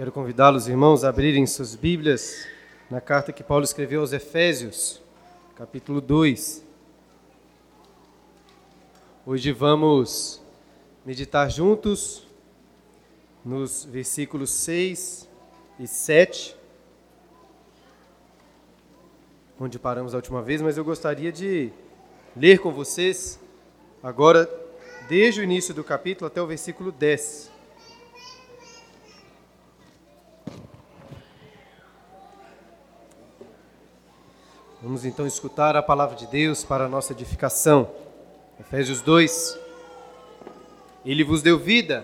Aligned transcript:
Quero 0.00 0.12
convidá-los, 0.12 0.66
irmãos, 0.66 1.04
a 1.04 1.10
abrirem 1.10 1.46
suas 1.46 1.74
Bíblias 1.74 2.46
na 2.90 3.02
carta 3.02 3.34
que 3.34 3.42
Paulo 3.42 3.64
escreveu 3.64 4.00
aos 4.00 4.14
Efésios, 4.14 4.98
capítulo 5.54 6.00
2. 6.00 6.64
Hoje 9.26 9.52
vamos 9.52 10.40
meditar 11.04 11.50
juntos 11.50 12.26
nos 13.44 13.84
versículos 13.84 14.50
6 14.52 15.28
e 15.78 15.86
7, 15.86 16.56
onde 19.60 19.78
paramos 19.78 20.14
a 20.14 20.16
última 20.16 20.40
vez, 20.40 20.62
mas 20.62 20.78
eu 20.78 20.84
gostaria 20.86 21.30
de 21.30 21.70
ler 22.34 22.58
com 22.58 22.72
vocês 22.72 23.38
agora, 24.02 24.48
desde 25.10 25.42
o 25.42 25.44
início 25.44 25.74
do 25.74 25.84
capítulo 25.84 26.26
até 26.26 26.40
o 26.40 26.46
versículo 26.46 26.90
10. 26.90 27.49
Vamos 34.82 35.04
então 35.04 35.26
escutar 35.26 35.76
a 35.76 35.82
palavra 35.82 36.16
de 36.16 36.26
Deus 36.26 36.64
para 36.64 36.86
a 36.86 36.88
nossa 36.88 37.12
edificação. 37.12 37.90
Efésios 38.58 39.02
2. 39.02 39.58
Ele 41.04 41.22
vos 41.22 41.42
deu 41.42 41.58
vida, 41.58 42.02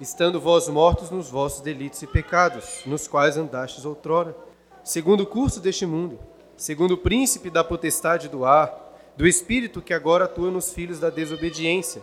estando 0.00 0.40
vós 0.40 0.66
mortos 0.66 1.10
nos 1.10 1.28
vossos 1.28 1.60
delitos 1.60 2.00
e 2.00 2.06
pecados, 2.06 2.80
nos 2.86 3.06
quais 3.06 3.36
andastes 3.36 3.84
outrora, 3.84 4.34
segundo 4.82 5.24
o 5.24 5.26
curso 5.26 5.60
deste 5.60 5.84
mundo, 5.84 6.18
segundo 6.56 6.92
o 6.92 6.98
príncipe 6.98 7.50
da 7.50 7.62
potestade 7.62 8.30
do 8.30 8.46
ar, 8.46 8.96
do 9.14 9.26
espírito 9.26 9.82
que 9.82 9.92
agora 9.92 10.24
atua 10.24 10.50
nos 10.50 10.72
filhos 10.72 10.98
da 10.98 11.10
desobediência, 11.10 12.02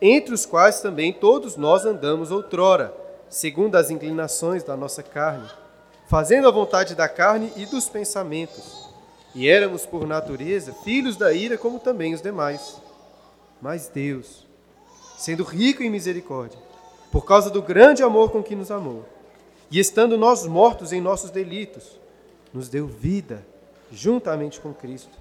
entre 0.00 0.32
os 0.32 0.46
quais 0.46 0.80
também 0.80 1.12
todos 1.12 1.58
nós 1.58 1.84
andamos 1.84 2.30
outrora, 2.30 2.94
segundo 3.28 3.76
as 3.76 3.90
inclinações 3.90 4.62
da 4.62 4.78
nossa 4.78 5.02
carne, 5.02 5.46
fazendo 6.06 6.48
a 6.48 6.50
vontade 6.50 6.94
da 6.94 7.06
carne 7.06 7.52
e 7.54 7.66
dos 7.66 7.90
pensamentos 7.90 8.81
e 9.34 9.48
éramos, 9.48 9.86
por 9.86 10.06
natureza, 10.06 10.72
filhos 10.84 11.16
da 11.16 11.32
ira, 11.32 11.56
como 11.56 11.78
também 11.78 12.14
os 12.14 12.20
demais. 12.20 12.80
Mas 13.60 13.88
Deus, 13.88 14.46
sendo 15.16 15.42
rico 15.42 15.82
em 15.82 15.90
misericórdia, 15.90 16.58
por 17.10 17.24
causa 17.24 17.50
do 17.50 17.62
grande 17.62 18.02
amor 18.02 18.30
com 18.30 18.42
que 18.42 18.56
nos 18.56 18.70
amou, 18.70 19.04
e 19.70 19.78
estando 19.78 20.18
nós 20.18 20.46
mortos 20.46 20.92
em 20.92 21.00
nossos 21.00 21.30
delitos, 21.30 21.98
nos 22.52 22.68
deu 22.68 22.86
vida 22.86 23.46
juntamente 23.90 24.60
com 24.60 24.74
Cristo. 24.74 25.16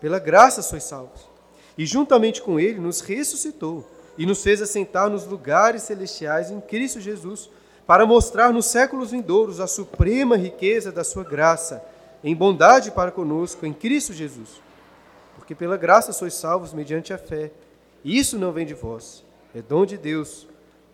Pela 0.00 0.18
graça 0.18 0.62
sois 0.62 0.84
salvos. 0.84 1.28
E 1.76 1.84
juntamente 1.84 2.40
com 2.40 2.58
Ele 2.60 2.78
nos 2.78 3.00
ressuscitou 3.00 3.84
e 4.16 4.24
nos 4.24 4.42
fez 4.42 4.62
assentar 4.62 5.10
nos 5.10 5.26
lugares 5.26 5.82
celestiais 5.82 6.50
em 6.50 6.60
Cristo 6.60 7.00
Jesus, 7.00 7.50
para 7.86 8.06
mostrar 8.06 8.52
nos 8.52 8.66
séculos 8.66 9.10
vindouros 9.10 9.60
a 9.60 9.66
suprema 9.66 10.36
riqueza 10.36 10.90
da 10.90 11.04
Sua 11.04 11.22
graça 11.22 11.84
em 12.22 12.34
bondade 12.34 12.90
para 12.90 13.10
conosco 13.10 13.66
em 13.66 13.72
Cristo 13.72 14.12
Jesus. 14.12 14.60
Porque 15.36 15.54
pela 15.54 15.76
graça 15.76 16.12
sois 16.12 16.34
salvos 16.34 16.72
mediante 16.72 17.12
a 17.12 17.18
fé. 17.18 17.50
E 18.04 18.18
isso 18.18 18.38
não 18.38 18.52
vem 18.52 18.66
de 18.66 18.74
vós, 18.74 19.24
é 19.54 19.60
dom 19.60 19.84
de 19.84 19.96
Deus, 19.96 20.46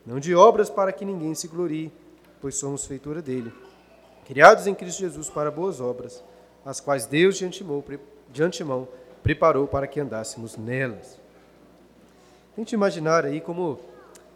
não 0.06 0.18
de 0.18 0.34
obras 0.34 0.70
para 0.70 0.92
que 0.92 1.04
ninguém 1.04 1.34
se 1.34 1.46
glorie, 1.46 1.92
pois 2.40 2.54
somos 2.54 2.86
feitura 2.86 3.20
dele, 3.20 3.52
criados 4.26 4.66
em 4.66 4.74
Cristo 4.74 5.00
Jesus 5.00 5.28
para 5.28 5.50
boas 5.50 5.80
obras, 5.80 6.24
as 6.64 6.80
quais 6.80 7.06
Deus 7.06 7.36
de 7.36 7.44
antemão, 7.44 7.84
de 8.32 8.42
antemão 8.42 8.88
preparou 9.22 9.66
para 9.66 9.86
que 9.86 10.00
andássemos 10.00 10.56
nelas. 10.56 11.18
Tente 12.56 12.74
imaginar 12.74 13.24
aí 13.24 13.40
como 13.40 13.78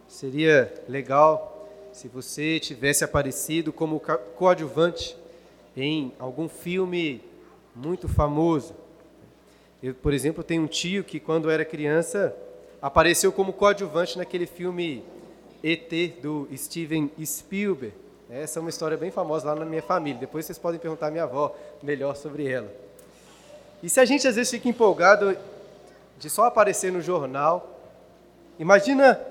seria 0.07 0.73
legal 0.87 1.69
se 1.91 2.07
você 2.07 2.59
tivesse 2.59 3.03
aparecido 3.03 3.73
como 3.73 4.01
coadjuvante 4.35 5.17
em 5.77 6.11
algum 6.17 6.49
filme 6.49 7.21
muito 7.75 8.07
famoso. 8.07 8.73
Eu, 9.81 9.93
por 9.93 10.11
exemplo, 10.11 10.43
tenho 10.43 10.63
um 10.63 10.67
tio 10.67 11.03
que, 11.03 11.19
quando 11.19 11.51
era 11.51 11.63
criança, 11.63 12.35
apareceu 12.81 13.31
como 13.31 13.53
coadjuvante 13.53 14.17
naquele 14.17 14.47
filme 14.47 15.03
ET 15.63 16.19
do 16.19 16.47
Steven 16.55 17.11
Spielberg. 17.23 17.95
Essa 18.27 18.57
é 18.57 18.61
uma 18.61 18.71
história 18.71 18.97
bem 18.97 19.11
famosa 19.11 19.53
lá 19.53 19.55
na 19.55 19.65
minha 19.65 19.83
família. 19.83 20.19
Depois 20.19 20.45
vocês 20.45 20.57
podem 20.57 20.79
perguntar 20.79 21.07
à 21.07 21.11
minha 21.11 21.23
avó 21.23 21.55
melhor 21.83 22.15
sobre 22.15 22.51
ela. 22.51 22.73
E 23.83 23.87
se 23.87 23.99
a 23.99 24.05
gente 24.05 24.27
às 24.27 24.35
vezes 24.35 24.49
fica 24.49 24.67
empolgado 24.67 25.37
de 26.17 26.29
só 26.29 26.45
aparecer 26.45 26.91
no 26.91 27.01
jornal, 27.01 27.79
imagina 28.57 29.21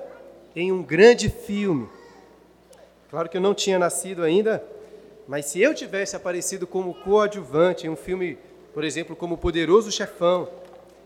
em 0.54 0.70
um 0.70 0.80
grande 0.80 1.28
filme. 1.28 1.88
Claro 3.10 3.28
que 3.28 3.36
eu 3.36 3.40
não 3.40 3.52
tinha 3.52 3.78
nascido 3.78 4.22
ainda, 4.22 4.64
mas 5.28 5.46
se 5.46 5.60
eu 5.60 5.74
tivesse 5.74 6.14
aparecido 6.14 6.66
como 6.66 6.94
coadjuvante 6.94 7.86
em 7.86 7.90
um 7.90 7.96
filme, 7.96 8.38
por 8.72 8.84
exemplo, 8.84 9.16
como 9.16 9.36
Poderoso 9.36 9.90
Chefão, 9.90 10.48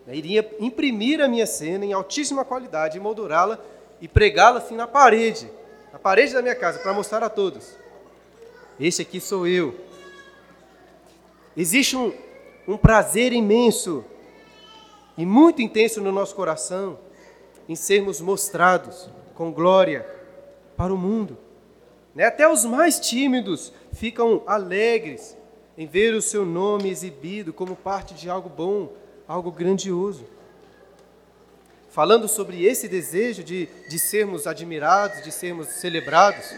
né, 0.07 0.15
iria 0.15 0.49
imprimir 0.61 1.21
a 1.21 1.29
minha 1.29 1.47
cena 1.47 1.85
em 1.85 1.93
altíssima 1.93 2.45
qualidade, 2.45 3.01
moldurá-la 3.01 3.59
e 4.01 4.07
pregá-la 4.07 4.59
assim 4.59 4.77
na 4.77 4.87
parede, 4.87 5.51
na 5.93 5.99
parede 5.99 6.35
da 6.35 6.43
minha 6.43 6.55
casa, 6.55 6.79
para 6.79 6.93
mostrar 6.93 7.23
a 7.23 7.31
todos. 7.31 7.77
Esse 8.79 9.03
aqui 9.03 9.21
sou 9.21 9.47
eu. 9.47 9.75
Existe 11.57 11.97
um, 11.97 12.13
um 12.67 12.77
prazer 12.77 13.33
imenso 13.33 14.05
e 15.17 15.25
muito 15.25 15.61
intenso 15.61 16.01
no 16.01 16.13
nosso 16.13 16.35
coração 16.35 16.99
em 17.69 17.75
sermos 17.75 18.21
mostrados 18.21 19.09
com 19.35 19.53
glória 19.53 20.07
para 20.77 20.93
o 20.93 20.99
mundo. 20.99 21.37
Né? 22.15 22.25
Até 22.25 22.49
os 22.49 22.65
mais 22.65 22.99
tímidos 22.99 23.73
ficam 24.01 24.43
alegres 24.47 25.37
em 25.77 25.87
ver 25.87 26.15
o 26.15 26.23
seu 26.23 26.47
nome 26.47 26.89
exibido 26.89 27.53
como 27.53 27.77
parte 27.77 28.15
de 28.15 28.31
algo 28.31 28.49
bom, 28.49 28.95
algo 29.29 29.53
grandioso. 29.53 30.25
Falando 31.91 32.27
sobre 32.27 32.65
esse 32.65 32.89
desejo 32.89 33.45
de, 33.45 33.69
de 33.91 33.99
sermos 33.99 34.47
admirados, 34.47 35.23
de 35.23 35.31
sermos 35.31 35.67
celebrados, 35.67 36.51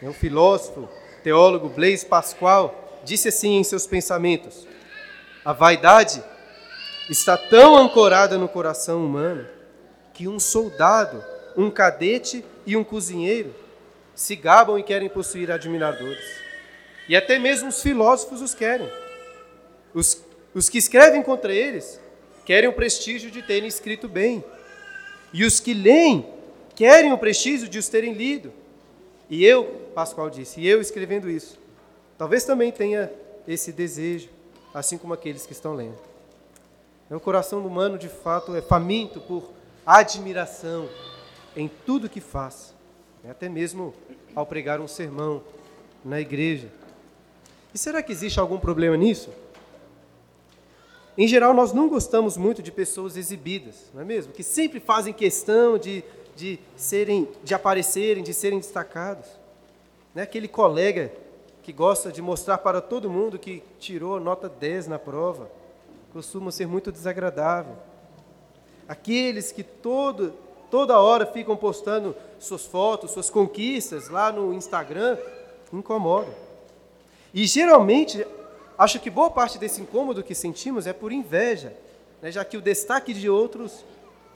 né? 0.00 0.08
o 0.08 0.12
filósofo, 0.12 0.88
teólogo 1.24 1.68
Blaise 1.68 2.06
Pascal 2.06 3.00
disse 3.02 3.26
assim 3.26 3.56
em 3.56 3.64
seus 3.64 3.84
pensamentos: 3.84 4.64
a 5.44 5.52
vaidade 5.52 6.22
está 7.10 7.36
tão 7.36 7.76
ancorada 7.76 8.38
no 8.38 8.48
coração 8.48 9.04
humano 9.04 9.48
que 10.14 10.28
um 10.28 10.38
soldado, 10.38 11.24
um 11.56 11.72
cadete 11.72 12.44
e 12.64 12.76
um 12.76 12.84
cozinheiro 12.84 13.52
se 14.14 14.36
gabam 14.36 14.78
e 14.78 14.84
querem 14.84 15.08
possuir 15.08 15.50
admiradores. 15.50 16.47
E 17.08 17.16
até 17.16 17.38
mesmo 17.38 17.68
os 17.68 17.80
filósofos 17.82 18.42
os 18.42 18.54
querem. 18.54 18.88
Os, 19.94 20.22
os 20.54 20.68
que 20.68 20.78
escrevem 20.78 21.22
contra 21.22 21.52
eles 21.52 22.00
querem 22.44 22.68
o 22.68 22.72
prestígio 22.72 23.30
de 23.30 23.42
terem 23.42 23.68
escrito 23.68 24.08
bem. 24.08 24.44
E 25.32 25.44
os 25.44 25.60
que 25.60 25.74
leem 25.74 26.26
querem 26.74 27.12
o 27.12 27.18
prestígio 27.18 27.68
de 27.68 27.78
os 27.78 27.88
terem 27.88 28.12
lido. 28.12 28.52
E 29.28 29.44
eu, 29.44 29.90
Pascoal 29.94 30.30
disse, 30.30 30.60
e 30.60 30.66
eu 30.66 30.80
escrevendo 30.80 31.28
isso, 31.28 31.58
talvez 32.16 32.44
também 32.44 32.72
tenha 32.72 33.10
esse 33.46 33.72
desejo, 33.72 34.28
assim 34.72 34.96
como 34.96 35.12
aqueles 35.12 35.44
que 35.44 35.52
estão 35.52 35.74
lendo. 35.74 35.98
O 37.10 37.16
é 37.16 37.18
coração 37.18 37.66
humano, 37.66 37.96
de 37.96 38.08
fato, 38.08 38.54
é 38.54 38.60
faminto 38.60 39.20
por 39.20 39.50
admiração 39.86 40.88
em 41.56 41.68
tudo 41.86 42.08
que 42.08 42.20
faz. 42.20 42.74
Né? 43.22 43.30
até 43.30 43.48
mesmo 43.48 43.94
ao 44.34 44.46
pregar 44.46 44.80
um 44.80 44.86
sermão 44.86 45.42
na 46.04 46.20
igreja. 46.20 46.68
E 47.78 47.80
será 47.80 48.02
que 48.02 48.10
existe 48.10 48.40
algum 48.40 48.58
problema 48.58 48.96
nisso? 48.96 49.30
Em 51.16 51.28
geral, 51.28 51.54
nós 51.54 51.72
não 51.72 51.88
gostamos 51.88 52.36
muito 52.36 52.60
de 52.60 52.72
pessoas 52.72 53.16
exibidas, 53.16 53.88
não 53.94 54.02
é 54.02 54.04
mesmo? 54.04 54.32
Que 54.32 54.42
sempre 54.42 54.80
fazem 54.80 55.12
questão 55.12 55.78
de, 55.78 56.02
de 56.34 56.58
serem, 56.74 57.28
de 57.44 57.54
aparecerem, 57.54 58.24
de 58.24 58.34
serem 58.34 58.58
destacados. 58.58 59.28
Né? 60.12 60.22
Aquele 60.22 60.48
colega 60.48 61.12
que 61.62 61.72
gosta 61.72 62.10
de 62.10 62.20
mostrar 62.20 62.58
para 62.58 62.80
todo 62.80 63.08
mundo 63.08 63.38
que 63.38 63.62
tirou 63.78 64.18
nota 64.18 64.48
10 64.48 64.88
na 64.88 64.98
prova, 64.98 65.48
costuma 66.12 66.50
ser 66.50 66.66
muito 66.66 66.90
desagradável. 66.90 67.76
Aqueles 68.88 69.52
que 69.52 69.62
todo, 69.62 70.34
toda 70.68 70.98
hora 70.98 71.24
ficam 71.26 71.56
postando 71.56 72.16
suas 72.40 72.66
fotos, 72.66 73.12
suas 73.12 73.30
conquistas 73.30 74.08
lá 74.08 74.32
no 74.32 74.52
Instagram, 74.52 75.16
incomodam. 75.72 76.47
E 77.32 77.46
geralmente, 77.46 78.26
acho 78.76 79.00
que 79.00 79.10
boa 79.10 79.30
parte 79.30 79.58
desse 79.58 79.80
incômodo 79.80 80.22
que 80.22 80.34
sentimos 80.34 80.86
é 80.86 80.92
por 80.92 81.12
inveja, 81.12 81.74
né, 82.22 82.30
já 82.30 82.44
que 82.44 82.56
o 82.56 82.62
destaque 82.62 83.12
de 83.12 83.28
outros 83.28 83.84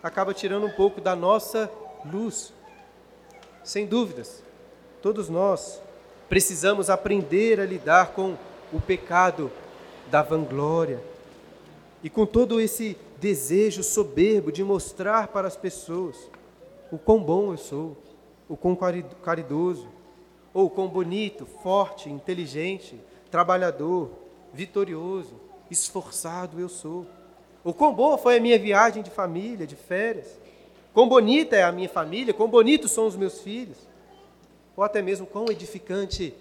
acaba 0.03 0.35
tirando 0.35 0.67
um 0.67 0.73
pouco 0.73 1.01
da 1.01 1.17
nossa 1.17 1.71
luz. 2.05 2.53
Sem 3.65 3.87
dúvidas, 3.87 4.43
todos 5.01 5.29
nós 5.29 5.81
precisamos 6.29 6.91
aprender 6.91 7.61
a 7.61 7.65
lidar 7.65 8.13
com 8.13 8.37
o 8.73 8.81
pecado 8.81 9.51
da 10.11 10.23
vanglória 10.23 11.03
e 12.03 12.11
com 12.11 12.27
todo 12.27 12.61
esse 12.61 12.97
desejo 13.21 13.83
soberbo 13.83 14.51
de 14.51 14.65
mostrar 14.65 15.29
para 15.29 15.47
as 15.47 15.57
pessoas 15.57 16.17
o 16.91 16.99
quão 16.99 17.23
bom 17.23 17.53
eu 17.53 17.59
sou, 17.59 17.97
o 18.49 18.57
quão 18.57 18.77
caridoso, 19.23 19.89
ou 20.55 20.69
quão 20.69 20.89
bonito, 20.89 21.47
forte, 21.47 22.11
inteligente, 22.11 22.99
trabalhador, 23.31 24.11
vitorioso, 24.53 25.35
esforçado 25.71 26.61
eu 26.61 26.69
sou. 26.69 27.07
Ou 27.65 27.73
quão 27.73 27.95
boa 27.95 28.19
foi 28.19 28.37
a 28.37 28.41
minha 28.41 28.59
viagem 28.59 29.03
de 29.03 29.11
família, 29.11 29.67
de 29.67 29.77
férias. 29.77 30.39
Quão 30.93 31.09
bonita 31.09 31.57
é 31.57 31.63
a 31.63 31.73
minha 31.73 31.89
família, 31.89 32.35
quão 32.35 32.49
bonitos 32.49 32.91
são 32.91 33.07
os 33.07 33.17
meus 33.17 33.41
filhos. 33.41 33.79
Ou 34.77 34.85
até 34.85 35.01
mesmo 35.01 35.27
quão 35.27 35.47
edificante 35.51 36.35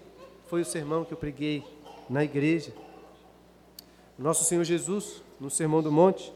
foi 0.46 0.60
o 0.60 0.66
sermão 0.66 1.04
que 1.04 1.12
eu 1.12 1.18
preguei 1.18 1.64
na 2.08 2.22
igreja. 2.22 2.72
Nosso 4.18 4.44
Senhor 4.44 4.64
Jesus, 4.64 5.22
no 5.40 5.50
Sermão 5.50 5.82
do 5.82 5.90
Monte, 5.90 6.32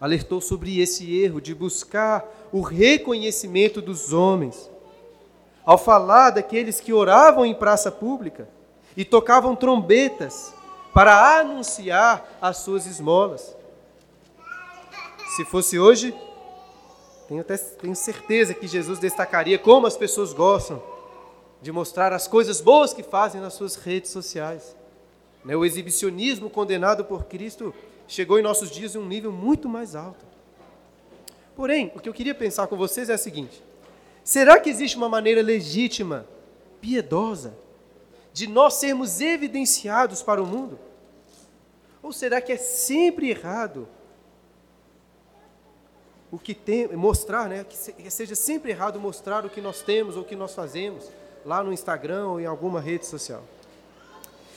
alertou 0.00 0.40
sobre 0.40 0.80
esse 0.80 1.14
erro 1.18 1.40
de 1.40 1.54
buscar 1.54 2.24
o 2.52 2.60
reconhecimento 2.60 3.82
dos 3.82 4.12
homens. 4.12 4.69
Ao 5.70 5.78
falar 5.78 6.30
daqueles 6.30 6.80
que 6.80 6.92
oravam 6.92 7.46
em 7.46 7.54
praça 7.54 7.92
pública 7.92 8.48
e 8.96 9.04
tocavam 9.04 9.54
trombetas 9.54 10.52
para 10.92 11.38
anunciar 11.38 12.28
as 12.42 12.56
suas 12.56 12.86
esmolas. 12.86 13.54
Se 15.36 15.44
fosse 15.44 15.78
hoje, 15.78 16.12
tenho, 17.28 17.42
até, 17.42 17.56
tenho 17.56 17.94
certeza 17.94 18.52
que 18.52 18.66
Jesus 18.66 18.98
destacaria 18.98 19.60
como 19.60 19.86
as 19.86 19.96
pessoas 19.96 20.32
gostam 20.32 20.82
de 21.62 21.70
mostrar 21.70 22.12
as 22.12 22.26
coisas 22.26 22.60
boas 22.60 22.92
que 22.92 23.04
fazem 23.04 23.40
nas 23.40 23.54
suas 23.54 23.76
redes 23.76 24.10
sociais. 24.10 24.74
Né, 25.44 25.54
o 25.54 25.64
exibicionismo 25.64 26.50
condenado 26.50 27.04
por 27.04 27.26
Cristo 27.26 27.72
chegou 28.08 28.40
em 28.40 28.42
nossos 28.42 28.72
dias 28.72 28.96
em 28.96 28.98
um 28.98 29.06
nível 29.06 29.30
muito 29.30 29.68
mais 29.68 29.94
alto. 29.94 30.26
Porém, 31.54 31.92
o 31.94 32.00
que 32.00 32.08
eu 32.08 32.12
queria 32.12 32.34
pensar 32.34 32.66
com 32.66 32.76
vocês 32.76 33.08
é 33.08 33.14
o 33.14 33.18
seguinte: 33.18 33.62
será 34.30 34.60
que 34.60 34.70
existe 34.70 34.96
uma 34.96 35.08
maneira 35.08 35.42
legítima, 35.42 36.24
piedosa, 36.80 37.52
de 38.32 38.46
nós 38.46 38.74
sermos 38.74 39.20
evidenciados 39.20 40.22
para 40.22 40.40
o 40.40 40.46
mundo? 40.46 40.78
Ou 42.00 42.12
será 42.12 42.40
que 42.40 42.52
é 42.52 42.56
sempre 42.56 43.28
errado 43.28 43.88
o 46.30 46.38
que 46.38 46.54
tem, 46.54 46.86
mostrar, 46.94 47.48
né, 47.48 47.64
que 47.64 48.08
seja 48.08 48.36
sempre 48.36 48.70
errado 48.70 49.00
mostrar 49.00 49.44
o 49.44 49.50
que 49.50 49.60
nós 49.60 49.82
temos 49.82 50.14
ou 50.14 50.22
o 50.22 50.24
que 50.24 50.36
nós 50.36 50.54
fazemos 50.54 51.10
lá 51.44 51.60
no 51.64 51.72
Instagram 51.72 52.28
ou 52.28 52.40
em 52.40 52.46
alguma 52.46 52.80
rede 52.80 53.06
social? 53.06 53.42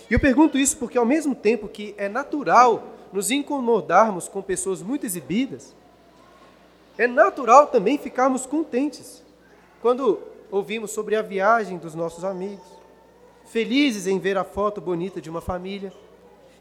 E 0.08 0.14
eu 0.14 0.20
pergunto 0.20 0.56
isso 0.56 0.78
porque 0.78 1.00
ao 1.00 1.06
mesmo 1.06 1.34
tempo 1.34 1.68
que 1.68 1.96
é 1.98 2.08
natural 2.08 2.90
nos 3.12 3.32
incomodarmos 3.32 4.28
com 4.28 4.40
pessoas 4.40 4.84
muito 4.84 5.04
exibidas, 5.04 5.74
é 6.96 7.08
natural 7.08 7.66
também 7.66 7.98
ficarmos 7.98 8.46
contentes 8.46 9.24
quando 9.84 10.18
ouvimos 10.50 10.92
sobre 10.92 11.14
a 11.14 11.22
viagem 11.22 11.78
dos 11.78 11.94
nossos 11.94 12.24
amigos, 12.24 12.66
felizes 13.44 14.08
em 14.08 14.18
ver 14.18 14.38
a 14.38 14.46
foto 14.46 14.80
bonita 14.80 15.20
de 15.20 15.30
uma 15.30 15.42
família 15.42 15.92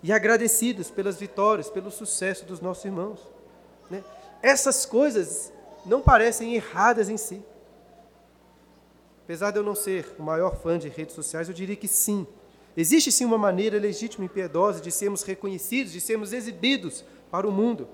e 0.02 0.12
agradecidos 0.12 0.90
pelas 0.90 1.20
vitórias, 1.20 1.70
pelo 1.70 1.88
sucesso 1.88 2.44
dos 2.44 2.60
nossos 2.60 2.84
irmãos. 2.84 3.20
Né? 3.88 4.02
Essas 4.42 4.84
coisas 4.84 5.52
não 5.86 6.02
parecem 6.02 6.56
erradas 6.56 7.08
em 7.08 7.16
si. 7.16 7.40
Apesar 9.22 9.52
de 9.52 9.58
eu 9.58 9.62
não 9.62 9.76
ser 9.76 10.16
o 10.18 10.22
maior 10.24 10.56
fã 10.56 10.76
de 10.76 10.88
redes 10.88 11.14
sociais, 11.14 11.46
eu 11.46 11.54
diria 11.54 11.76
que 11.76 11.86
sim, 11.86 12.26
Existe 12.76 13.12
sim 13.12 13.24
uma 13.24 13.38
maneira 13.38 13.78
legítima 13.78 14.24
e 14.24 14.28
piedosa 14.28 14.80
de 14.80 14.90
sermos 14.90 15.22
reconhecidos, 15.22 15.92
de 15.92 16.00
sermos 16.00 16.32
exibidos 16.32 17.04
para 17.30 17.46
o 17.46 17.52
mundo. 17.52 17.86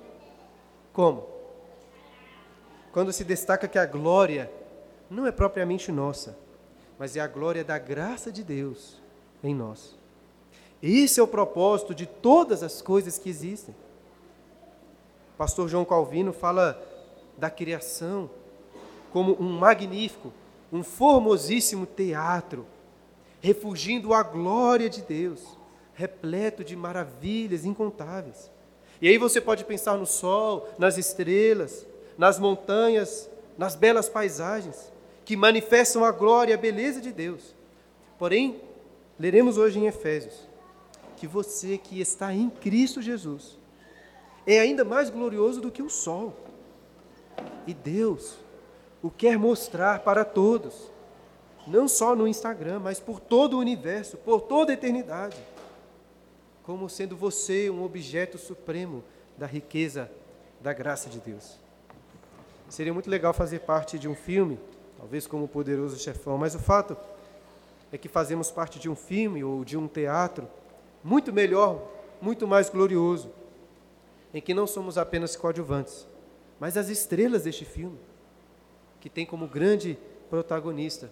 Como? 0.91 1.27
Quando 2.93 3.13
se 3.13 3.25
destaca 3.25 3.69
que 3.69 3.79
a 3.79 3.85
glória 3.85 4.51
não 5.11 5.27
é 5.27 5.33
propriamente 5.33 5.91
nossa, 5.91 6.37
mas 6.99 7.17
é 7.17 7.21
a 7.21 7.27
glória 7.27 7.65
da 7.65 7.79
graça 7.79 8.31
de 8.31 8.43
Deus 8.43 9.01
em 9.43 9.55
nós. 9.55 9.97
Esse 10.83 11.19
é 11.19 11.23
o 11.23 11.29
propósito 11.29 11.95
de 11.95 12.07
todas 12.07 12.63
as 12.63 12.83
coisas 12.83 13.19
que 13.19 13.29
existem. 13.29 13.75
Pastor 15.37 15.69
João 15.69 15.85
Calvino 15.85 16.33
fala 16.33 16.81
da 17.37 17.51
criação 17.51 18.31
como 19.13 19.37
um 19.41 19.59
magnífico, 19.59 20.33
um 20.73 20.83
formosíssimo 20.83 21.87
teatro 21.87 22.67
refugindo 23.41 24.13
a 24.13 24.23
glória 24.23 24.91
de 24.91 25.03
Deus, 25.03 25.57
repleto 25.95 26.65
de 26.65 26.75
maravilhas 26.75 27.65
incontáveis. 27.65 28.51
E 29.01 29.09
aí 29.09 29.17
você 29.17 29.41
pode 29.41 29.65
pensar 29.65 29.97
no 29.97 30.07
sol, 30.07 30.69
nas 30.77 30.99
estrelas, 30.99 31.87
nas 32.17 32.39
montanhas, 32.39 33.31
nas 33.57 33.77
belas 33.77 34.09
paisagens, 34.09 34.93
que 35.29 35.37
manifestam 35.37 36.07
a 36.07 36.11
glória 36.11 36.53
e 36.53 36.55
a 36.55 36.57
beleza 36.57 37.03
de 37.03 37.13
Deus. 37.13 37.55
Porém, 38.19 38.63
leremos 39.19 39.59
hoje 39.59 39.79
em 39.79 39.87
Efésios 39.87 40.49
que 41.19 41.27
você 41.27 41.77
que 41.77 42.01
está 42.01 42.33
em 42.33 42.49
Cristo 42.49 43.03
Jesus 43.03 43.59
é 44.47 44.59
ainda 44.59 44.87
mais 44.87 45.11
glorioso 45.11 45.61
do 45.61 45.71
que 45.71 45.83
o 45.83 45.91
sol. 45.91 46.35
E 47.67 47.75
Deus 47.75 48.39
o 49.03 49.11
quer 49.11 49.37
mostrar 49.37 49.99
para 49.99 50.25
todos 50.25 50.91
não 51.67 51.87
só 51.89 52.17
no 52.17 52.27
Instagram, 52.27 52.79
mas 52.79 52.99
por 52.99 53.21
todo 53.21 53.59
o 53.59 53.61
universo, 53.61 54.17
por 54.17 54.41
toda 54.41 54.73
a 54.73 54.75
eternidade, 54.75 55.37
como 56.63 56.89
sendo 56.89 57.15
você 57.15 57.69
um 57.69 57.85
objeto 57.85 58.39
supremo 58.39 59.05
da 59.37 59.45
riqueza 59.45 60.11
da 60.59 60.73
graça 60.73 61.11
de 61.11 61.19
Deus. 61.19 61.59
Seria 62.71 62.95
muito 62.95 63.11
legal 63.11 63.35
fazer 63.35 63.59
parte 63.61 63.99
de 63.99 64.09
um 64.09 64.15
filme, 64.15 64.59
talvez 64.99 65.27
como 65.27 65.45
o 65.45 65.49
Poderoso 65.49 65.99
Chefão, 65.99 66.37
mas 66.37 66.55
o 66.55 66.59
fato 66.59 66.97
é 67.93 67.97
que 67.97 68.09
fazemos 68.09 68.50
parte 68.50 68.79
de 68.79 68.91
um 68.91 68.97
filme 68.97 69.43
ou 69.43 69.65
de 69.65 69.77
um 69.77 69.87
teatro 69.87 70.47
muito 71.03 71.33
melhor, 71.33 71.89
muito 72.21 72.47
mais 72.47 72.69
glorioso, 72.69 73.31
em 74.35 74.43
que 74.43 74.53
não 74.53 74.67
somos 74.67 74.99
apenas 74.99 75.37
coadjuvantes, 75.37 76.06
mas 76.61 76.77
as 76.77 76.89
estrelas 76.89 77.45
deste 77.45 77.65
filme, 77.65 77.99
que 79.00 79.09
tem 79.09 79.25
como 79.25 79.47
grande 79.47 79.97
protagonista 80.29 81.11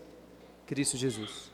Cristo 0.66 0.96
Jesus. 0.96 1.50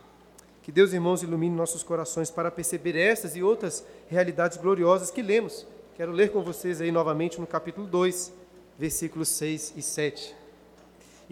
Que 0.62 0.72
Deus, 0.72 0.92
irmãos, 0.92 1.22
ilumine 1.22 1.54
nossos 1.54 1.82
corações 1.82 2.30
para 2.30 2.50
perceber 2.50 2.96
essas 2.96 3.36
e 3.36 3.42
outras 3.42 3.84
realidades 4.08 4.56
gloriosas 4.56 5.10
que 5.10 5.20
lemos. 5.20 5.66
Quero 5.96 6.12
ler 6.12 6.32
com 6.32 6.42
vocês 6.42 6.80
aí 6.80 6.90
novamente 6.90 7.38
no 7.38 7.46
capítulo 7.46 7.86
2, 7.86 8.32
versículos 8.78 9.28
6 9.28 9.74
e 9.76 9.82
7. 9.82 10.41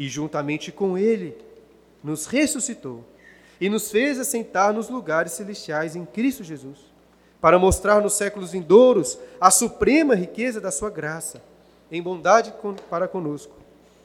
E 0.00 0.08
juntamente 0.08 0.72
com 0.72 0.96
Ele 0.96 1.36
nos 2.02 2.24
ressuscitou 2.24 3.04
e 3.60 3.68
nos 3.68 3.90
fez 3.90 4.18
assentar 4.18 4.72
nos 4.72 4.88
lugares 4.88 5.32
celestiais 5.32 5.94
em 5.94 6.06
Cristo 6.06 6.42
Jesus, 6.42 6.78
para 7.38 7.58
mostrar 7.58 8.00
nos 8.00 8.14
séculos 8.14 8.52
vindouros 8.52 9.18
a 9.38 9.50
suprema 9.50 10.14
riqueza 10.14 10.58
da 10.58 10.70
Sua 10.70 10.88
graça, 10.88 11.42
em 11.92 12.00
bondade 12.00 12.54
para 12.88 13.06
conosco, 13.06 13.52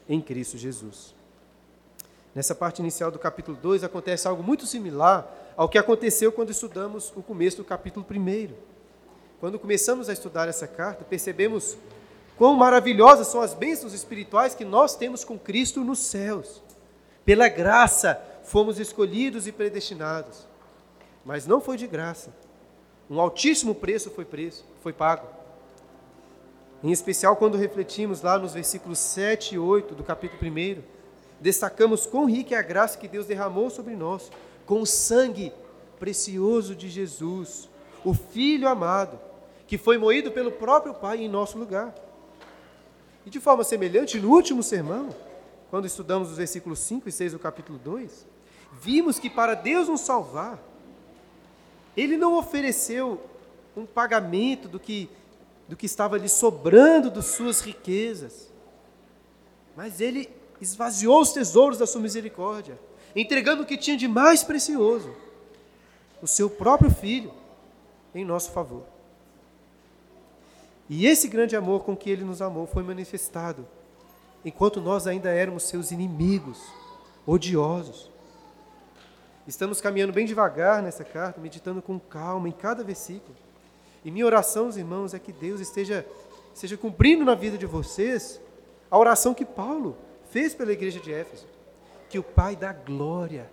em 0.06 0.20
Cristo 0.20 0.58
Jesus. 0.58 1.14
Nessa 2.34 2.54
parte 2.54 2.80
inicial 2.80 3.10
do 3.10 3.18
capítulo 3.18 3.56
2 3.56 3.82
acontece 3.82 4.28
algo 4.28 4.42
muito 4.42 4.66
similar 4.66 5.26
ao 5.56 5.70
que 5.70 5.78
aconteceu 5.78 6.30
quando 6.30 6.50
estudamos 6.50 7.10
o 7.16 7.22
começo 7.22 7.56
do 7.56 7.64
capítulo 7.64 8.04
1. 8.10 8.52
Quando 9.40 9.58
começamos 9.58 10.10
a 10.10 10.12
estudar 10.12 10.46
essa 10.46 10.66
carta, 10.66 11.02
percebemos 11.04 11.78
quão 12.36 12.54
maravilhosas 12.54 13.26
são 13.28 13.40
as 13.40 13.54
bênçãos 13.54 13.92
espirituais 13.92 14.54
que 14.54 14.64
nós 14.64 14.94
temos 14.94 15.24
com 15.24 15.38
Cristo 15.38 15.82
nos 15.82 15.98
céus. 15.98 16.62
Pela 17.24 17.48
graça 17.48 18.20
fomos 18.44 18.78
escolhidos 18.78 19.46
e 19.46 19.52
predestinados. 19.52 20.46
Mas 21.24 21.46
não 21.46 21.60
foi 21.60 21.76
de 21.76 21.86
graça. 21.86 22.32
Um 23.10 23.20
altíssimo 23.20 23.74
preço 23.74 24.10
foi 24.10 24.24
preço, 24.24 24.64
foi 24.82 24.92
pago. 24.92 25.26
Em 26.82 26.92
especial 26.92 27.36
quando 27.36 27.56
refletimos 27.56 28.22
lá 28.22 28.38
nos 28.38 28.54
versículos 28.54 28.98
7 28.98 29.54
e 29.54 29.58
8 29.58 29.94
do 29.94 30.04
capítulo 30.04 30.40
1, 30.42 30.82
destacamos 31.40 32.06
quão 32.06 32.26
rica 32.26 32.54
é 32.54 32.58
a 32.58 32.62
graça 32.62 32.98
que 32.98 33.08
Deus 33.08 33.26
derramou 33.26 33.70
sobre 33.70 33.94
nós, 33.94 34.30
com 34.64 34.80
o 34.80 34.86
sangue 34.86 35.52
precioso 35.98 36.74
de 36.74 36.88
Jesus, 36.88 37.68
o 38.04 38.14
Filho 38.14 38.68
amado, 38.68 39.18
que 39.66 39.78
foi 39.78 39.98
moído 39.98 40.30
pelo 40.30 40.52
próprio 40.52 40.94
Pai 40.94 41.18
em 41.18 41.28
nosso 41.28 41.58
lugar. 41.58 41.94
E 43.26 43.30
de 43.30 43.40
forma 43.40 43.64
semelhante, 43.64 44.20
no 44.20 44.30
último 44.30 44.62
sermão, 44.62 45.08
quando 45.68 45.84
estudamos 45.84 46.30
os 46.30 46.36
versículos 46.36 46.78
5 46.78 47.08
e 47.08 47.12
6 47.12 47.32
do 47.32 47.40
capítulo 47.40 47.76
2, 47.76 48.24
vimos 48.80 49.18
que 49.18 49.28
para 49.28 49.54
Deus 49.54 49.88
nos 49.88 50.00
salvar, 50.02 50.62
Ele 51.96 52.16
não 52.16 52.38
ofereceu 52.38 53.20
um 53.76 53.84
pagamento 53.84 54.68
do 54.68 54.78
que, 54.78 55.10
do 55.68 55.76
que 55.76 55.86
estava 55.86 56.16
lhe 56.16 56.28
sobrando 56.28 57.10
de 57.10 57.20
suas 57.20 57.60
riquezas, 57.60 58.48
mas 59.76 60.00
Ele 60.00 60.30
esvaziou 60.60 61.20
os 61.20 61.32
tesouros 61.32 61.78
da 61.78 61.86
sua 61.86 62.00
misericórdia, 62.00 62.78
entregando 63.14 63.64
o 63.64 63.66
que 63.66 63.76
tinha 63.76 63.96
de 63.96 64.06
mais 64.06 64.44
precioso, 64.44 65.12
o 66.22 66.28
seu 66.28 66.48
próprio 66.48 66.92
filho, 66.92 67.32
em 68.14 68.24
nosso 68.24 68.52
favor. 68.52 68.95
E 70.88 71.06
esse 71.06 71.28
grande 71.28 71.56
amor 71.56 71.84
com 71.84 71.96
que 71.96 72.08
ele 72.08 72.24
nos 72.24 72.40
amou 72.40 72.66
foi 72.66 72.82
manifestado 72.82 73.66
enquanto 74.44 74.80
nós 74.80 75.08
ainda 75.08 75.28
éramos 75.30 75.64
seus 75.64 75.90
inimigos, 75.90 76.62
odiosos. 77.26 78.10
Estamos 79.46 79.80
caminhando 79.80 80.12
bem 80.12 80.24
devagar 80.24 80.80
nessa 80.80 81.02
carta, 81.02 81.40
meditando 81.40 81.82
com 81.82 81.98
calma 81.98 82.48
em 82.48 82.52
cada 82.52 82.84
versículo. 82.84 83.34
E 84.04 84.10
minha 84.10 84.24
oração, 84.24 84.70
irmãos, 84.70 85.14
é 85.14 85.18
que 85.18 85.32
Deus 85.32 85.60
esteja, 85.60 86.06
esteja 86.54 86.76
cumprindo 86.76 87.24
na 87.24 87.34
vida 87.34 87.58
de 87.58 87.66
vocês 87.66 88.40
a 88.88 88.96
oração 88.96 89.34
que 89.34 89.44
Paulo 89.44 89.96
fez 90.30 90.54
pela 90.54 90.72
igreja 90.72 91.00
de 91.00 91.12
Éfeso. 91.12 91.46
Que 92.08 92.18
o 92.18 92.22
Pai 92.22 92.54
da 92.54 92.72
glória 92.72 93.50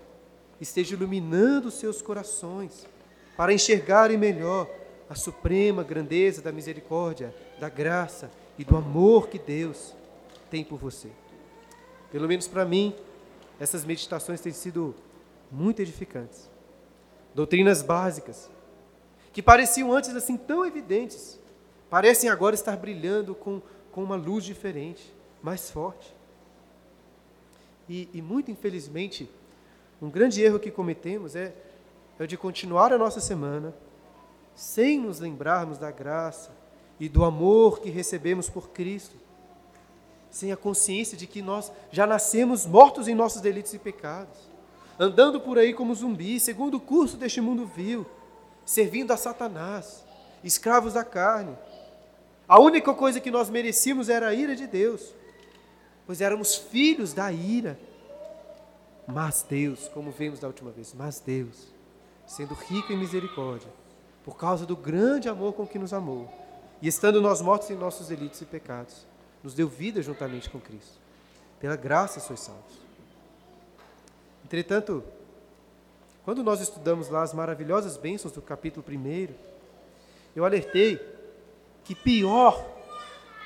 esteja 0.62 0.94
iluminando 0.94 1.70
os 1.70 1.74
seus 1.74 2.04
corações 2.04 2.88
para 3.36 3.52
enxergarem 3.52 4.16
melhor 4.16 4.70
a 5.14 5.16
suprema 5.16 5.84
grandeza 5.84 6.42
da 6.42 6.52
misericórdia, 6.52 7.36
da 7.60 7.70
graça 7.70 8.32
e 8.58 8.66
do 8.66 8.76
amor 8.76 9.28
que 9.28 9.38
Deus 9.38 9.94
tem 10.50 10.64
por 10.64 10.80
você. 10.80 11.08
Pelo 12.12 12.28
menos 12.28 12.48
para 12.48 12.66
mim, 12.66 12.96
essas 13.60 13.86
meditações 13.86 14.42
têm 14.42 14.52
sido 14.52 14.96
muito 15.52 15.84
edificantes. 15.84 16.50
Doutrinas 17.36 17.84
básicas, 17.84 18.50
que 19.32 19.40
pareciam 19.40 19.94
antes 19.94 20.16
assim 20.16 20.36
tão 20.36 20.66
evidentes, 20.66 21.40
parecem 21.92 22.28
agora 22.28 22.56
estar 22.56 22.76
brilhando 22.76 23.36
com, 23.36 23.62
com 23.92 24.04
uma 24.04 24.16
luz 24.16 24.44
diferente, 24.44 25.14
mais 25.44 25.70
forte. 25.70 26.12
E, 27.88 28.10
e 28.12 28.20
muito 28.20 28.50
infelizmente, 28.50 29.30
um 30.02 30.10
grande 30.10 30.42
erro 30.42 30.60
que 30.60 30.72
cometemos 30.72 31.36
é, 31.36 31.54
é 32.18 32.24
o 32.24 32.28
de 32.28 32.36
continuar 32.36 32.92
a 32.92 32.98
nossa 32.98 33.20
semana 33.20 33.76
sem 34.56 35.00
nos 35.00 35.20
lembrarmos 35.20 35.78
da 35.78 35.92
graça 35.92 36.52
e 37.00 37.10
do 37.10 37.24
amor 37.24 37.80
que 37.80 37.90
recebemos 37.90 38.50
por 38.50 38.70
Cristo, 38.70 39.16
sem 40.30 40.52
a 40.52 40.58
consciência 40.58 41.18
de 41.18 41.28
que 41.28 41.42
nós 41.42 41.72
já 41.92 42.08
nascemos 42.08 42.66
mortos 42.66 43.08
em 43.08 43.16
nossos 43.16 43.42
delitos 43.42 43.74
e 43.74 43.80
pecados, 43.80 44.38
andando 45.00 45.40
por 45.40 45.58
aí 45.58 45.74
como 45.74 45.94
zumbis, 45.94 46.44
segundo 46.44 46.78
o 46.78 46.80
curso 46.80 47.18
deste 47.18 47.42
mundo 47.42 47.66
vil, 47.66 48.06
servindo 48.66 49.12
a 49.12 49.18
Satanás, 49.18 50.04
escravos 50.44 50.94
da 50.94 51.04
carne. 51.04 51.58
A 52.48 52.60
única 52.60 52.94
coisa 52.94 53.20
que 53.20 53.32
nós 53.32 53.50
merecíamos 53.50 54.10
era 54.10 54.28
a 54.28 54.34
ira 54.34 54.56
de 54.56 54.68
Deus, 54.68 55.14
pois 56.06 56.22
éramos 56.22 56.56
filhos 56.56 57.14
da 57.14 57.32
ira. 57.32 57.80
Mas 59.08 59.46
Deus, 59.48 59.88
como 59.90 60.12
vimos 60.12 60.40
da 60.40 60.48
última 60.48 60.72
vez, 60.72 60.94
mas 60.94 61.20
Deus, 61.20 61.68
sendo 62.26 62.54
rico 62.54 62.94
em 62.94 62.98
misericórdia, 62.98 63.70
por 64.24 64.38
causa 64.38 64.66
do 64.66 64.76
grande 64.76 65.28
amor 65.28 65.54
com 65.54 65.68
que 65.68 65.80
nos 65.80 65.94
amou, 65.94 66.32
e 66.82 66.88
estando 66.88 67.22
nós 67.22 67.42
mortos 67.42 67.70
em 67.70 67.76
nossos 67.76 68.08
delitos 68.08 68.42
e 68.42 68.46
pecados, 68.46 69.06
nos 69.44 69.54
deu 69.54 69.68
vida 69.68 70.02
juntamente 70.02 70.50
com 70.50 70.60
Cristo. 70.60 70.98
Pela 71.60 71.76
graça 71.76 72.20
sois 72.20 72.40
salvos. 72.40 72.82
Entretanto, 74.44 75.04
quando 76.24 76.44
nós 76.44 76.62
estudamos 76.62 77.10
lá 77.10 77.24
as 77.24 77.34
maravilhosas 77.34 77.98
bênçãos 77.98 78.34
do 78.34 78.42
capítulo 78.42 78.86
1, 78.88 79.28
eu 80.36 80.46
alertei 80.46 81.00
que 81.84 81.96
pior 81.96 82.66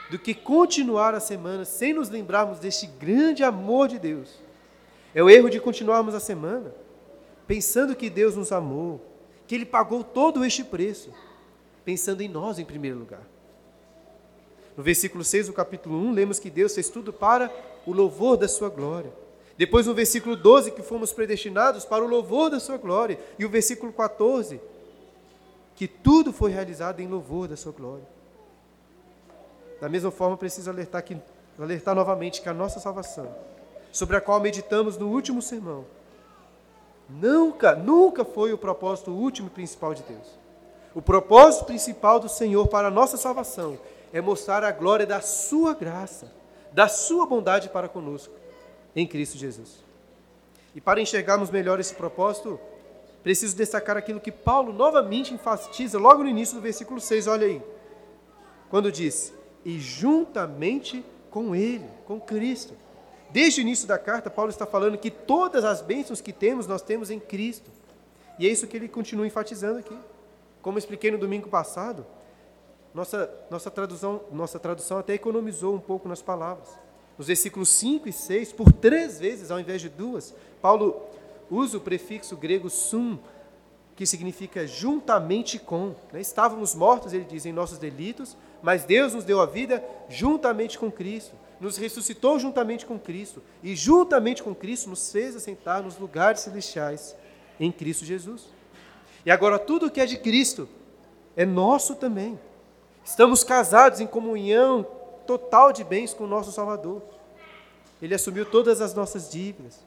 do 0.10 0.18
que 0.18 0.34
continuar 0.34 1.14
a 1.14 1.20
semana 1.20 1.66
sem 1.66 1.94
nos 1.94 2.10
lembrarmos 2.10 2.60
deste 2.60 2.88
grande 2.88 3.44
amor 3.44 3.88
de 3.88 4.00
Deus 4.00 4.48
é 5.14 5.24
o 5.24 5.30
erro 5.30 5.50
de 5.50 5.60
continuarmos 5.60 6.14
a 6.14 6.20
semana 6.20 6.72
pensando 7.48 7.96
que 7.96 8.10
Deus 8.10 8.36
nos 8.36 8.52
amou, 8.52 9.02
que 9.48 9.56
Ele 9.56 9.66
pagou 9.66 10.04
todo 10.04 10.44
este 10.44 10.64
preço, 10.64 11.12
pensando 11.86 12.22
em 12.22 12.28
nós 12.28 12.60
em 12.60 12.66
primeiro 12.66 13.00
lugar. 13.00 13.26
No 14.76 14.84
versículo 14.84 15.24
6 15.24 15.48
do 15.48 15.54
capítulo 15.54 15.98
1, 15.98 16.12
lemos 16.12 16.38
que 16.38 16.50
Deus 16.50 16.76
fez 16.76 16.90
tudo 16.90 17.12
para 17.14 17.52
o 17.86 17.94
louvor 17.94 18.38
da 18.38 18.48
sua 18.48 18.70
glória. 18.70 19.12
Depois, 19.58 19.88
no 19.88 19.94
versículo 19.94 20.36
12, 20.36 20.72
que 20.72 20.84
fomos 20.84 21.12
predestinados 21.12 21.84
para 21.84 22.04
o 22.04 22.08
louvor 22.08 22.52
da 22.52 22.60
sua 22.60 22.78
glória. 22.78 23.18
E 23.40 23.46
o 23.46 23.50
versículo 23.50 23.92
14, 23.92 24.62
que 25.76 25.88
tudo 25.88 26.32
foi 26.32 26.52
realizado 26.52 27.00
em 27.00 27.08
louvor 27.08 27.48
da 27.48 27.56
sua 27.56 27.72
glória. 27.72 28.06
Da 29.82 29.90
mesma 29.90 30.12
forma, 30.12 30.38
preciso 30.38 30.70
alertar, 30.70 31.04
que, 31.04 31.18
alertar 31.58 31.96
novamente 31.96 32.42
que 32.42 32.50
a 32.50 32.54
nossa 32.54 32.80
salvação, 32.80 33.34
sobre 33.92 34.16
a 34.16 34.22
qual 34.22 34.40
meditamos 34.40 34.96
no 34.96 35.08
último 35.08 35.42
sermão, 35.42 35.86
nunca, 37.10 37.76
nunca 37.76 38.26
foi 38.26 38.54
o 38.54 38.58
propósito 38.58 39.12
último 39.12 39.48
e 39.48 39.52
principal 39.52 39.94
de 39.94 40.04
Deus. 40.04 40.38
O 40.94 41.02
propósito 41.02 41.66
principal 41.66 42.20
do 42.20 42.28
Senhor 42.28 42.68
para 42.68 42.88
a 42.88 42.92
nossa 42.92 43.18
salvação 43.18 43.78
é 44.12 44.20
mostrar 44.20 44.64
a 44.64 44.72
glória 44.72 45.06
da 45.06 45.22
Sua 45.22 45.74
graça, 45.74 46.32
da 46.72 46.88
Sua 46.88 47.26
bondade 47.26 47.70
para 47.70 47.88
conosco, 47.88 48.34
em 48.96 49.06
Cristo 49.06 49.38
Jesus. 49.38 49.84
E 50.74 50.82
para 50.82 51.02
enxergarmos 51.02 51.50
melhor 51.50 51.80
esse 51.80 51.94
propósito, 51.94 52.60
preciso 53.24 53.56
destacar 53.56 53.98
aquilo 53.98 54.20
que 54.20 54.32
Paulo 54.32 54.74
novamente 54.74 55.34
enfatiza 55.34 56.00
logo 56.00 56.24
no 56.24 56.30
início 56.30 56.56
do 56.56 56.62
versículo 56.62 57.00
6, 57.00 57.28
olha 57.28 57.48
aí. 57.48 57.62
Quando 58.70 58.92
diz: 58.92 59.34
E 59.64 59.80
juntamente 59.80 61.04
com 61.30 61.56
Ele, 61.56 61.88
com 62.06 62.20
Cristo. 62.20 62.74
Desde 63.30 63.60
o 63.60 63.64
início 63.64 63.88
da 63.88 63.98
carta, 63.98 64.30
Paulo 64.30 64.50
está 64.50 64.66
falando 64.66 64.98
que 64.98 65.12
todas 65.12 65.66
as 65.66 65.82
bênçãos 65.82 66.22
que 66.22 66.32
temos, 66.32 66.68
nós 66.68 66.82
temos 66.82 67.12
em 67.12 67.20
Cristo. 67.20 67.70
E 68.40 68.48
é 68.48 68.50
isso 68.50 68.68
que 68.68 68.78
ele 68.78 68.88
continua 68.88 69.28
enfatizando 69.28 69.80
aqui. 69.80 69.98
Como 70.62 70.78
expliquei 70.78 71.12
no 71.12 71.18
domingo 71.18 71.50
passado, 71.50 72.06
nossa, 72.94 73.30
nossa, 73.50 73.70
tradução, 73.70 74.22
nossa 74.32 74.60
tradução 74.60 74.98
até 74.98 75.14
economizou 75.14 75.76
um 75.76 75.80
pouco 75.80 76.08
nas 76.08 76.22
palavras. 76.22 76.68
Nos 77.18 77.28
versículos 77.28 77.70
5 77.70 78.08
e 78.10 78.14
6, 78.14 78.54
por 78.54 78.72
três 78.72 79.20
vezes 79.20 79.52
ao 79.52 79.60
invés 79.60 79.82
de 79.82 79.90
duas, 79.90 80.34
Paulo 80.62 81.02
usa 81.50 81.78
o 81.78 81.82
prefixo 81.82 82.36
grego 82.36 82.70
sum, 82.70 83.18
que 83.96 84.06
significa 84.06 84.68
juntamente 84.68 85.58
com. 85.58 85.96
Né? 86.12 86.22
Estávamos 86.22 86.76
mortos, 86.76 87.14
ele 87.14 87.26
diz, 87.26 87.46
em 87.46 87.54
nossos 87.54 87.78
delitos, 87.78 88.38
mas 88.62 88.84
Deus 88.84 89.14
nos 89.14 89.24
deu 89.24 89.42
a 89.42 89.46
vida 89.46 89.84
juntamente 90.10 90.78
com 90.78 90.92
Cristo, 90.92 91.36
nos 91.60 91.78
ressuscitou 91.78 92.38
juntamente 92.40 92.86
com 92.86 93.00
Cristo, 93.00 93.42
e 93.64 93.76
juntamente 93.76 94.44
com 94.44 94.54
Cristo 94.54 94.90
nos 94.90 95.12
fez 95.12 95.36
assentar 95.36 95.82
nos 95.82 95.98
lugares 95.98 96.42
celestiais 96.42 97.16
em 97.60 97.72
Cristo 97.72 98.06
Jesus. 98.06 98.46
E 99.26 99.32
agora 99.32 99.58
tudo 99.58 99.90
que 99.90 100.00
é 100.00 100.06
de 100.06 100.18
Cristo 100.18 100.70
é 101.36 101.46
nosso 101.46 101.96
também. 101.96 102.40
Estamos 103.04 103.44
casados 103.44 104.00
em 104.00 104.08
comunhão 104.08 104.86
total 105.26 105.72
de 105.72 105.84
bens 105.84 106.14
com 106.14 106.24
o 106.24 106.28
nosso 106.28 106.52
Salvador. 106.52 107.02
Ele 108.02 108.14
assumiu 108.14 108.46
todas 108.46 108.82
as 108.82 108.94
nossas 108.94 109.30
dívidas 109.30 109.80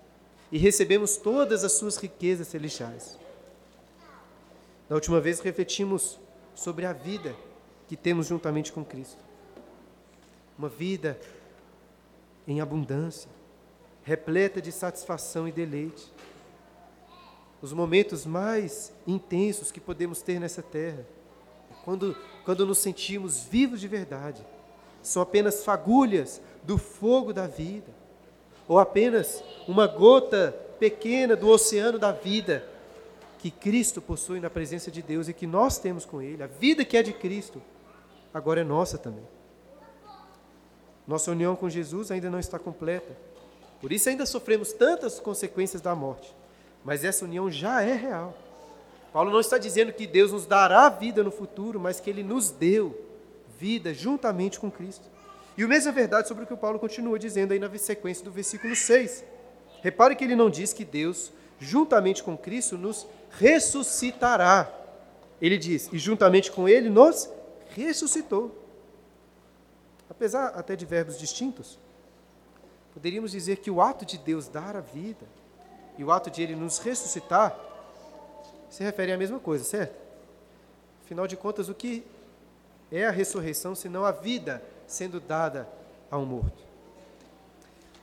e 0.50 0.58
recebemos 0.58 1.16
todas 1.16 1.64
as 1.64 1.72
suas 1.72 1.96
riquezas 1.96 2.48
celestiais. 2.48 3.18
Da 4.88 4.96
última 4.96 5.20
vez 5.20 5.38
refletimos 5.40 6.18
sobre 6.54 6.84
a 6.84 6.92
vida 6.92 7.34
que 7.88 7.96
temos 7.96 8.26
juntamente 8.26 8.72
com 8.72 8.84
Cristo. 8.84 9.22
Uma 10.58 10.68
vida 10.68 11.18
em 12.50 12.60
abundância, 12.60 13.30
repleta 14.02 14.60
de 14.60 14.72
satisfação 14.72 15.46
e 15.46 15.52
deleite. 15.52 16.12
Os 17.62 17.72
momentos 17.72 18.26
mais 18.26 18.92
intensos 19.06 19.70
que 19.70 19.80
podemos 19.80 20.20
ter 20.20 20.40
nessa 20.40 20.62
terra 20.62 21.06
quando, 21.84 22.16
quando 22.44 22.66
nos 22.66 22.78
sentimos 22.78 23.44
vivos 23.44 23.80
de 23.80 23.86
verdade, 23.86 24.44
são 25.02 25.22
apenas 25.22 25.64
fagulhas 25.64 26.40
do 26.62 26.76
fogo 26.76 27.32
da 27.32 27.46
vida, 27.46 27.90
ou 28.66 28.78
apenas 28.78 29.42
uma 29.66 29.86
gota 29.86 30.54
pequena 30.78 31.36
do 31.36 31.48
oceano 31.48 31.98
da 31.98 32.12
vida 32.12 32.66
que 33.38 33.50
Cristo 33.50 34.02
possui 34.02 34.40
na 34.40 34.50
presença 34.50 34.90
de 34.90 35.02
Deus 35.02 35.28
e 35.28 35.32
que 35.32 35.46
nós 35.46 35.78
temos 35.78 36.04
com 36.04 36.20
Ele. 36.20 36.42
A 36.42 36.46
vida 36.46 36.84
que 36.84 36.96
é 36.96 37.02
de 37.02 37.12
Cristo, 37.12 37.62
agora 38.34 38.60
é 38.60 38.64
nossa 38.64 38.98
também. 38.98 39.24
Nossa 41.10 41.32
união 41.32 41.56
com 41.56 41.68
Jesus 41.68 42.12
ainda 42.12 42.30
não 42.30 42.38
está 42.38 42.56
completa. 42.56 43.16
Por 43.80 43.90
isso 43.90 44.08
ainda 44.08 44.24
sofremos 44.24 44.72
tantas 44.72 45.18
consequências 45.18 45.82
da 45.82 45.92
morte. 45.92 46.32
Mas 46.84 47.02
essa 47.02 47.24
união 47.24 47.50
já 47.50 47.82
é 47.82 47.94
real. 47.94 48.32
Paulo 49.12 49.28
não 49.28 49.40
está 49.40 49.58
dizendo 49.58 49.92
que 49.92 50.06
Deus 50.06 50.30
nos 50.30 50.46
dará 50.46 50.88
vida 50.88 51.24
no 51.24 51.32
futuro, 51.32 51.80
mas 51.80 51.98
que 51.98 52.08
ele 52.08 52.22
nos 52.22 52.52
deu 52.52 52.96
vida 53.58 53.92
juntamente 53.92 54.60
com 54.60 54.70
Cristo. 54.70 55.08
E 55.58 55.64
o 55.64 55.68
mesmo 55.68 55.88
é 55.88 55.92
verdade 55.92 56.28
sobre 56.28 56.44
o 56.44 56.46
que 56.46 56.54
o 56.54 56.56
Paulo 56.56 56.78
continua 56.78 57.18
dizendo 57.18 57.50
aí 57.50 57.58
na 57.58 57.76
sequência 57.76 58.24
do 58.24 58.30
versículo 58.30 58.76
6. 58.76 59.24
Repare 59.82 60.14
que 60.14 60.22
ele 60.22 60.36
não 60.36 60.48
diz 60.48 60.72
que 60.72 60.84
Deus, 60.84 61.32
juntamente 61.58 62.22
com 62.22 62.38
Cristo, 62.38 62.78
nos 62.78 63.04
ressuscitará. 63.30 64.72
Ele 65.42 65.58
diz, 65.58 65.88
e 65.92 65.98
juntamente 65.98 66.52
com 66.52 66.68
ele 66.68 66.88
nos 66.88 67.28
ressuscitou. 67.74 68.59
Apesar 70.20 70.48
até 70.48 70.76
de 70.76 70.84
verbos 70.84 71.18
distintos, 71.18 71.78
poderíamos 72.92 73.30
dizer 73.30 73.56
que 73.56 73.70
o 73.70 73.80
ato 73.80 74.04
de 74.04 74.18
Deus 74.18 74.48
dar 74.48 74.76
a 74.76 74.80
vida 74.82 75.24
e 75.96 76.04
o 76.04 76.12
ato 76.12 76.30
de 76.30 76.42
ele 76.42 76.54
nos 76.54 76.76
ressuscitar 76.76 77.58
se 78.68 78.84
referem 78.84 79.14
à 79.14 79.16
mesma 79.16 79.38
coisa, 79.38 79.64
certo? 79.64 79.98
Afinal 81.02 81.26
de 81.26 81.38
contas, 81.38 81.70
o 81.70 81.74
que 81.74 82.04
é 82.92 83.06
a 83.06 83.10
ressurreição 83.10 83.74
senão 83.74 84.04
a 84.04 84.12
vida 84.12 84.62
sendo 84.86 85.20
dada 85.20 85.66
a 86.10 86.18
um 86.18 86.26
morto? 86.26 86.62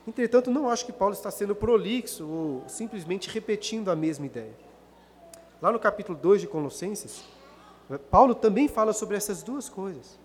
Entretanto, 0.04 0.50
não 0.50 0.68
acho 0.68 0.86
que 0.86 0.92
Paulo 0.92 1.14
está 1.14 1.30
sendo 1.30 1.54
prolixo 1.54 2.26
ou 2.26 2.64
simplesmente 2.68 3.30
repetindo 3.30 3.92
a 3.92 3.94
mesma 3.94 4.26
ideia. 4.26 4.56
Lá 5.62 5.70
no 5.70 5.78
capítulo 5.78 6.18
2 6.18 6.40
de 6.40 6.48
Colossenses, 6.48 7.22
Paulo 8.10 8.34
também 8.34 8.66
fala 8.66 8.92
sobre 8.92 9.16
essas 9.16 9.40
duas 9.40 9.68
coisas, 9.68 10.18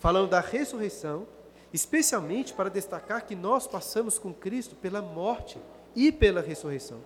falando 0.00 0.30
da 0.30 0.40
ressurreição, 0.40 1.26
especialmente 1.72 2.52
para 2.52 2.68
destacar 2.68 3.24
que 3.24 3.36
nós 3.36 3.66
passamos 3.66 4.18
com 4.18 4.34
Cristo 4.34 4.74
pela 4.74 5.00
morte 5.00 5.58
e 5.94 6.10
pela 6.10 6.40
ressurreição. 6.40 6.98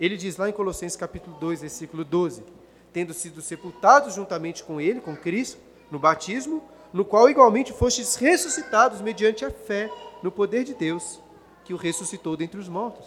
Ele 0.00 0.16
diz 0.16 0.36
lá 0.36 0.48
em 0.48 0.52
Colossenses 0.52 0.96
capítulo 0.96 1.36
2, 1.38 1.60
versículo 1.60 2.04
12: 2.04 2.44
tendo 2.92 3.12
sido 3.12 3.42
sepultados 3.42 4.14
juntamente 4.14 4.62
com 4.64 4.80
ele, 4.80 5.00
com 5.00 5.14
Cristo, 5.16 5.58
no 5.90 5.98
batismo, 5.98 6.62
no 6.92 7.04
qual 7.04 7.28
igualmente 7.28 7.72
fostes 7.72 8.14
ressuscitados 8.14 9.00
mediante 9.00 9.44
a 9.44 9.50
fé 9.50 9.90
no 10.22 10.30
poder 10.30 10.64
de 10.64 10.74
Deus, 10.74 11.20
que 11.64 11.74
o 11.74 11.76
ressuscitou 11.76 12.36
dentre 12.36 12.58
os 12.58 12.68
mortos. 12.68 13.06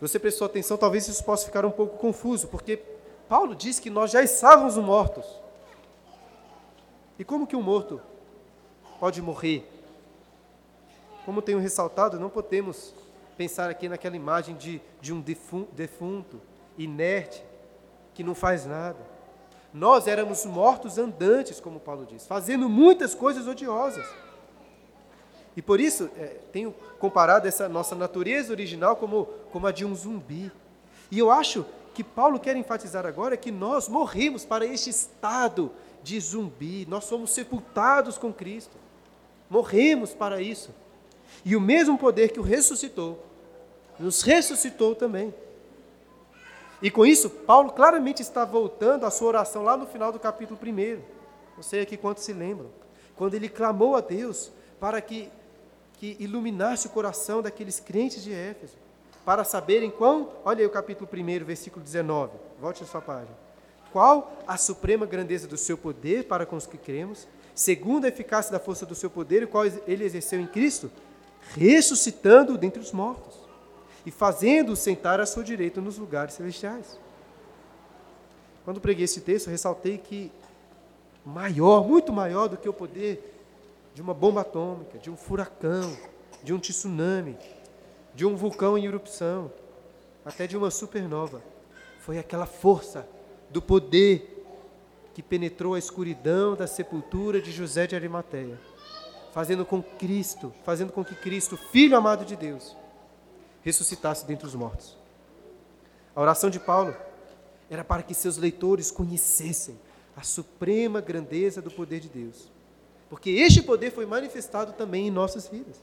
Você 0.00 0.18
prestou 0.18 0.46
atenção, 0.46 0.76
talvez 0.76 1.08
isso 1.08 1.24
possa 1.24 1.46
ficar 1.46 1.64
um 1.64 1.70
pouco 1.70 1.98
confuso, 1.98 2.46
porque 2.48 2.76
Paulo 3.28 3.54
diz 3.54 3.80
que 3.80 3.90
nós 3.90 4.10
já 4.10 4.22
estávamos 4.22 4.76
mortos. 4.76 5.43
E 7.18 7.24
como 7.24 7.46
que 7.46 7.54
um 7.54 7.62
morto 7.62 8.00
pode 8.98 9.22
morrer? 9.22 9.70
Como 11.24 11.40
tenho 11.40 11.58
ressaltado, 11.58 12.18
não 12.18 12.28
podemos 12.28 12.94
pensar 13.36 13.70
aqui 13.70 13.88
naquela 13.88 14.16
imagem 14.16 14.56
de, 14.56 14.80
de 15.00 15.12
um 15.12 15.20
defunto, 15.20 16.40
inerte, 16.76 17.44
que 18.14 18.24
não 18.24 18.34
faz 18.34 18.66
nada. 18.66 18.98
Nós 19.72 20.06
éramos 20.06 20.44
mortos 20.44 20.98
andantes, 20.98 21.60
como 21.60 21.80
Paulo 21.80 22.06
diz, 22.06 22.26
fazendo 22.26 22.68
muitas 22.68 23.14
coisas 23.14 23.46
odiosas. 23.46 24.06
E 25.56 25.62
por 25.62 25.80
isso, 25.80 26.10
é, 26.16 26.38
tenho 26.52 26.72
comparado 26.98 27.46
essa 27.46 27.68
nossa 27.68 27.94
natureza 27.94 28.52
original 28.52 28.96
como, 28.96 29.26
como 29.52 29.66
a 29.66 29.72
de 29.72 29.84
um 29.84 29.94
zumbi. 29.94 30.50
E 31.10 31.18
eu 31.18 31.30
acho 31.30 31.64
que 31.92 32.02
Paulo 32.02 32.40
quer 32.40 32.56
enfatizar 32.56 33.06
agora 33.06 33.36
que 33.36 33.52
nós 33.52 33.88
morrimos 33.88 34.44
para 34.44 34.66
este 34.66 34.90
estado 34.90 35.70
de 36.04 36.20
zumbi, 36.20 36.86
nós 36.88 37.04
somos 37.04 37.30
sepultados 37.30 38.18
com 38.18 38.32
Cristo, 38.32 38.76
morremos 39.48 40.12
para 40.12 40.40
isso. 40.40 40.70
E 41.44 41.56
o 41.56 41.60
mesmo 41.60 41.98
poder 41.98 42.30
que 42.30 42.38
o 42.38 42.42
ressuscitou, 42.42 43.24
nos 43.98 44.22
ressuscitou 44.22 44.94
também. 44.94 45.34
E 46.82 46.90
com 46.90 47.06
isso, 47.06 47.30
Paulo 47.30 47.72
claramente 47.72 48.20
está 48.20 48.44
voltando 48.44 49.06
à 49.06 49.10
sua 49.10 49.28
oração 49.28 49.62
lá 49.62 49.76
no 49.76 49.86
final 49.86 50.12
do 50.12 50.20
capítulo 50.20 50.60
1. 50.62 51.00
Não 51.56 51.62
sei 51.62 51.80
aqui 51.80 51.96
quantos 51.96 52.22
se 52.22 52.32
lembram. 52.32 52.68
Quando 53.16 53.34
ele 53.34 53.48
clamou 53.48 53.96
a 53.96 54.00
Deus 54.00 54.52
para 54.78 55.00
que, 55.00 55.30
que 55.94 56.16
iluminasse 56.20 56.86
o 56.86 56.90
coração 56.90 57.40
daqueles 57.40 57.80
crentes 57.80 58.22
de 58.22 58.34
Éfeso 58.34 58.76
para 59.24 59.44
saberem 59.44 59.90
quão. 59.90 60.28
Olha 60.44 60.60
aí 60.60 60.66
o 60.66 60.70
capítulo 60.70 61.08
1, 61.10 61.44
versículo 61.44 61.82
19. 61.82 62.32
Volte 62.60 62.82
a 62.82 62.86
sua 62.86 63.00
página. 63.00 63.43
Qual 63.94 64.36
a 64.44 64.56
suprema 64.56 65.06
grandeza 65.06 65.46
do 65.46 65.56
seu 65.56 65.78
poder 65.78 66.24
para 66.24 66.44
com 66.44 66.56
os 66.56 66.66
que 66.66 66.76
cremos, 66.76 67.28
segundo 67.54 68.06
a 68.06 68.08
eficácia 68.08 68.50
da 68.50 68.58
força 68.58 68.84
do 68.84 68.92
seu 68.92 69.08
poder, 69.08 69.44
o 69.44 69.46
qual 69.46 69.64
ele 69.64 70.02
exerceu 70.02 70.40
em 70.40 70.48
Cristo, 70.48 70.90
ressuscitando 71.54 72.58
dentre 72.58 72.82
os 72.82 72.90
mortos 72.90 73.36
e 74.04 74.10
fazendo-o 74.10 74.74
sentar 74.74 75.20
à 75.20 75.26
sua 75.26 75.44
direita 75.44 75.80
nos 75.80 75.96
lugares 75.96 76.34
celestiais. 76.34 76.98
Quando 78.64 78.80
preguei 78.80 79.04
esse 79.04 79.20
texto, 79.20 79.48
ressaltei 79.48 79.96
que 79.96 80.32
maior, 81.24 81.86
muito 81.86 82.12
maior 82.12 82.48
do 82.48 82.56
que 82.56 82.68
o 82.68 82.72
poder 82.72 83.32
de 83.94 84.02
uma 84.02 84.12
bomba 84.12 84.40
atômica, 84.40 84.98
de 84.98 85.08
um 85.08 85.16
furacão, 85.16 85.96
de 86.42 86.52
um 86.52 86.58
tsunami, 86.58 87.38
de 88.12 88.26
um 88.26 88.34
vulcão 88.34 88.76
em 88.76 88.86
erupção, 88.86 89.52
até 90.24 90.48
de 90.48 90.56
uma 90.56 90.72
supernova. 90.72 91.40
Foi 92.00 92.18
aquela 92.18 92.44
força 92.44 93.13
do 93.54 93.62
poder 93.62 94.44
que 95.14 95.22
penetrou 95.22 95.74
a 95.74 95.78
escuridão 95.78 96.56
da 96.56 96.66
sepultura 96.66 97.40
de 97.40 97.52
José 97.52 97.86
de 97.86 97.94
Arimateia, 97.94 98.58
fazendo 99.32 99.64
com 99.64 99.80
Cristo, 99.80 100.52
fazendo 100.64 100.92
com 100.92 101.04
que 101.04 101.14
Cristo, 101.14 101.56
filho 101.56 101.96
amado 101.96 102.24
de 102.24 102.34
Deus, 102.34 102.76
ressuscitasse 103.62 104.26
dentre 104.26 104.44
os 104.44 104.56
mortos. 104.56 104.98
A 106.16 106.20
oração 106.20 106.50
de 106.50 106.58
Paulo 106.58 106.96
era 107.70 107.84
para 107.84 108.02
que 108.02 108.12
seus 108.12 108.36
leitores 108.36 108.90
conhecessem 108.90 109.78
a 110.16 110.24
suprema 110.24 111.00
grandeza 111.00 111.62
do 111.62 111.70
poder 111.70 112.00
de 112.00 112.08
Deus, 112.08 112.50
porque 113.08 113.30
este 113.30 113.62
poder 113.62 113.92
foi 113.92 114.04
manifestado 114.04 114.72
também 114.72 115.06
em 115.06 115.12
nossas 115.12 115.46
vidas. 115.46 115.80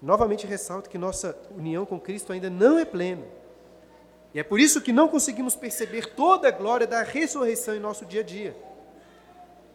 Novamente 0.00 0.46
ressalto 0.46 0.88
que 0.88 0.96
nossa 0.96 1.38
união 1.54 1.84
com 1.84 2.00
Cristo 2.00 2.32
ainda 2.32 2.48
não 2.48 2.78
é 2.78 2.86
plena. 2.86 3.39
E 4.32 4.38
é 4.38 4.42
por 4.42 4.60
isso 4.60 4.80
que 4.80 4.92
não 4.92 5.08
conseguimos 5.08 5.56
perceber 5.56 6.14
toda 6.14 6.48
a 6.48 6.52
glória 6.52 6.86
da 6.86 7.02
ressurreição 7.02 7.74
em 7.74 7.80
nosso 7.80 8.04
dia 8.06 8.20
a 8.20 8.24
dia. 8.24 8.56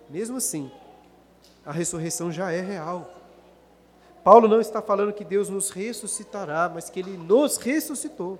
Mesmo 0.09 0.37
assim, 0.37 0.71
a 1.65 1.71
ressurreição 1.71 2.31
já 2.31 2.51
é 2.51 2.61
real. 2.61 3.11
Paulo 4.23 4.47
não 4.47 4.61
está 4.61 4.81
falando 4.81 5.13
que 5.13 5.23
Deus 5.23 5.49
nos 5.49 5.69
ressuscitará, 5.69 6.71
mas 6.73 6.89
que 6.89 6.99
Ele 6.99 7.17
nos 7.17 7.57
ressuscitou. 7.57 8.39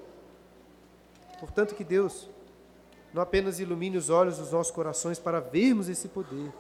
Portanto, 1.40 1.76
que 1.76 1.84
Deus 1.84 2.30
não 3.14 3.22
apenas 3.22 3.60
ilumine 3.60 3.98
os 3.98 4.10
olhos 4.10 4.38
dos 4.38 4.52
nossos 4.52 4.72
corações 4.72 5.20
para 5.20 5.40
vermos 5.40 5.90
esse 5.90 6.08
poder, 6.08 6.52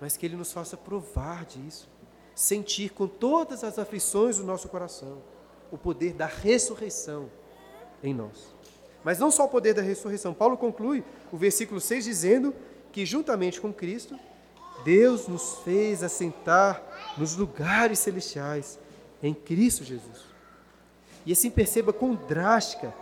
mas 0.00 0.16
que 0.16 0.24
Ele 0.24 0.36
nos 0.36 0.52
faça 0.52 0.76
provar 0.76 1.44
disso 1.44 1.90
sentir 2.34 2.90
com 2.90 3.06
todas 3.06 3.62
as 3.62 3.78
aflições 3.78 4.38
do 4.38 4.44
nosso 4.44 4.68
coração 4.68 5.22
o 5.70 5.76
poder 5.76 6.14
da 6.14 6.26
ressurreição 6.26 7.30
em 8.02 8.14
nós. 8.14 8.52
Mas 9.04 9.18
não 9.18 9.30
só 9.30 9.44
o 9.44 9.48
poder 9.48 9.74
da 9.74 9.82
ressurreição. 9.82 10.32
Paulo 10.32 10.56
conclui 10.56 11.04
o 11.32 11.36
versículo 11.36 11.80
6 11.80 12.04
dizendo 12.04 12.54
que 12.92 13.04
juntamente 13.04 13.60
com 13.60 13.72
Cristo, 13.72 14.18
Deus 14.84 15.28
nos 15.28 15.58
fez 15.64 16.02
assentar 16.02 16.82
nos 17.16 17.36
lugares 17.36 17.98
celestiais 17.98 18.78
em 19.22 19.32
Cristo 19.32 19.84
Jesus. 19.84 20.32
E 21.24 21.32
assim 21.32 21.50
perceba 21.50 21.92
quão 21.92 22.14
drástica 22.14 22.92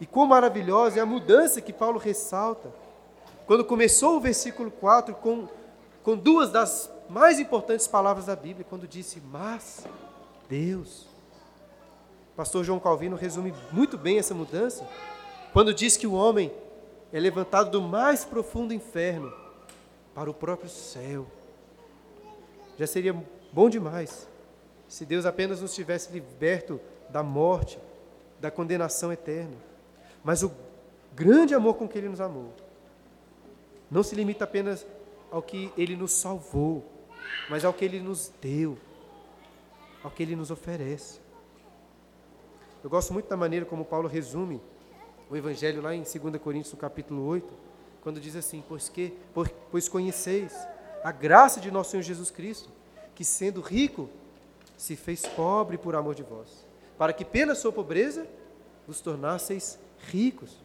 e 0.00 0.06
quão 0.06 0.26
maravilhosa 0.26 0.98
é 0.98 1.02
a 1.02 1.06
mudança 1.06 1.60
que 1.60 1.72
Paulo 1.72 1.98
ressalta. 1.98 2.72
Quando 3.46 3.64
começou 3.64 4.16
o 4.16 4.20
versículo 4.20 4.70
4 4.70 5.14
com, 5.14 5.48
com 6.02 6.16
duas 6.16 6.50
das 6.50 6.90
mais 7.08 7.38
importantes 7.38 7.86
palavras 7.86 8.26
da 8.26 8.36
Bíblia, 8.36 8.66
quando 8.68 8.86
disse, 8.86 9.20
mas 9.20 9.86
Deus. 10.48 11.07
Pastor 12.38 12.62
João 12.62 12.78
Calvino 12.78 13.16
resume 13.16 13.52
muito 13.72 13.98
bem 13.98 14.16
essa 14.16 14.32
mudança, 14.32 14.88
quando 15.52 15.74
diz 15.74 15.96
que 15.96 16.06
o 16.06 16.12
homem 16.12 16.52
é 17.12 17.18
levantado 17.18 17.68
do 17.68 17.82
mais 17.82 18.24
profundo 18.24 18.72
inferno 18.72 19.34
para 20.14 20.30
o 20.30 20.34
próprio 20.34 20.70
céu. 20.70 21.26
Já 22.78 22.86
seria 22.86 23.12
bom 23.52 23.68
demais 23.68 24.28
se 24.86 25.04
Deus 25.04 25.26
apenas 25.26 25.60
nos 25.60 25.74
tivesse 25.74 26.12
liberto 26.12 26.80
da 27.10 27.24
morte, 27.24 27.76
da 28.40 28.52
condenação 28.52 29.12
eterna. 29.12 29.56
Mas 30.22 30.44
o 30.44 30.52
grande 31.16 31.56
amor 31.56 31.74
com 31.74 31.88
que 31.88 31.98
Ele 31.98 32.08
nos 32.08 32.20
amou 32.20 32.52
não 33.90 34.04
se 34.04 34.14
limita 34.14 34.44
apenas 34.44 34.86
ao 35.28 35.42
que 35.42 35.72
Ele 35.76 35.96
nos 35.96 36.12
salvou, 36.12 36.84
mas 37.50 37.64
ao 37.64 37.72
que 37.72 37.84
Ele 37.84 37.98
nos 37.98 38.30
deu, 38.40 38.78
ao 40.04 40.10
que 40.12 40.22
Ele 40.22 40.36
nos 40.36 40.52
oferece. 40.52 41.26
Eu 42.88 42.90
gosto 42.90 43.12
muito 43.12 43.28
da 43.28 43.36
maneira 43.36 43.66
como 43.66 43.84
Paulo 43.84 44.08
resume 44.08 44.62
o 45.28 45.36
Evangelho 45.36 45.82
lá 45.82 45.94
em 45.94 46.04
2 46.04 46.40
Coríntios, 46.42 46.72
no 46.72 46.78
capítulo 46.78 47.22
8, 47.26 47.46
quando 48.00 48.18
diz 48.18 48.34
assim: 48.34 48.64
Pois, 48.66 48.88
que, 48.88 49.14
pois 49.70 49.90
conheceis 49.90 50.56
a 51.04 51.12
graça 51.12 51.60
de 51.60 51.70
nosso 51.70 51.90
Senhor 51.90 52.02
Jesus 52.02 52.30
Cristo, 52.30 52.70
que 53.14 53.26
sendo 53.26 53.60
rico, 53.60 54.08
se 54.74 54.96
fez 54.96 55.26
pobre 55.26 55.76
por 55.76 55.94
amor 55.94 56.14
de 56.14 56.22
vós, 56.22 56.66
para 56.96 57.12
que 57.12 57.26
pela 57.26 57.54
sua 57.54 57.70
pobreza 57.70 58.26
vos 58.86 59.02
tornasseis 59.02 59.78
ricos. 60.06 60.56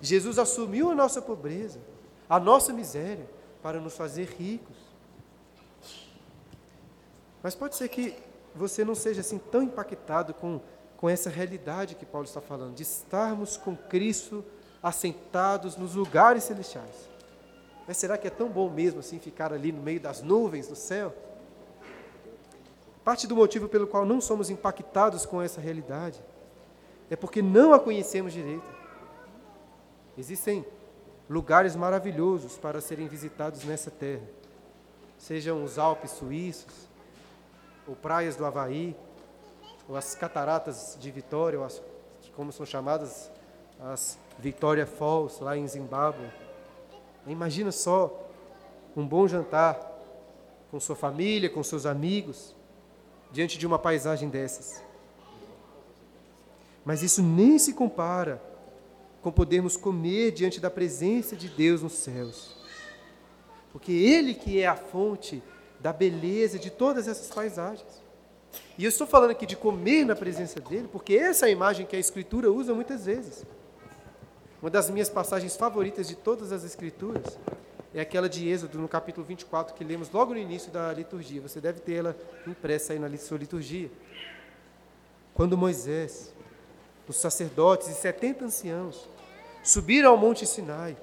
Jesus 0.00 0.38
assumiu 0.38 0.92
a 0.92 0.94
nossa 0.94 1.20
pobreza, 1.20 1.80
a 2.28 2.38
nossa 2.38 2.72
miséria, 2.72 3.28
para 3.60 3.80
nos 3.80 3.96
fazer 3.96 4.28
ricos. 4.38 4.76
Mas 7.42 7.56
pode 7.56 7.74
ser 7.74 7.88
que 7.88 8.14
você 8.54 8.84
não 8.84 8.94
seja 8.94 9.22
assim 9.22 9.38
tão 9.38 9.60
impactado 9.60 10.32
com, 10.34 10.60
com 10.98 11.08
essa 11.08 11.30
realidade 11.30 11.94
que 11.94 12.04
Paulo 12.04 12.26
está 12.26 12.40
falando, 12.40 12.74
de 12.74 12.82
estarmos 12.82 13.56
com 13.56 13.76
Cristo 13.76 14.44
assentados 14.82 15.76
nos 15.76 15.94
lugares 15.94 16.44
celestiais. 16.44 17.08
Mas 17.86 17.96
será 17.96 18.18
que 18.18 18.26
é 18.26 18.30
tão 18.30 18.48
bom 18.48 18.68
mesmo 18.68 19.00
assim 19.00 19.18
ficar 19.18 19.52
ali 19.52 19.72
no 19.72 19.80
meio 19.80 20.00
das 20.00 20.20
nuvens 20.20 20.66
do 20.66 20.74
céu? 20.74 21.14
Parte 23.04 23.28
do 23.28 23.36
motivo 23.36 23.68
pelo 23.68 23.86
qual 23.86 24.04
não 24.04 24.20
somos 24.20 24.50
impactados 24.50 25.24
com 25.24 25.40
essa 25.40 25.60
realidade 25.60 26.20
é 27.08 27.14
porque 27.14 27.40
não 27.40 27.72
a 27.72 27.78
conhecemos 27.78 28.32
direito. 28.32 28.68
Existem 30.18 30.66
lugares 31.30 31.76
maravilhosos 31.76 32.58
para 32.58 32.80
serem 32.80 33.06
visitados 33.06 33.62
nessa 33.62 33.90
terra, 33.90 34.26
sejam 35.16 35.62
os 35.62 35.78
Alpes 35.78 36.10
suíços, 36.10 36.88
ou 37.86 37.94
praias 37.94 38.34
do 38.34 38.44
Havaí, 38.44 38.96
ou 39.88 39.96
as 39.96 40.14
cataratas 40.14 40.96
de 41.00 41.10
Vitória, 41.10 41.58
ou 41.58 41.64
as, 41.64 41.80
como 42.36 42.52
são 42.52 42.66
chamadas, 42.66 43.30
as 43.80 44.18
Victoria 44.38 44.86
Falls, 44.86 45.42
lá 45.42 45.56
em 45.56 45.66
Zimbábue. 45.66 46.30
Imagina 47.26 47.72
só 47.72 48.28
um 48.96 49.06
bom 49.06 49.26
jantar 49.26 49.80
com 50.70 50.78
sua 50.78 50.94
família, 50.94 51.48
com 51.48 51.62
seus 51.62 51.86
amigos, 51.86 52.54
diante 53.32 53.56
de 53.58 53.66
uma 53.66 53.78
paisagem 53.78 54.28
dessas. 54.28 54.82
Mas 56.84 57.02
isso 57.02 57.22
nem 57.22 57.58
se 57.58 57.72
compara 57.72 58.42
com 59.22 59.32
podermos 59.32 59.76
comer 59.76 60.32
diante 60.32 60.60
da 60.60 60.70
presença 60.70 61.34
de 61.34 61.48
Deus 61.48 61.82
nos 61.82 61.94
céus. 61.94 62.56
Porque 63.72 63.92
Ele 63.92 64.34
que 64.34 64.60
é 64.60 64.66
a 64.66 64.76
fonte 64.76 65.42
da 65.80 65.92
beleza 65.92 66.58
de 66.58 66.70
todas 66.70 67.08
essas 67.08 67.28
paisagens. 67.28 68.07
E 68.76 68.84
eu 68.84 68.88
estou 68.88 69.06
falando 69.06 69.30
aqui 69.30 69.44
de 69.44 69.56
comer 69.56 70.04
na 70.04 70.14
presença 70.14 70.60
dele, 70.60 70.88
porque 70.90 71.14
essa 71.14 71.46
é 71.46 71.48
a 71.48 71.52
imagem 71.52 71.84
que 71.84 71.96
a 71.96 71.98
Escritura 71.98 72.50
usa 72.50 72.72
muitas 72.72 73.06
vezes. 73.06 73.44
Uma 74.62 74.70
das 74.70 74.88
minhas 74.90 75.08
passagens 75.08 75.56
favoritas 75.56 76.06
de 76.08 76.14
todas 76.14 76.52
as 76.52 76.64
Escrituras 76.64 77.38
é 77.94 78.00
aquela 78.00 78.28
de 78.28 78.48
Êxodo, 78.48 78.78
no 78.78 78.88
capítulo 78.88 79.26
24, 79.26 79.74
que 79.74 79.82
lemos 79.82 80.10
logo 80.10 80.34
no 80.34 80.38
início 80.38 80.70
da 80.70 80.92
liturgia. 80.92 81.40
Você 81.40 81.60
deve 81.60 81.80
ter 81.80 81.94
ela 81.94 82.16
impressa 82.46 82.92
aí 82.92 82.98
na 82.98 83.16
sua 83.16 83.38
liturgia. 83.38 83.90
Quando 85.34 85.56
Moisés, 85.56 86.32
os 87.06 87.16
sacerdotes 87.16 87.88
e 87.88 87.94
setenta 87.94 88.44
anciãos 88.44 89.08
subiram 89.62 90.10
ao 90.10 90.16
monte 90.16 90.46
Sinai 90.46 90.96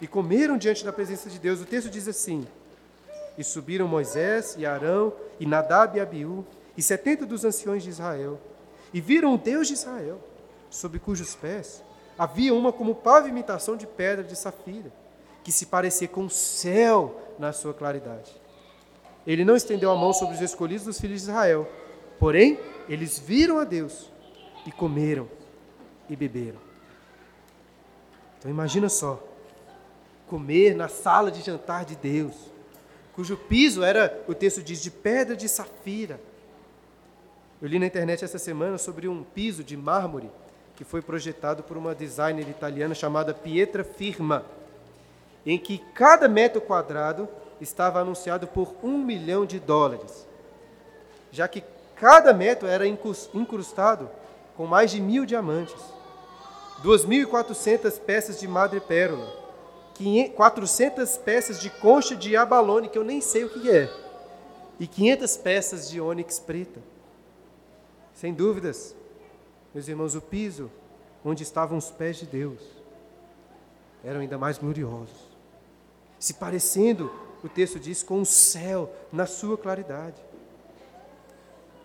e 0.00 0.06
comeram 0.06 0.58
diante 0.58 0.84
da 0.84 0.92
presença 0.92 1.30
de 1.30 1.38
Deus, 1.38 1.60
o 1.60 1.64
texto 1.64 1.88
diz 1.88 2.06
assim: 2.06 2.46
E 3.38 3.42
subiram 3.42 3.88
Moisés 3.88 4.54
e 4.58 4.66
Arão 4.66 5.12
e 5.40 5.46
Nadab 5.46 5.96
e 5.96 6.00
Abiú 6.00 6.44
e 6.76 6.82
setenta 6.82 7.24
dos 7.24 7.44
anciões 7.44 7.82
de 7.82 7.90
Israel, 7.90 8.38
e 8.92 9.00
viram 9.00 9.34
o 9.34 9.38
Deus 9.38 9.66
de 9.66 9.74
Israel, 9.74 10.20
sob 10.70 10.98
cujos 10.98 11.34
pés 11.34 11.82
havia 12.18 12.54
uma 12.54 12.72
como 12.72 12.94
pavimentação 12.94 13.76
de 13.76 13.86
pedra 13.86 14.24
de 14.24 14.34
safira, 14.34 14.90
que 15.44 15.52
se 15.52 15.66
parecia 15.66 16.08
com 16.08 16.24
o 16.24 16.30
céu 16.30 17.20
na 17.38 17.52
sua 17.52 17.74
claridade. 17.74 18.34
Ele 19.26 19.44
não 19.44 19.56
estendeu 19.56 19.90
a 19.90 19.96
mão 19.96 20.12
sobre 20.12 20.34
os 20.34 20.40
escolhidos 20.40 20.86
dos 20.86 21.00
filhos 21.00 21.22
de 21.22 21.28
Israel, 21.28 21.68
porém, 22.18 22.58
eles 22.88 23.18
viram 23.18 23.58
a 23.58 23.64
Deus 23.64 24.10
e 24.66 24.72
comeram 24.72 25.28
e 26.08 26.16
beberam. 26.16 26.58
Então 28.38 28.50
imagina 28.50 28.88
só, 28.88 29.22
comer 30.26 30.74
na 30.74 30.88
sala 30.88 31.30
de 31.30 31.42
jantar 31.42 31.84
de 31.84 31.96
Deus, 31.96 32.34
cujo 33.14 33.36
piso 33.36 33.82
era, 33.82 34.24
o 34.26 34.34
texto 34.34 34.62
diz, 34.62 34.80
de 34.80 34.90
pedra 34.90 35.36
de 35.36 35.48
safira. 35.48 36.20
Eu 37.60 37.68
li 37.68 37.78
na 37.78 37.86
internet 37.86 38.22
essa 38.22 38.38
semana 38.38 38.76
sobre 38.76 39.08
um 39.08 39.24
piso 39.24 39.64
de 39.64 39.76
mármore 39.76 40.30
que 40.76 40.84
foi 40.84 41.00
projetado 41.00 41.62
por 41.62 41.78
uma 41.78 41.94
designer 41.94 42.46
italiana 42.50 42.94
chamada 42.94 43.32
Pietra 43.32 43.82
Firma, 43.82 44.44
em 45.44 45.58
que 45.58 45.78
cada 45.94 46.28
metro 46.28 46.60
quadrado 46.60 47.26
estava 47.58 47.98
anunciado 47.98 48.46
por 48.46 48.74
um 48.82 48.98
milhão 48.98 49.46
de 49.46 49.58
dólares, 49.58 50.26
já 51.32 51.48
que 51.48 51.64
cada 51.94 52.34
metro 52.34 52.68
era 52.68 52.86
incrustado 52.86 54.10
com 54.54 54.66
mais 54.66 54.90
de 54.90 55.00
mil 55.00 55.24
diamantes, 55.24 55.80
2.400 56.84 57.98
peças 58.00 58.38
de 58.38 58.46
madrepérola, 58.46 59.32
400 60.34 61.16
peças 61.16 61.58
de 61.58 61.70
concha 61.70 62.14
de 62.14 62.36
abalone, 62.36 62.90
que 62.90 62.98
eu 62.98 63.04
nem 63.04 63.22
sei 63.22 63.44
o 63.44 63.48
que 63.48 63.70
é, 63.70 63.90
e 64.78 64.86
500 64.86 65.36
peças 65.38 65.88
de 65.88 65.98
ônix 65.98 66.38
preta. 66.38 66.95
Sem 68.16 68.32
dúvidas, 68.32 68.96
meus 69.74 69.86
irmãos, 69.88 70.14
o 70.14 70.22
piso 70.22 70.70
onde 71.22 71.42
estavam 71.42 71.76
os 71.76 71.90
pés 71.90 72.16
de 72.16 72.24
Deus 72.24 72.62
eram 74.02 74.20
ainda 74.20 74.38
mais 74.38 74.56
gloriosos, 74.56 75.28
se 76.18 76.32
parecendo, 76.32 77.12
o 77.44 77.48
texto 77.48 77.78
diz, 77.78 78.02
com 78.02 78.22
o 78.22 78.24
céu 78.24 78.90
na 79.12 79.26
sua 79.26 79.58
claridade. 79.58 80.18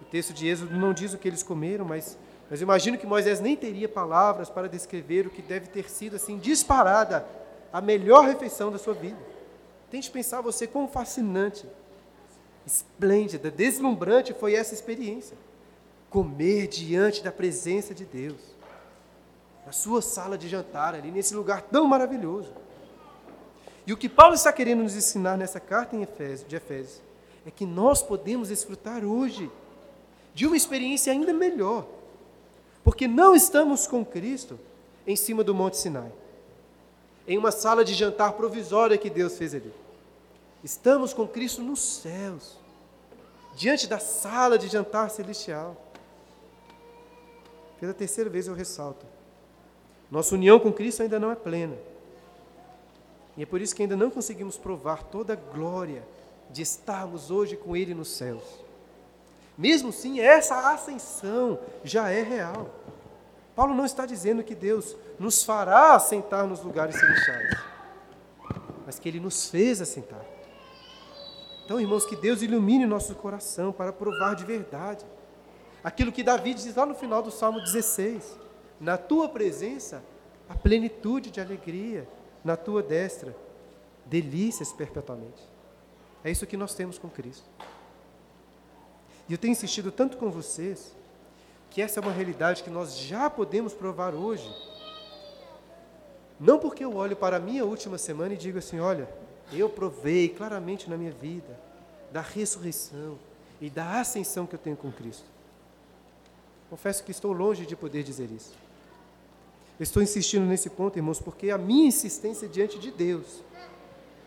O 0.01 0.05
texto 0.05 0.31
de 0.31 0.47
Êxodo 0.47 0.73
não 0.73 0.93
diz 0.93 1.13
o 1.13 1.17
que 1.17 1.27
eles 1.27 1.43
comeram, 1.43 1.83
mas, 1.83 2.17
mas 2.49 2.61
imagino 2.61 2.97
que 2.97 3.05
Moisés 3.05 3.41
nem 3.41 3.57
teria 3.57 3.89
palavras 3.89 4.49
para 4.49 4.69
descrever 4.69 5.27
o 5.27 5.29
que 5.29 5.41
deve 5.41 5.67
ter 5.67 5.89
sido 5.89 6.15
assim 6.15 6.37
disparada 6.37 7.27
a 7.73 7.81
melhor 7.81 8.23
refeição 8.23 8.71
da 8.71 8.77
sua 8.77 8.93
vida. 8.93 9.19
Tente 9.89 10.09
pensar 10.09 10.39
você 10.39 10.65
quão 10.65 10.87
fascinante, 10.87 11.67
esplêndida, 12.65 13.51
deslumbrante 13.51 14.33
foi 14.33 14.55
essa 14.55 14.73
experiência 14.73 15.35
comer 16.11 16.67
diante 16.67 17.23
da 17.23 17.31
presença 17.31 17.95
de 17.95 18.03
Deus, 18.03 18.39
na 19.65 19.71
sua 19.71 20.01
sala 20.01 20.37
de 20.37 20.49
jantar, 20.49 20.93
ali 20.93 21.09
nesse 21.09 21.33
lugar 21.33 21.61
tão 21.61 21.87
maravilhoso. 21.87 22.51
E 23.87 23.93
o 23.93 23.97
que 23.97 24.09
Paulo 24.09 24.35
está 24.35 24.51
querendo 24.51 24.83
nos 24.83 24.95
ensinar 24.95 25.37
nessa 25.37 25.59
carta 25.59 25.95
em 25.95 26.03
Efésios, 26.03 26.47
de 26.47 26.55
Efésios 26.55 27.01
é 27.45 27.49
que 27.49 27.65
nós 27.65 28.03
podemos 28.03 28.49
desfrutar 28.49 29.03
hoje 29.05 29.49
de 30.33 30.45
uma 30.45 30.57
experiência 30.57 31.13
ainda 31.13 31.33
melhor, 31.33 31.87
porque 32.83 33.07
não 33.07 33.33
estamos 33.33 33.87
com 33.87 34.03
Cristo 34.05 34.59
em 35.07 35.15
cima 35.15 35.45
do 35.45 35.55
Monte 35.55 35.77
Sinai, 35.77 36.11
em 37.25 37.37
uma 37.37 37.51
sala 37.51 37.85
de 37.85 37.93
jantar 37.93 38.33
provisória 38.33 38.97
que 38.97 39.09
Deus 39.09 39.37
fez 39.37 39.55
ali. 39.55 39.73
Estamos 40.61 41.13
com 41.13 41.25
Cristo 41.25 41.61
nos 41.61 41.79
céus, 41.79 42.57
diante 43.55 43.87
da 43.87 43.97
sala 43.97 44.57
de 44.57 44.67
jantar 44.67 45.09
celestial. 45.09 45.90
Pela 47.81 47.95
terceira 47.95 48.29
vez 48.29 48.47
eu 48.47 48.53
ressalto. 48.53 49.07
Nossa 50.11 50.35
união 50.35 50.59
com 50.59 50.71
Cristo 50.71 51.01
ainda 51.01 51.19
não 51.19 51.31
é 51.31 51.35
plena. 51.35 51.75
E 53.35 53.41
é 53.41 53.45
por 53.45 53.59
isso 53.59 53.75
que 53.75 53.81
ainda 53.81 53.97
não 53.97 54.11
conseguimos 54.11 54.55
provar 54.55 55.01
toda 55.01 55.33
a 55.33 55.35
glória 55.35 56.03
de 56.51 56.61
estarmos 56.61 57.31
hoje 57.31 57.57
com 57.57 57.75
Ele 57.75 57.95
nos 57.95 58.09
céus. 58.09 58.43
Mesmo 59.57 59.89
assim, 59.89 60.19
essa 60.19 60.71
ascensão 60.71 61.59
já 61.83 62.11
é 62.11 62.21
real. 62.21 62.69
Paulo 63.55 63.73
não 63.73 63.85
está 63.85 64.05
dizendo 64.05 64.43
que 64.43 64.53
Deus 64.53 64.95
nos 65.17 65.43
fará 65.43 65.95
assentar 65.95 66.45
nos 66.45 66.61
lugares 66.61 66.99
celestiais, 66.99 67.57
mas 68.85 68.99
que 68.99 69.09
Ele 69.09 69.19
nos 69.19 69.49
fez 69.49 69.81
assentar. 69.81 70.23
Então, 71.65 71.81
irmãos, 71.81 72.05
que 72.05 72.15
Deus 72.15 72.43
ilumine 72.43 72.85
nosso 72.85 73.15
coração 73.15 73.71
para 73.71 73.91
provar 73.91 74.35
de 74.35 74.45
verdade 74.45 75.03
Aquilo 75.83 76.11
que 76.11 76.23
Davi 76.23 76.53
diz 76.53 76.75
lá 76.75 76.85
no 76.85 76.93
final 76.93 77.23
do 77.23 77.31
Salmo 77.31 77.59
16: 77.59 78.37
Na 78.79 78.97
tua 78.97 79.27
presença, 79.27 80.03
a 80.47 80.55
plenitude 80.55 81.31
de 81.31 81.41
alegria, 81.41 82.07
na 82.43 82.55
tua 82.55 82.83
destra, 82.83 83.35
delícias 84.05 84.71
perpetuamente. 84.71 85.41
É 86.23 86.29
isso 86.29 86.45
que 86.45 86.57
nós 86.57 86.73
temos 86.73 86.99
com 86.99 87.09
Cristo. 87.09 87.49
E 89.27 89.33
eu 89.33 89.37
tenho 89.37 89.53
insistido 89.53 89.91
tanto 89.91 90.17
com 90.17 90.29
vocês, 90.29 90.95
que 91.69 91.81
essa 91.81 91.99
é 91.99 92.01
uma 92.01 92.11
realidade 92.11 92.63
que 92.63 92.69
nós 92.69 92.97
já 92.97 93.29
podemos 93.29 93.73
provar 93.73 94.13
hoje. 94.13 94.53
Não 96.39 96.59
porque 96.59 96.83
eu 96.83 96.95
olho 96.95 97.15
para 97.15 97.37
a 97.37 97.39
minha 97.39 97.63
última 97.63 97.97
semana 97.97 98.33
e 98.33 98.37
digo 98.37 98.59
assim: 98.59 98.79
olha, 98.79 99.07
eu 99.53 99.69
provei 99.69 100.29
claramente 100.29 100.89
na 100.89 100.97
minha 100.97 101.11
vida 101.11 101.57
da 102.11 102.21
ressurreição 102.21 103.17
e 103.59 103.69
da 103.69 103.99
ascensão 103.99 104.45
que 104.45 104.55
eu 104.55 104.59
tenho 104.59 104.75
com 104.75 104.91
Cristo. 104.91 105.30
Confesso 106.71 107.03
que 107.03 107.11
estou 107.11 107.33
longe 107.33 107.65
de 107.65 107.75
poder 107.75 108.01
dizer 108.01 108.31
isso. 108.31 108.53
estou 109.77 110.01
insistindo 110.01 110.45
nesse 110.45 110.69
ponto, 110.69 110.97
irmãos, 110.97 111.19
porque 111.19 111.49
a 111.49 111.57
minha 111.57 111.85
insistência 111.85 112.47
diante 112.47 112.79
de 112.79 112.89
Deus 112.89 113.43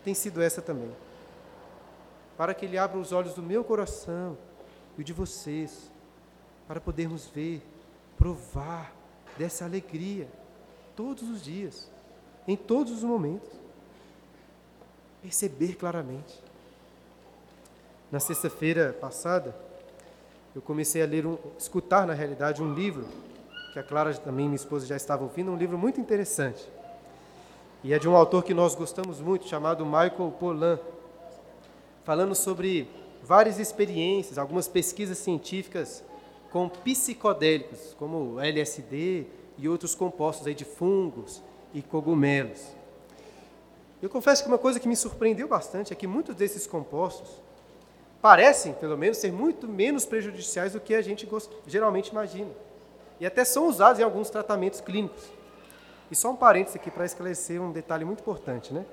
tem 0.03 0.13
sido 0.13 0.43
essa 0.43 0.61
também. 0.61 0.95
Para 2.37 2.53
que 2.53 2.63
Ele 2.65 2.77
abra 2.77 2.99
os 2.99 3.11
olhos 3.11 3.33
do 3.33 3.41
meu 3.41 3.63
coração 3.63 4.37
e 4.95 5.01
o 5.01 5.03
de 5.03 5.11
vocês, 5.11 5.89
para 6.67 6.79
podermos 6.79 7.25
ver, 7.25 7.63
provar 8.15 8.93
dessa 9.39 9.65
alegria 9.65 10.27
todos 10.95 11.27
os 11.27 11.41
dias, 11.41 11.89
em 12.47 12.55
todos 12.55 12.93
os 12.93 13.03
momentos. 13.03 13.49
Perceber 15.23 15.73
claramente. 15.77 16.39
Na 18.11 18.19
sexta-feira 18.19 18.93
passada, 18.93 19.64
eu 20.55 20.61
comecei 20.61 21.03
a 21.03 21.05
ler, 21.05 21.25
um, 21.25 21.37
escutar 21.59 22.07
na 22.07 22.13
realidade 22.13 22.63
um 22.63 22.73
livro, 22.73 23.05
que 23.73 23.77
a 23.77 23.83
Clara 23.83 24.13
também, 24.13 24.45
minha 24.45 24.55
esposa, 24.55 24.85
já 24.85 24.95
estava 24.95 25.21
ouvindo, 25.21 25.51
um 25.51 25.57
livro 25.57 25.77
muito 25.77 25.99
interessante. 25.99 26.65
E 27.83 27.93
é 27.93 27.99
de 27.99 28.07
um 28.07 28.15
autor 28.15 28.41
que 28.41 28.53
nós 28.53 28.73
gostamos 28.73 29.19
muito, 29.19 29.49
chamado 29.49 29.85
Michael 29.85 30.33
Pollan, 30.39 30.79
falando 32.05 32.33
sobre 32.33 32.87
várias 33.21 33.59
experiências, 33.59 34.37
algumas 34.37 34.65
pesquisas 34.65 35.17
científicas 35.17 36.01
com 36.51 36.69
psicodélicos, 36.69 37.93
como 37.99 38.39
LSD 38.39 39.25
e 39.57 39.67
outros 39.67 39.93
compostos 39.93 40.47
aí 40.47 40.55
de 40.55 40.63
fungos 40.63 41.43
e 41.73 41.81
cogumelos. 41.81 42.65
Eu 44.01 44.09
confesso 44.09 44.41
que 44.41 44.47
uma 44.47 44.57
coisa 44.57 44.79
que 44.79 44.87
me 44.87 44.95
surpreendeu 44.95 45.49
bastante 45.49 45.91
é 45.91 45.95
que 45.97 46.07
muitos 46.07 46.33
desses 46.33 46.65
compostos 46.65 47.43
parecem, 48.25 48.73
pelo 48.73 48.97
menos, 48.97 49.19
ser 49.19 49.31
muito 49.31 49.67
menos 49.67 50.03
prejudiciais 50.03 50.73
do 50.73 50.79
que 50.79 50.95
a 50.95 51.01
gente 51.03 51.29
geralmente 51.67 52.07
imagina. 52.07 52.49
E 53.19 53.25
até 53.25 53.45
são 53.45 53.67
usados 53.67 53.99
em 53.99 54.03
alguns 54.03 54.31
tratamentos 54.31 54.81
clínicos. 54.81 55.25
E 56.09 56.15
só 56.15 56.31
um 56.31 56.35
parênteses 56.35 56.75
aqui 56.75 56.89
para 56.89 57.05
esclarecer 57.05 57.61
um 57.61 57.71
detalhe 57.71 58.03
muito 58.03 58.21
importante, 58.21 58.73
né? 58.73 58.83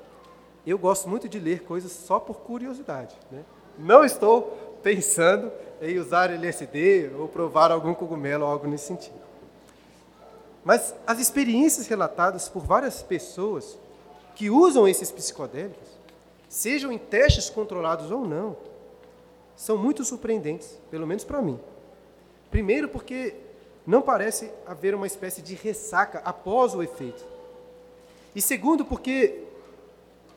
Eu 0.67 0.79
gosto 0.79 1.09
muito 1.09 1.31
de 1.31 1.39
ler 1.39 1.63
coisas 1.63 1.93
só 1.93 2.21
por 2.21 2.41
curiosidade, 2.41 3.17
né? 3.31 3.43
Não 3.79 4.05
estou 4.05 4.79
pensando 4.83 5.51
em 5.81 5.99
usar 5.99 6.31
LSD 6.31 7.13
ou 7.19 7.27
provar 7.27 7.73
algum 7.73 7.95
cogumelo 7.95 8.45
ou 8.45 8.51
algo 8.51 8.69
nesse 8.69 8.89
sentido. 8.89 9.17
Mas 10.63 10.95
as 11.07 11.19
experiências 11.19 11.87
relatadas 11.87 12.51
por 12.51 12.67
várias 12.67 13.03
pessoas 13.03 13.79
que 14.35 14.51
usam 14.51 14.87
esses 14.87 15.11
psicodélicos, 15.11 15.89
sejam 16.51 16.93
em 16.93 16.99
testes 16.99 17.49
controlados 17.49 18.11
ou 18.11 18.29
não, 18.29 18.71
são 19.57 19.77
muito 19.77 20.05
surpreendentes, 20.05 20.79
pelo 20.91 21.07
menos 21.07 21.25
para 21.25 21.43
mim. 21.43 21.59
Primeiro, 22.51 22.89
porque 22.89 23.35
não 23.87 24.03
parece 24.03 24.51
haver 24.67 24.95
uma 24.95 25.07
espécie 25.07 25.43
de 25.43 25.55
ressaca 25.55 26.21
após 26.25 26.75
o 26.75 26.83
efeito. 26.83 27.25
E 28.35 28.41
segundo, 28.41 28.85
porque 28.85 29.45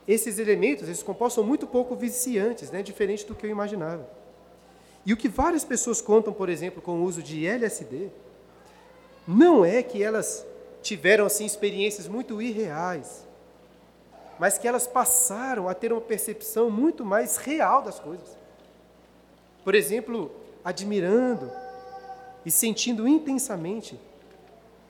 esses 0.08 0.38
elementos, 0.38 0.88
esses 0.88 1.04
compostos, 1.04 1.36
são 1.36 1.44
muito 1.44 1.66
pouco 1.66 1.96
viciantes, 1.96 2.72
né? 2.72 2.82
diferente 2.84 3.26
do 3.26 3.36
que 3.36 3.46
eu 3.46 3.50
imaginava. 3.50 4.08
E 5.06 5.14
o 5.14 5.18
que 5.18 5.30
várias 5.30 5.64
pessoas 5.64 6.02
contam, 6.02 6.34
por 6.34 6.50
exemplo, 6.50 6.82
com 6.82 7.00
o 7.00 7.04
uso 7.04 7.22
de 7.22 7.46
LSD, 7.46 8.10
não 9.28 9.64
é 9.64 9.84
que 9.84 10.02
elas 10.02 10.46
tiveram 10.82 11.26
assim 11.26 11.46
experiências 11.46 12.08
muito 12.08 12.42
irreais, 12.42 13.26
mas 14.40 14.58
que 14.58 14.68
elas 14.68 14.86
passaram 14.86 15.70
a 15.70 15.74
ter 15.74 15.92
uma 15.92 16.02
percepção 16.02 16.70
muito 16.70 17.06
mais 17.06 17.38
real 17.38 17.82
das 17.82 18.00
coisas. 18.00 18.38
Por 19.66 19.74
exemplo, 19.74 20.32
admirando 20.64 21.52
e 22.46 22.52
sentindo 22.52 23.08
intensamente 23.08 24.00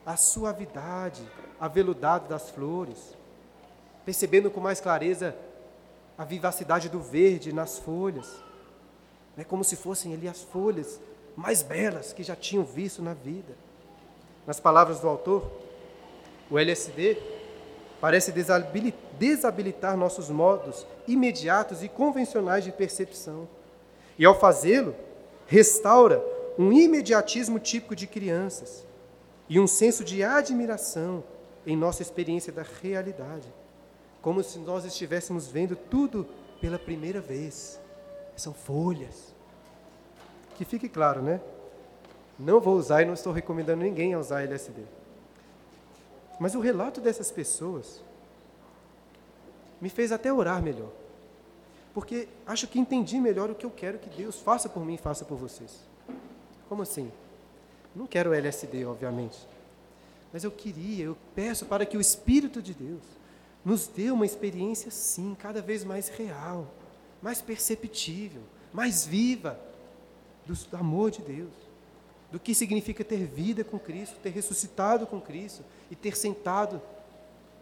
a 0.06 0.18
suavidade, 0.18 1.24
a 1.58 1.70
veludade 1.70 2.28
das 2.28 2.50
flores, 2.50 3.16
percebendo 4.04 4.52
com 4.52 4.60
mais 4.60 4.82
clareza 4.82 5.34
a 6.18 6.26
vivacidade 6.26 6.90
do 6.90 7.00
verde 7.00 7.54
nas 7.54 7.80
folhas, 7.80 8.30
é 9.38 9.46
como 9.46 9.64
se 9.64 9.78
fossem 9.78 10.14
ali 10.14 10.28
as 10.28 10.42
folhas 10.44 11.00
mais 11.38 11.64
belas 11.64 12.12
que 12.12 12.22
já 12.22 12.36
tinham 12.36 12.66
visto 12.66 13.02
na 13.02 13.14
vida. 13.14 13.56
Nas 14.46 14.60
palavras 14.60 15.00
do 15.00 15.08
autor, 15.08 15.50
o 16.52 16.60
LSD 16.60 17.18
parece 18.02 18.34
desabilitar 19.18 19.96
nossos 19.96 20.30
modos 20.30 20.86
imediatos 21.08 21.82
e 21.82 21.88
convencionais 21.88 22.66
de 22.66 22.74
percepção. 22.74 23.48
E 24.18 24.26
ao 24.26 24.38
fazê-lo, 24.38 24.96
restaura 25.46 26.24
um 26.58 26.72
imediatismo 26.72 27.60
típico 27.60 27.96
de 27.96 28.08
crianças 28.08 28.86
e 29.50 29.60
um 29.60 29.68
senso 29.68 30.04
de 30.04 30.24
admiração 30.24 31.24
em 31.66 31.76
nossa 31.76 32.02
experiência 32.02 32.54
da 32.54 32.64
realidade, 32.82 33.52
como 34.22 34.44
se 34.44 34.60
nós 34.60 34.86
estivéssemos 34.86 35.48
vendo 35.48 35.76
tudo 35.76 36.28
pela 36.62 36.80
primeira 36.80 37.20
vez. 37.20 37.80
São 38.36 38.54
folhas. 38.54 39.34
Que 40.56 40.66
fique 40.66 40.90
claro, 40.90 41.22
né? 41.22 41.42
Não 42.38 42.60
vou 42.60 42.76
usar 42.76 43.02
e 43.02 43.06
não 43.06 43.14
estou 43.14 43.32
recomendando 43.32 43.84
ninguém 43.84 44.14
a 44.14 44.20
usar 44.20 44.44
LSD. 44.44 44.82
Mas 46.40 46.54
o 46.56 46.60
relato 46.60 47.00
dessas 47.00 47.32
pessoas 47.32 48.04
me 49.80 49.90
fez 49.90 50.12
até 50.12 50.32
orar 50.32 50.62
melhor. 50.62 50.92
Porque 51.96 52.28
acho 52.46 52.68
que 52.68 52.78
entendi 52.78 53.22
melhor 53.22 53.50
o 53.50 53.56
que 53.56 53.66
eu 53.66 53.72
quero 53.72 53.98
que 53.98 54.10
Deus 54.10 54.38
faça 54.38 54.68
por 54.68 54.86
mim 54.86 54.96
e 54.96 54.98
faça 54.98 55.24
por 55.24 55.38
vocês. 55.38 55.80
Como 56.68 56.82
assim? 56.82 57.10
Não 57.96 58.06
quero 58.06 58.34
LSD, 58.34 58.84
obviamente. 58.84 59.38
Mas 60.34 60.44
eu 60.44 60.52
queria, 60.52 61.06
eu 61.06 61.18
peço 61.34 61.66
para 61.66 61.86
que 61.86 61.96
o 61.96 62.02
Espírito 62.02 62.62
de 62.62 62.74
Deus 62.74 63.02
nos 63.64 63.88
dê 63.88 64.12
uma 64.12 64.26
experiência, 64.26 64.92
sim, 64.92 65.38
cada 65.40 65.62
vez 65.62 65.86
mais 65.86 66.10
real, 66.10 66.68
mais 67.22 67.42
perceptível, 67.42 68.42
mais 68.74 69.06
viva 69.06 69.58
do 70.46 70.54
amor 70.76 71.10
de 71.10 71.22
Deus, 71.22 71.54
do 72.30 72.38
que 72.38 72.54
significa 72.54 73.06
ter 73.06 73.26
vida 73.26 73.64
com 73.64 73.80
Cristo, 73.80 74.20
ter 74.22 74.32
ressuscitado 74.32 75.08
com 75.08 75.22
Cristo 75.22 75.64
e 75.90 75.96
ter 75.96 76.18
sentado 76.18 76.82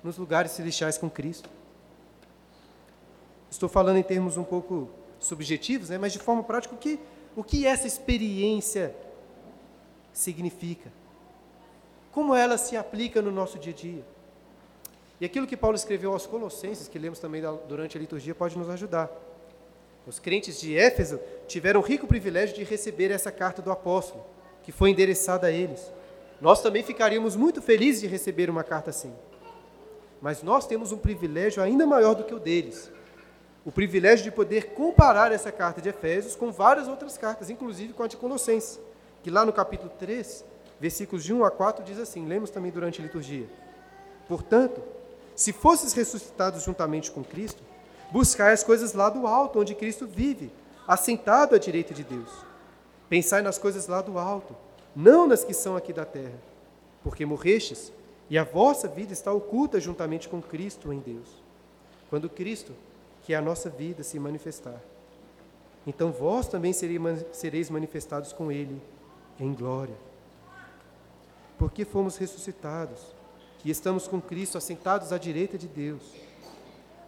nos 0.04 0.18
lugares 0.18 0.54
celestiais 0.54 0.98
com 0.98 1.08
Cristo. 1.08 1.48
Estou 3.54 3.70
falando 3.70 3.98
em 3.98 4.04
termos 4.04 4.36
um 4.36 4.44
pouco 4.44 4.90
subjetivos, 5.20 5.90
né, 5.90 5.98
mas 6.00 6.12
de 6.12 6.18
forma 6.18 6.44
prática, 6.44 6.74
o 6.74 6.78
que 6.78 7.00
o 7.36 7.44
que 7.44 7.68
essa 7.68 7.86
experiência 7.86 8.96
significa? 10.12 10.92
Como 12.12 12.34
ela 12.34 12.58
se 12.58 12.76
aplica 12.76 13.22
no 13.22 13.32
nosso 13.32 13.60
dia 13.60 13.72
a 13.72 13.76
dia? 13.76 14.04
E 15.22 15.26
aquilo 15.26 15.46
que 15.46 15.56
Paulo 15.56 15.76
escreveu 15.76 16.14
aos 16.14 16.26
Colossenses, 16.26 16.88
que 16.88 16.98
lemos 16.98 17.20
também 17.20 17.44
durante 17.68 17.96
a 17.96 18.02
liturgia, 18.02 18.34
pode 18.34 18.58
nos 18.58 18.70
ajudar. 18.70 19.08
Os 20.06 20.18
crentes 20.18 20.60
de 20.60 20.76
Éfeso 20.76 21.20
tiveram 21.48 21.80
o 21.80 21.84
rico 21.84 22.08
privilégio 22.08 22.56
de 22.56 22.64
receber 22.64 23.12
essa 23.12 23.32
carta 23.32 23.62
do 23.62 23.72
apóstolo, 23.72 24.26
que 24.64 24.72
foi 24.72 24.90
endereçada 24.90 25.48
a 25.48 25.52
eles. 25.52 25.92
Nós 26.42 26.60
também 26.62 26.82
ficaríamos 26.82 27.36
muito 27.36 27.62
felizes 27.62 28.02
de 28.02 28.08
receber 28.08 28.50
uma 28.50 28.64
carta 28.64 28.90
assim. 28.90 29.14
Mas 30.20 30.42
nós 30.42 30.66
temos 30.66 30.92
um 30.92 30.98
privilégio 30.98 31.62
ainda 31.62 31.86
maior 31.86 32.16
do 32.16 32.24
que 32.24 32.34
o 32.34 32.40
deles, 32.40 32.92
o 33.66 33.72
privilégio 33.72 34.26
de 34.26 34.32
poder 34.32 34.74
comparar 34.74 35.32
essa 35.32 35.52
carta 35.52 35.82
de 35.82 35.90
Efésios 35.90 36.36
com 36.36 36.52
várias 36.52 36.88
outras 36.88 37.18
cartas, 37.18 37.50
inclusive 37.50 37.94
com 37.94 38.04
a 38.04 38.08
de 38.08 38.18
Colossenses, 38.18 38.80
que 39.22 39.32
lá 39.32 39.46
no 39.46 39.54
capítulo 39.54 39.92
3, 39.98 40.44
versículos 40.80 41.24
de 41.24 41.34
1 41.34 41.46
a 41.46 41.52
4, 41.52 41.84
diz 41.84 41.98
assim: 41.98 42.28
lemos 42.28 42.50
também 42.50 42.72
durante 42.72 43.00
a 43.00 43.04
liturgia. 43.04 43.48
Portanto, 44.28 44.82
se 45.36 45.54
fosses 45.54 45.94
ressuscitados 45.94 46.64
juntamente 46.64 47.10
com 47.10 47.24
Cristo, 47.24 47.64
buscai 48.12 48.54
as 48.54 48.64
coisas 48.64 48.94
lá 48.94 49.10
do 49.10 49.26
alto, 49.26 49.60
onde 49.60 49.74
Cristo 49.74 50.06
vive, 50.06 50.52
assentado 50.88 51.56
à 51.56 51.58
direita 51.58 51.94
de 51.94 52.04
Deus. 52.04 52.30
Pensai 53.10 53.42
nas 53.42 53.58
coisas 53.58 53.88
lá 53.88 54.02
do 54.02 54.20
alto, 54.20 54.56
não 54.96 55.26
nas 55.26 55.44
que 55.44 55.54
são 55.54 55.76
aqui 55.76 55.94
da 55.94 56.06
terra, 56.06 56.38
porque 57.02 57.26
morrestes 57.26 57.92
e 58.30 58.38
a 58.38 58.44
vossa 58.44 58.88
vida 58.88 59.14
está 59.14 59.32
oculta 59.32 59.80
juntamente 59.80 60.28
com 60.28 60.42
Cristo 60.42 60.92
em 60.92 61.00
Deus. 61.00 61.28
Quando 62.10 62.30
Cristo, 62.30 62.74
que 63.24 63.34
é 63.34 63.38
a 63.38 63.42
nossa 63.42 63.70
vida 63.70 64.04
se 64.04 64.20
manifestar. 64.20 64.80
Então 65.88 66.12
vós 66.12 66.48
também 66.48 66.74
sereis 66.74 67.70
manifestados 67.70 68.32
com 68.32 68.52
Ele 68.52 68.82
em 69.40 69.54
glória. 69.54 69.96
Porque 71.58 71.86
fomos 71.86 72.18
ressuscitados 72.18 73.00
e 73.64 73.72
estamos 73.72 74.08
com 74.08 74.22
Cristo 74.22 74.58
assentados 74.58 75.12
à 75.12 75.18
direita 75.18 75.58
de 75.58 75.68
Deus. 75.68 76.04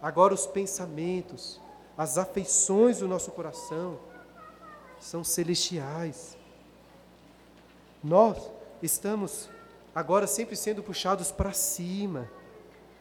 Agora 0.00 0.34
os 0.34 0.46
pensamentos, 0.46 1.60
as 1.96 2.18
afeições 2.18 2.98
do 2.98 3.08
nosso 3.08 3.30
coração 3.32 3.98
são 5.00 5.22
celestiais. 5.22 6.36
Nós 8.02 8.50
estamos 8.82 9.48
agora 9.94 10.26
sempre 10.26 10.56
sendo 10.56 10.82
puxados 10.82 11.32
para 11.32 11.52
cima, 11.52 12.30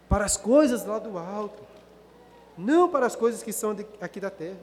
para 0.09 0.25
as 0.25 0.37
coisas 0.37 0.85
lá 0.85 0.99
do 0.99 1.17
alto 1.17 1.74
não 2.57 2.89
para 2.89 3.05
as 3.05 3.15
coisas 3.15 3.43
que 3.43 3.51
são 3.51 3.75
aqui 3.99 4.19
da 4.19 4.29
terra. 4.29 4.59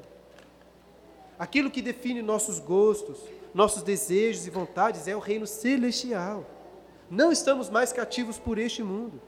Aquilo 1.39 1.71
que 1.71 1.83
define 1.83 2.23
nossos 2.23 2.59
gostos, 2.59 3.19
nossos 3.53 3.83
desejos 3.83 4.47
e 4.47 4.51
vontades 4.51 5.09
é 5.09 5.17
o 5.17 5.19
reino 5.19 5.47
celestial. 5.47 6.45
Não 7.11 7.33
estamos 7.33 7.69
mais 7.69 7.93
cativos 7.93 8.39
por 8.39 8.59
este 8.59 8.83
mundo. 8.83 9.21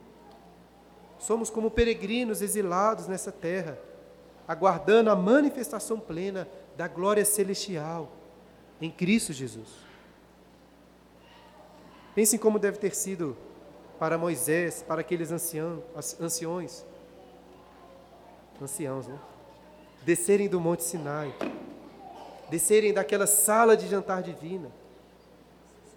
Somos 1.19 1.49
como 1.49 1.69
peregrinos 1.69 2.41
exilados 2.41 3.07
nessa 3.07 3.31
terra, 3.31 3.77
aguardando 4.47 5.09
a 5.09 5.15
manifestação 5.15 5.99
plena 5.99 6.47
da 6.75 6.87
glória 6.87 7.23
celestial 7.23 8.11
em 8.81 8.91
Cristo 8.91 9.33
Jesus. 9.33 9.69
Pensem 12.13 12.39
como 12.39 12.59
deve 12.59 12.77
ter 12.77 12.95
sido 12.95 13.35
para 13.99 14.17
Moisés, 14.17 14.83
para 14.87 15.01
aqueles 15.01 15.31
anciões, 15.31 16.85
anciãos, 18.61 19.07
né? 19.07 19.17
Descerem 20.03 20.47
do 20.47 20.59
Monte 20.59 20.83
Sinai, 20.83 21.33
descerem 22.49 22.93
daquela 22.93 23.25
sala 23.25 23.75
de 23.75 23.87
jantar 23.87 24.21
divina, 24.21 24.71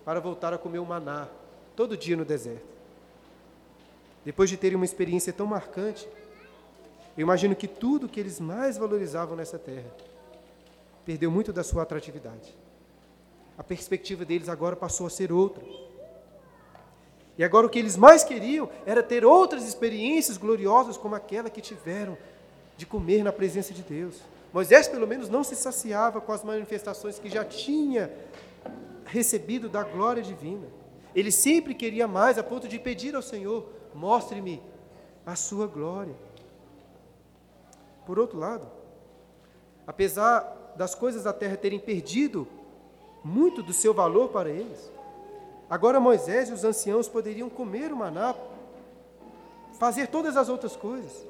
para 0.04 0.20
voltar 0.20 0.54
a 0.54 0.58
comer 0.58 0.78
o 0.78 0.86
maná, 0.86 1.28
todo 1.76 1.96
dia 1.96 2.16
no 2.16 2.24
deserto. 2.24 2.66
Depois 4.24 4.48
de 4.48 4.56
terem 4.56 4.76
uma 4.76 4.84
experiência 4.84 5.32
tão 5.32 5.46
marcante, 5.46 6.08
eu 7.16 7.22
imagino 7.22 7.54
que 7.54 7.68
tudo 7.68 8.08
que 8.08 8.18
eles 8.18 8.40
mais 8.40 8.76
valorizavam 8.76 9.36
nessa 9.36 9.58
terra 9.58 9.90
perdeu 11.04 11.30
muito 11.30 11.52
da 11.52 11.64
sua 11.64 11.82
atratividade. 11.82 12.54
A 13.56 13.64
perspectiva 13.64 14.24
deles 14.24 14.48
agora 14.48 14.76
passou 14.76 15.06
a 15.06 15.10
ser 15.10 15.32
outra. 15.32 15.64
E 17.36 17.42
agora 17.42 17.66
o 17.66 17.70
que 17.70 17.78
eles 17.78 17.96
mais 17.96 18.22
queriam 18.22 18.68
era 18.86 19.02
ter 19.02 19.24
outras 19.24 19.66
experiências 19.66 20.36
gloriosas 20.36 20.96
como 20.96 21.14
aquela 21.14 21.50
que 21.50 21.60
tiveram 21.60 22.16
de 22.78 22.86
comer 22.86 23.24
na 23.24 23.32
presença 23.32 23.74
de 23.74 23.82
Deus, 23.82 24.22
Moisés, 24.52 24.86
pelo 24.88 25.06
menos, 25.06 25.28
não 25.28 25.42
se 25.42 25.56
saciava 25.56 26.20
com 26.20 26.32
as 26.32 26.44
manifestações 26.44 27.18
que 27.18 27.28
já 27.28 27.44
tinha 27.44 28.10
recebido 29.04 29.68
da 29.68 29.82
glória 29.82 30.22
divina. 30.22 30.66
Ele 31.14 31.32
sempre 31.32 31.74
queria 31.74 32.06
mais, 32.06 32.38
a 32.38 32.42
ponto 32.42 32.68
de 32.68 32.78
pedir 32.78 33.14
ao 33.16 33.20
Senhor: 33.20 33.68
mostre-me 33.92 34.62
a 35.26 35.34
sua 35.34 35.66
glória. 35.66 36.14
Por 38.06 38.18
outro 38.18 38.38
lado, 38.38 38.66
apesar 39.86 40.72
das 40.76 40.94
coisas 40.94 41.24
da 41.24 41.32
terra 41.32 41.56
terem 41.56 41.80
perdido 41.80 42.46
muito 43.24 43.62
do 43.62 43.72
seu 43.72 43.92
valor 43.92 44.28
para 44.28 44.48
eles, 44.48 44.90
agora 45.68 45.98
Moisés 45.98 46.48
e 46.48 46.52
os 46.52 46.64
anciãos 46.64 47.08
poderiam 47.08 47.50
comer 47.50 47.92
o 47.92 47.96
maná, 47.96 48.34
fazer 49.78 50.06
todas 50.06 50.36
as 50.36 50.48
outras 50.48 50.76
coisas 50.76 51.26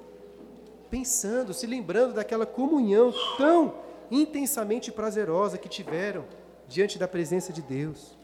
pensando, 0.90 1.55
se 1.55 1.66
lembrando 1.66 2.14
daquela 2.14 2.46
comunhão 2.46 3.12
tão 3.37 3.74
intensamente 4.11 4.90
prazerosa 4.90 5.59
que 5.59 5.68
tiveram 5.68 6.24
diante 6.66 6.98
da 6.98 7.09
presença 7.09 7.53
de 7.53 7.62
Deus. 7.62 8.16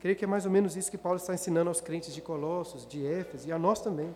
Creio 0.00 0.16
que 0.16 0.24
é 0.24 0.28
mais 0.28 0.46
ou 0.46 0.50
menos 0.50 0.76
isso 0.76 0.90
que 0.90 0.96
Paulo 0.96 1.18
está 1.18 1.34
ensinando 1.34 1.68
aos 1.68 1.80
crentes 1.80 2.14
de 2.14 2.22
Colossos, 2.22 2.86
de 2.86 3.06
Éfeso 3.06 3.46
e 3.46 3.52
a 3.52 3.58
nós 3.58 3.80
também. 3.80 4.14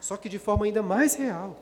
Só 0.00 0.16
que 0.16 0.28
de 0.28 0.38
forma 0.38 0.64
ainda 0.64 0.82
mais 0.82 1.14
real. 1.14 1.56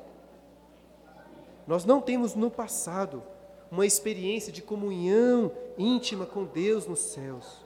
Nós 1.66 1.85
não 1.85 2.01
temos 2.01 2.35
no 2.35 2.51
passado 2.51 3.23
uma 3.71 3.87
experiência 3.87 4.53
de 4.53 4.62
comunhão 4.62 5.53
íntima 5.77 6.27
com 6.27 6.44
Deus 6.44 6.87
nos 6.87 7.01
céus. 7.01 7.64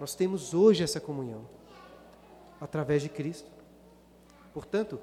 Nós 0.00 0.14
temos 0.14 0.54
hoje 0.54 0.82
essa 0.82 1.00
comunhão 1.00 1.46
através 2.60 3.02
de 3.02 3.08
Cristo. 3.08 3.50
Portanto, 4.54 5.00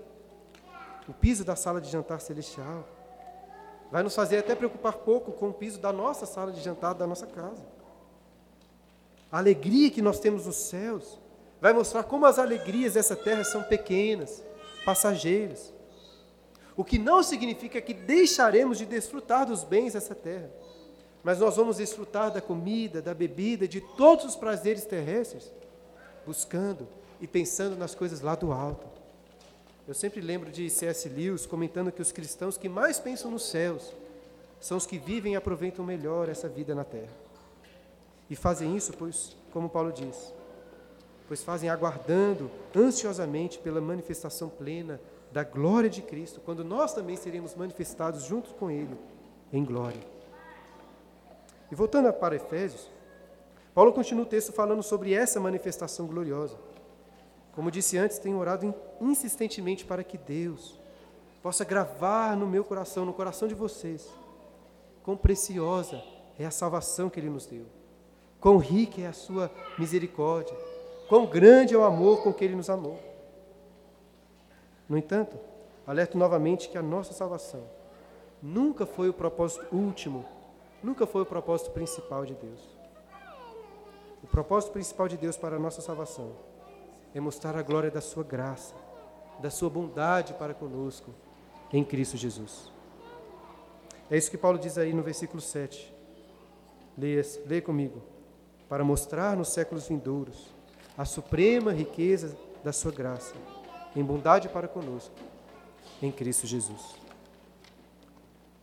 o 1.07 1.13
piso 1.13 1.43
da 1.43 1.57
sala 1.57 1.81
de 1.81 1.91
jantar 1.91 2.21
celestial 2.21 2.87
vai 3.91 4.01
nos 4.01 4.15
fazer 4.15 4.37
até 4.37 4.55
preocupar 4.55 4.93
pouco 4.93 5.33
com 5.33 5.49
o 5.49 5.53
piso 5.53 5.77
da 5.77 5.91
nossa 5.91 6.25
sala 6.25 6.53
de 6.53 6.61
jantar, 6.61 6.93
da 6.93 7.05
nossa 7.05 7.27
casa. 7.27 7.61
A 9.29 9.37
alegria 9.37 9.91
que 9.91 10.01
nós 10.01 10.19
temos 10.19 10.45
nos 10.45 10.55
céus 10.55 11.19
vai 11.59 11.73
mostrar 11.73 12.03
como 12.03 12.25
as 12.25 12.39
alegrias 12.39 12.93
dessa 12.93 13.15
terra 13.15 13.43
são 13.43 13.61
pequenas, 13.63 14.41
passageiras. 14.85 15.73
O 16.77 16.85
que 16.85 16.97
não 16.97 17.21
significa 17.21 17.81
que 17.81 17.93
deixaremos 17.93 18.77
de 18.77 18.85
desfrutar 18.85 19.45
dos 19.45 19.65
bens 19.65 19.93
dessa 19.93 20.15
terra, 20.15 20.49
mas 21.21 21.39
nós 21.39 21.57
vamos 21.57 21.77
desfrutar 21.77 22.31
da 22.31 22.41
comida, 22.41 23.01
da 23.01 23.13
bebida, 23.13 23.67
de 23.67 23.81
todos 23.81 24.23
os 24.25 24.35
prazeres 24.35 24.85
terrestres, 24.85 25.51
buscando 26.25 26.87
e 27.19 27.27
pensando 27.27 27.75
nas 27.75 27.93
coisas 27.93 28.21
lá 28.21 28.33
do 28.35 28.53
alto. 28.53 28.90
Eu 29.91 29.95
sempre 29.95 30.21
lembro 30.21 30.49
de 30.49 30.69
C.S. 30.69 31.09
Lewis 31.09 31.45
comentando 31.45 31.91
que 31.91 32.01
os 32.01 32.13
cristãos 32.13 32.57
que 32.57 32.69
mais 32.69 32.97
pensam 32.97 33.29
nos 33.29 33.49
céus 33.49 33.93
são 34.57 34.77
os 34.77 34.85
que 34.85 34.97
vivem 34.97 35.33
e 35.33 35.35
aproveitam 35.35 35.83
melhor 35.83 36.29
essa 36.29 36.47
vida 36.47 36.73
na 36.73 36.85
terra. 36.85 37.11
E 38.29 38.35
fazem 38.37 38.73
isso, 38.73 38.93
pois, 38.93 39.35
como 39.51 39.69
Paulo 39.69 39.91
diz, 39.91 40.33
pois 41.27 41.43
fazem 41.43 41.69
aguardando 41.69 42.49
ansiosamente 42.73 43.59
pela 43.59 43.81
manifestação 43.81 44.47
plena 44.47 44.97
da 45.29 45.43
glória 45.43 45.89
de 45.89 46.01
Cristo, 46.01 46.39
quando 46.39 46.63
nós 46.63 46.93
também 46.93 47.17
seremos 47.17 47.53
manifestados 47.53 48.23
juntos 48.23 48.53
com 48.53 48.71
Ele 48.71 48.97
em 49.51 49.65
glória. 49.65 49.99
E 51.69 51.75
voltando 51.75 52.13
para 52.13 52.37
Efésios, 52.37 52.89
Paulo 53.75 53.91
continua 53.91 54.23
o 54.23 54.25
texto 54.25 54.53
falando 54.53 54.83
sobre 54.83 55.13
essa 55.13 55.37
manifestação 55.37 56.07
gloriosa. 56.07 56.70
Como 57.53 57.69
disse 57.69 57.97
antes, 57.97 58.17
tenho 58.17 58.37
orado 58.37 58.73
insistentemente 58.99 59.83
para 59.85 60.03
que 60.03 60.17
Deus 60.17 60.79
possa 61.43 61.65
gravar 61.65 62.37
no 62.37 62.47
meu 62.47 62.63
coração, 62.63 63.05
no 63.05 63.13
coração 63.13 63.47
de 63.47 63.55
vocês, 63.55 64.07
quão 65.03 65.17
preciosa 65.17 66.01
é 66.39 66.45
a 66.45 66.51
salvação 66.51 67.09
que 67.09 67.19
Ele 67.19 67.29
nos 67.29 67.45
deu, 67.45 67.65
quão 68.39 68.57
rica 68.57 69.01
é 69.01 69.07
a 69.07 69.13
Sua 69.13 69.51
misericórdia, 69.77 70.55
quão 71.09 71.25
grande 71.25 71.73
é 71.73 71.77
o 71.77 71.83
amor 71.83 72.23
com 72.23 72.33
que 72.33 72.45
Ele 72.45 72.55
nos 72.55 72.69
amou. 72.69 72.99
No 74.87 74.97
entanto, 74.97 75.37
alerto 75.85 76.17
novamente 76.17 76.69
que 76.69 76.77
a 76.77 76.81
nossa 76.81 77.13
salvação 77.13 77.63
nunca 78.41 78.85
foi 78.85 79.09
o 79.09 79.13
propósito 79.13 79.65
último, 79.75 80.25
nunca 80.81 81.05
foi 81.05 81.23
o 81.23 81.25
propósito 81.25 81.71
principal 81.71 82.25
de 82.25 82.33
Deus. 82.35 82.61
O 84.23 84.27
propósito 84.27 84.71
principal 84.71 85.07
de 85.07 85.17
Deus 85.17 85.35
para 85.35 85.55
a 85.55 85.59
nossa 85.59 85.81
salvação 85.81 86.31
é 87.13 87.19
mostrar 87.19 87.55
a 87.55 87.61
glória 87.61 87.91
da 87.91 88.01
Sua 88.01 88.23
graça, 88.23 88.73
da 89.39 89.49
Sua 89.49 89.69
bondade 89.69 90.33
para 90.33 90.53
conosco 90.53 91.13
em 91.71 91.83
Cristo 91.83 92.17
Jesus. 92.17 92.71
É 94.09 94.17
isso 94.17 94.29
que 94.29 94.37
Paulo 94.37 94.57
diz 94.57 94.77
aí 94.77 94.93
no 94.93 95.03
versículo 95.03 95.41
7. 95.41 95.93
Leia, 96.97 97.21
leia 97.45 97.61
comigo. 97.61 98.01
Para 98.67 98.83
mostrar 98.83 99.35
nos 99.35 99.49
séculos 99.49 99.87
vindouros 99.87 100.47
a 100.97 101.05
suprema 101.05 101.71
riqueza 101.71 102.37
da 102.63 102.71
Sua 102.71 102.91
graça, 102.91 103.33
em 103.95 104.03
bondade 104.03 104.49
para 104.49 104.67
conosco, 104.67 105.15
em 106.01 106.11
Cristo 106.11 106.45
Jesus. 106.45 106.95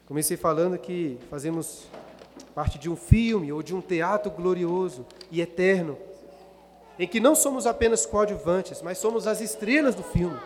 Comecei 0.07 0.37
falando 0.37 0.79
que 0.79 1.19
fazemos 1.29 1.87
parte 2.55 2.79
de 2.79 2.89
um 2.89 2.97
filme 2.97 3.53
ou 3.53 3.63
de 3.63 3.75
um 3.75 3.81
teatro 3.81 4.31
glorioso 4.31 5.05
e 5.31 5.41
eterno 5.41 5.99
em 6.99 7.07
que 7.07 7.21
não 7.21 7.35
somos 7.35 7.67
apenas 7.67 8.05
coadjuvantes, 8.05 8.83
mas 8.83 8.99
somos 8.99 9.27
as 9.27 9.41
estrelas 9.41 9.95
do 9.95 10.03
filme. 10.03 10.39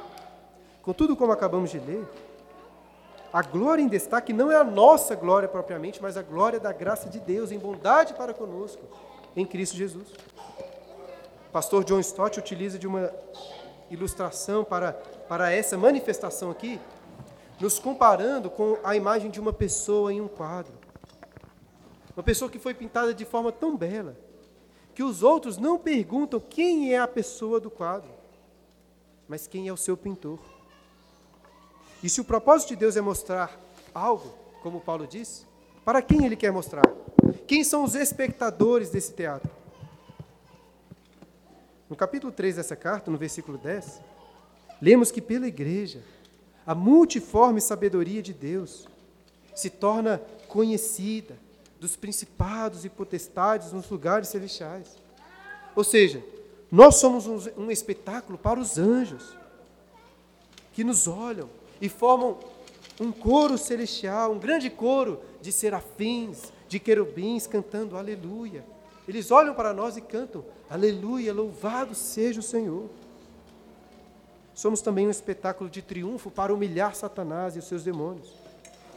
Contudo, 0.82 1.16
como 1.16 1.32
acabamos 1.32 1.70
de 1.70 1.78
ler, 1.78 2.04
a 3.32 3.40
glória 3.40 3.80
em 3.80 3.88
destaque 3.88 4.32
não 4.32 4.52
é 4.52 4.56
a 4.56 4.64
nossa 4.64 5.14
glória 5.14 5.48
propriamente, 5.48 6.02
mas 6.02 6.18
a 6.18 6.22
glória 6.22 6.60
da 6.60 6.72
graça 6.72 7.08
de 7.08 7.18
Deus 7.18 7.50
em 7.50 7.58
bondade 7.58 8.12
para 8.12 8.34
conosco, 8.34 8.82
em 9.34 9.46
Cristo 9.46 9.74
Jesus. 9.74 10.08
O 11.48 11.52
pastor 11.52 11.82
John 11.84 12.00
Stott 12.00 12.38
utiliza 12.38 12.78
de 12.78 12.86
uma 12.86 13.10
ilustração 13.90 14.64
para, 14.64 14.92
para 15.28 15.50
essa 15.50 15.78
manifestação 15.78 16.50
aqui, 16.50 16.78
nos 17.58 17.78
comparando 17.78 18.50
com 18.50 18.76
a 18.84 18.94
imagem 18.94 19.30
de 19.30 19.40
uma 19.40 19.52
pessoa 19.52 20.12
em 20.12 20.20
um 20.20 20.28
quadro. 20.28 20.74
Uma 22.14 22.22
pessoa 22.22 22.50
que 22.50 22.58
foi 22.58 22.74
pintada 22.74 23.14
de 23.14 23.24
forma 23.24 23.50
tão 23.50 23.76
bela, 23.76 24.14
que 24.94 25.02
os 25.02 25.22
outros 25.22 25.56
não 25.56 25.78
perguntam 25.78 26.40
quem 26.40 26.92
é 26.92 26.98
a 26.98 27.08
pessoa 27.08 27.58
do 27.58 27.70
quadro, 27.70 28.10
mas 29.26 29.46
quem 29.46 29.68
é 29.68 29.72
o 29.72 29.76
seu 29.76 29.96
pintor. 29.96 30.38
E 32.02 32.08
se 32.08 32.20
o 32.20 32.24
propósito 32.24 32.70
de 32.70 32.76
Deus 32.76 32.96
é 32.96 33.00
mostrar 33.00 33.58
algo, 33.94 34.34
como 34.62 34.80
Paulo 34.80 35.06
diz, 35.06 35.46
para 35.84 36.02
quem 36.02 36.24
ele 36.24 36.36
quer 36.36 36.52
mostrar? 36.52 36.84
Quem 37.46 37.64
são 37.64 37.84
os 37.84 37.94
espectadores 37.94 38.90
desse 38.90 39.12
teatro? 39.12 39.50
No 41.88 41.96
capítulo 41.96 42.32
3 42.32 42.56
dessa 42.56 42.74
carta, 42.76 43.10
no 43.10 43.18
versículo 43.18 43.58
10, 43.58 44.00
lemos 44.80 45.10
que 45.10 45.20
pela 45.20 45.46
igreja, 45.46 46.02
a 46.66 46.74
multiforme 46.74 47.60
sabedoria 47.60 48.22
de 48.22 48.32
Deus 48.32 48.86
se 49.54 49.68
torna 49.68 50.20
conhecida, 50.48 51.36
dos 51.82 51.96
principados 51.96 52.84
e 52.84 52.88
potestades 52.88 53.72
nos 53.72 53.90
lugares 53.90 54.28
celestiais. 54.28 54.96
Ou 55.74 55.82
seja, 55.82 56.24
nós 56.70 56.94
somos 56.94 57.26
um, 57.26 57.64
um 57.64 57.70
espetáculo 57.72 58.38
para 58.38 58.60
os 58.60 58.78
anjos, 58.78 59.36
que 60.72 60.84
nos 60.84 61.08
olham 61.08 61.50
e 61.80 61.88
formam 61.88 62.38
um 63.00 63.10
coro 63.10 63.58
celestial, 63.58 64.30
um 64.30 64.38
grande 64.38 64.70
coro 64.70 65.22
de 65.40 65.50
serafins, 65.50 66.52
de 66.68 66.78
querubins 66.78 67.48
cantando 67.48 67.96
aleluia. 67.96 68.64
Eles 69.08 69.32
olham 69.32 69.52
para 69.52 69.74
nós 69.74 69.96
e 69.96 70.00
cantam 70.00 70.44
aleluia, 70.70 71.34
louvado 71.34 71.96
seja 71.96 72.38
o 72.38 72.44
Senhor. 72.44 72.88
Somos 74.54 74.80
também 74.80 75.08
um 75.08 75.10
espetáculo 75.10 75.68
de 75.68 75.82
triunfo 75.82 76.30
para 76.30 76.54
humilhar 76.54 76.94
Satanás 76.94 77.56
e 77.56 77.58
os 77.58 77.64
seus 77.64 77.82
demônios. 77.82 78.32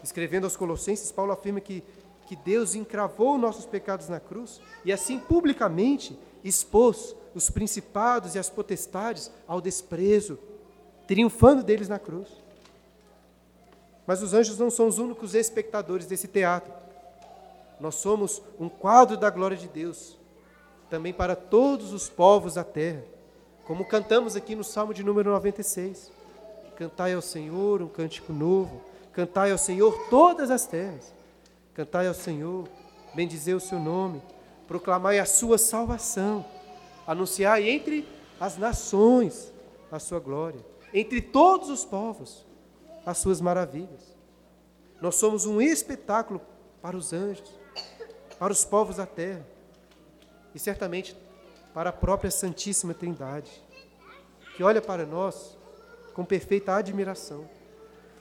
Escrevendo 0.04 0.44
aos 0.44 0.56
Colossenses, 0.56 1.12
Paulo 1.12 1.32
afirma 1.32 1.60
que 1.60 1.84
que 2.26 2.36
Deus 2.36 2.76
encravou 2.76 3.38
nossos 3.38 3.66
pecados 3.66 4.10
na 4.10 4.20
cruz 4.20 4.60
e 4.84 4.92
assim 4.92 5.20
publicamente 5.20 6.18
expôs 6.44 7.16
os 7.34 7.50
principados 7.50 8.36
e 8.36 8.40
as 8.40 8.50
potestades 8.50 9.32
ao 9.48 9.60
desprezo, 9.60 10.40
triunfando 11.08 11.64
deles 11.64 11.90
na 11.90 12.00
cruz. 12.00 12.30
Mas 14.08 14.22
os 14.22 14.34
anjos 14.34 14.58
não 14.58 14.70
são 14.70 14.88
os 14.88 15.00
únicos 15.00 15.34
espectadores 15.34 16.06
desse 16.06 16.28
teatro. 16.28 16.72
Nós 17.80 17.96
somos 17.96 18.42
um 18.60 18.70
quadro 18.70 19.18
da 19.18 19.30
glória 19.30 19.58
de 19.58 19.68
Deus, 19.68 20.18
também 20.90 21.12
para 21.12 21.36
todos 21.36 21.92
os 21.92 22.08
povos 22.08 22.54
da 22.54 22.64
terra, 22.64 23.04
como 23.66 23.84
cantamos 23.84 24.36
aqui 24.36 24.56
no 24.56 24.64
Salmo 24.64 24.94
de 24.94 25.04
número 25.04 25.32
96. 25.32 26.12
Cantai 26.76 27.14
ao 27.14 27.22
Senhor 27.22 27.82
um 27.82 27.88
cântico 27.88 28.32
novo, 28.32 28.82
cantai 29.12 29.52
ao 29.52 29.58
Senhor 29.58 30.08
todas 30.10 30.52
as 30.52 30.68
terras. 30.68 31.15
Cantai 31.76 32.08
ao 32.08 32.14
Senhor, 32.14 32.70
bendizei 33.14 33.54
o 33.54 33.60
seu 33.60 33.78
nome, 33.78 34.22
proclamai 34.66 35.20
a 35.20 35.26
sua 35.26 35.58
salvação, 35.58 36.46
anunciai 37.06 37.70
entre 37.70 38.08
as 38.40 38.58
nações 38.58 39.54
a 39.92 40.00
sua 40.00 40.20
glória, 40.20 40.66
entre 40.94 41.22
todos 41.22 41.70
os 41.70 41.84
povos 41.84 42.46
as 43.06 43.18
suas 43.18 43.42
maravilhas. 43.42 44.16
Nós 45.02 45.16
somos 45.16 45.46
um 45.46 45.62
espetáculo 45.62 46.42
para 46.82 46.96
os 46.96 47.12
anjos, 47.12 47.52
para 48.40 48.54
os 48.54 48.64
povos 48.64 48.96
da 48.96 49.06
terra 49.06 49.46
e 50.56 50.60
certamente 50.60 51.16
para 51.74 51.90
a 51.90 51.94
própria 51.94 52.32
Santíssima 52.32 52.94
Trindade, 52.94 53.52
que 54.56 54.64
olha 54.64 54.82
para 54.82 55.06
nós 55.06 55.58
com 56.14 56.24
perfeita 56.24 56.74
admiração. 56.74 57.48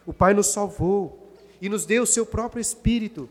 O 0.05 0.13
Pai 0.13 0.35
nos 0.35 0.49
salvou 0.49 1.33
e 1.61 1.69
nos 1.69 1.87
deu 1.87 2.03
o 2.03 2.07
seu 2.07 2.27
próprio 2.27 2.61
Espírito 2.61 3.29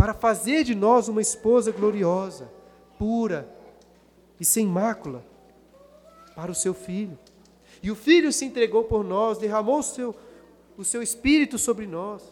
para 0.00 0.14
fazer 0.14 0.64
de 0.64 0.74
nós 0.74 1.08
uma 1.08 1.20
esposa 1.20 1.70
gloriosa, 1.70 2.50
pura 2.98 3.46
e 4.40 4.46
sem 4.46 4.66
mácula 4.66 5.22
para 6.34 6.50
o 6.50 6.54
seu 6.54 6.72
filho. 6.72 7.18
E 7.82 7.90
o 7.90 7.94
filho 7.94 8.32
se 8.32 8.46
entregou 8.46 8.84
por 8.84 9.04
nós, 9.04 9.36
derramou 9.36 9.80
o 9.80 9.82
seu, 9.82 10.16
o 10.78 10.86
seu 10.86 11.02
Espírito 11.02 11.58
sobre 11.58 11.86
nós, 11.86 12.22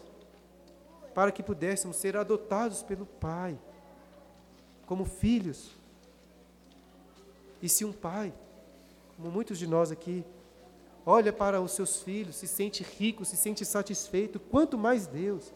para 1.13 1.31
que 1.31 1.43
pudéssemos 1.43 1.97
ser 1.97 2.17
adotados 2.17 2.81
pelo 2.81 3.05
Pai, 3.05 3.55
como 4.87 5.05
filhos. 5.05 5.69
E 7.61 7.69
se 7.69 7.85
um 7.85 7.93
pai, 7.93 8.33
como 9.15 9.29
muitos 9.29 9.59
de 9.59 9.67
nós 9.67 9.91
aqui, 9.91 10.25
olha 11.05 11.31
para 11.31 11.61
os 11.61 11.73
seus 11.73 12.01
filhos, 12.01 12.37
se 12.37 12.47
sente 12.47 12.81
rico, 12.81 13.23
se 13.23 13.37
sente 13.37 13.63
satisfeito, 13.63 14.39
quanto 14.39 14.75
mais 14.75 15.05
Deus 15.05 15.53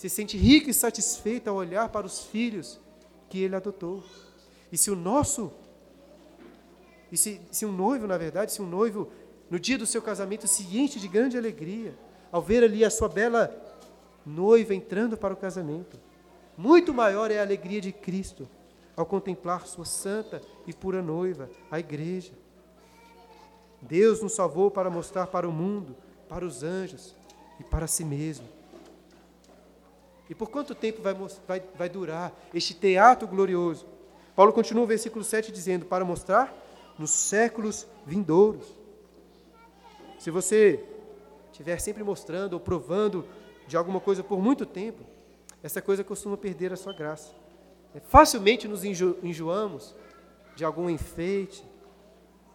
se 0.00 0.08
sente 0.08 0.34
rico 0.38 0.70
e 0.70 0.72
satisfeito 0.72 1.50
ao 1.50 1.56
olhar 1.56 1.90
para 1.90 2.06
os 2.06 2.22
filhos 2.22 2.80
que 3.28 3.42
Ele 3.42 3.54
adotou. 3.54 4.02
E 4.72 4.78
se 4.78 4.90
o 4.90 4.96
nosso, 4.96 5.52
e 7.12 7.18
se, 7.18 7.38
se 7.50 7.66
um 7.66 7.72
noivo, 7.72 8.06
na 8.06 8.16
verdade, 8.16 8.50
se 8.50 8.62
um 8.62 8.66
noivo, 8.66 9.10
no 9.50 9.60
dia 9.60 9.76
do 9.76 9.84
seu 9.84 10.00
casamento, 10.00 10.48
se 10.48 10.62
enche 10.74 10.98
de 10.98 11.06
grande 11.06 11.36
alegria, 11.36 11.94
ao 12.32 12.40
ver 12.40 12.64
ali 12.64 12.82
a 12.82 12.88
sua 12.88 13.10
bela 13.10 13.54
noiva 14.24 14.74
entrando 14.74 15.18
para 15.18 15.34
o 15.34 15.36
casamento, 15.36 16.00
muito 16.56 16.94
maior 16.94 17.30
é 17.30 17.38
a 17.38 17.42
alegria 17.42 17.82
de 17.82 17.92
Cristo 17.92 18.48
ao 18.96 19.04
contemplar 19.04 19.66
sua 19.66 19.84
santa 19.84 20.40
e 20.66 20.72
pura 20.72 21.02
noiva, 21.02 21.50
a 21.70 21.78
igreja. 21.78 22.32
Deus 23.82 24.22
nos 24.22 24.32
salvou 24.32 24.70
para 24.70 24.88
mostrar 24.88 25.26
para 25.26 25.46
o 25.46 25.52
mundo, 25.52 25.94
para 26.26 26.42
os 26.42 26.62
anjos 26.62 27.14
e 27.58 27.64
para 27.64 27.86
si 27.86 28.02
mesmo. 28.02 28.59
E 30.30 30.34
por 30.34 30.48
quanto 30.48 30.76
tempo 30.76 31.02
vai, 31.02 31.12
vai, 31.46 31.62
vai 31.76 31.88
durar 31.88 32.32
este 32.54 32.72
teatro 32.72 33.26
glorioso? 33.26 33.84
Paulo 34.36 34.52
continua 34.52 34.84
o 34.84 34.86
versículo 34.86 35.24
7 35.24 35.50
dizendo: 35.50 35.84
para 35.84 36.04
mostrar 36.04 36.56
nos 36.96 37.10
séculos 37.10 37.84
vindouros. 38.06 38.64
Se 40.20 40.30
você 40.30 40.84
estiver 41.50 41.80
sempre 41.80 42.04
mostrando 42.04 42.52
ou 42.52 42.60
provando 42.60 43.26
de 43.66 43.76
alguma 43.76 43.98
coisa 43.98 44.22
por 44.22 44.40
muito 44.40 44.64
tempo, 44.64 45.02
essa 45.64 45.82
coisa 45.82 46.04
costuma 46.04 46.36
perder 46.36 46.72
a 46.72 46.76
sua 46.76 46.92
graça. 46.92 47.34
É, 47.92 47.98
facilmente 47.98 48.68
nos 48.68 48.84
enjo 48.84 49.16
enjoamos 49.24 49.96
de 50.54 50.64
algum 50.64 50.88
enfeite, 50.88 51.64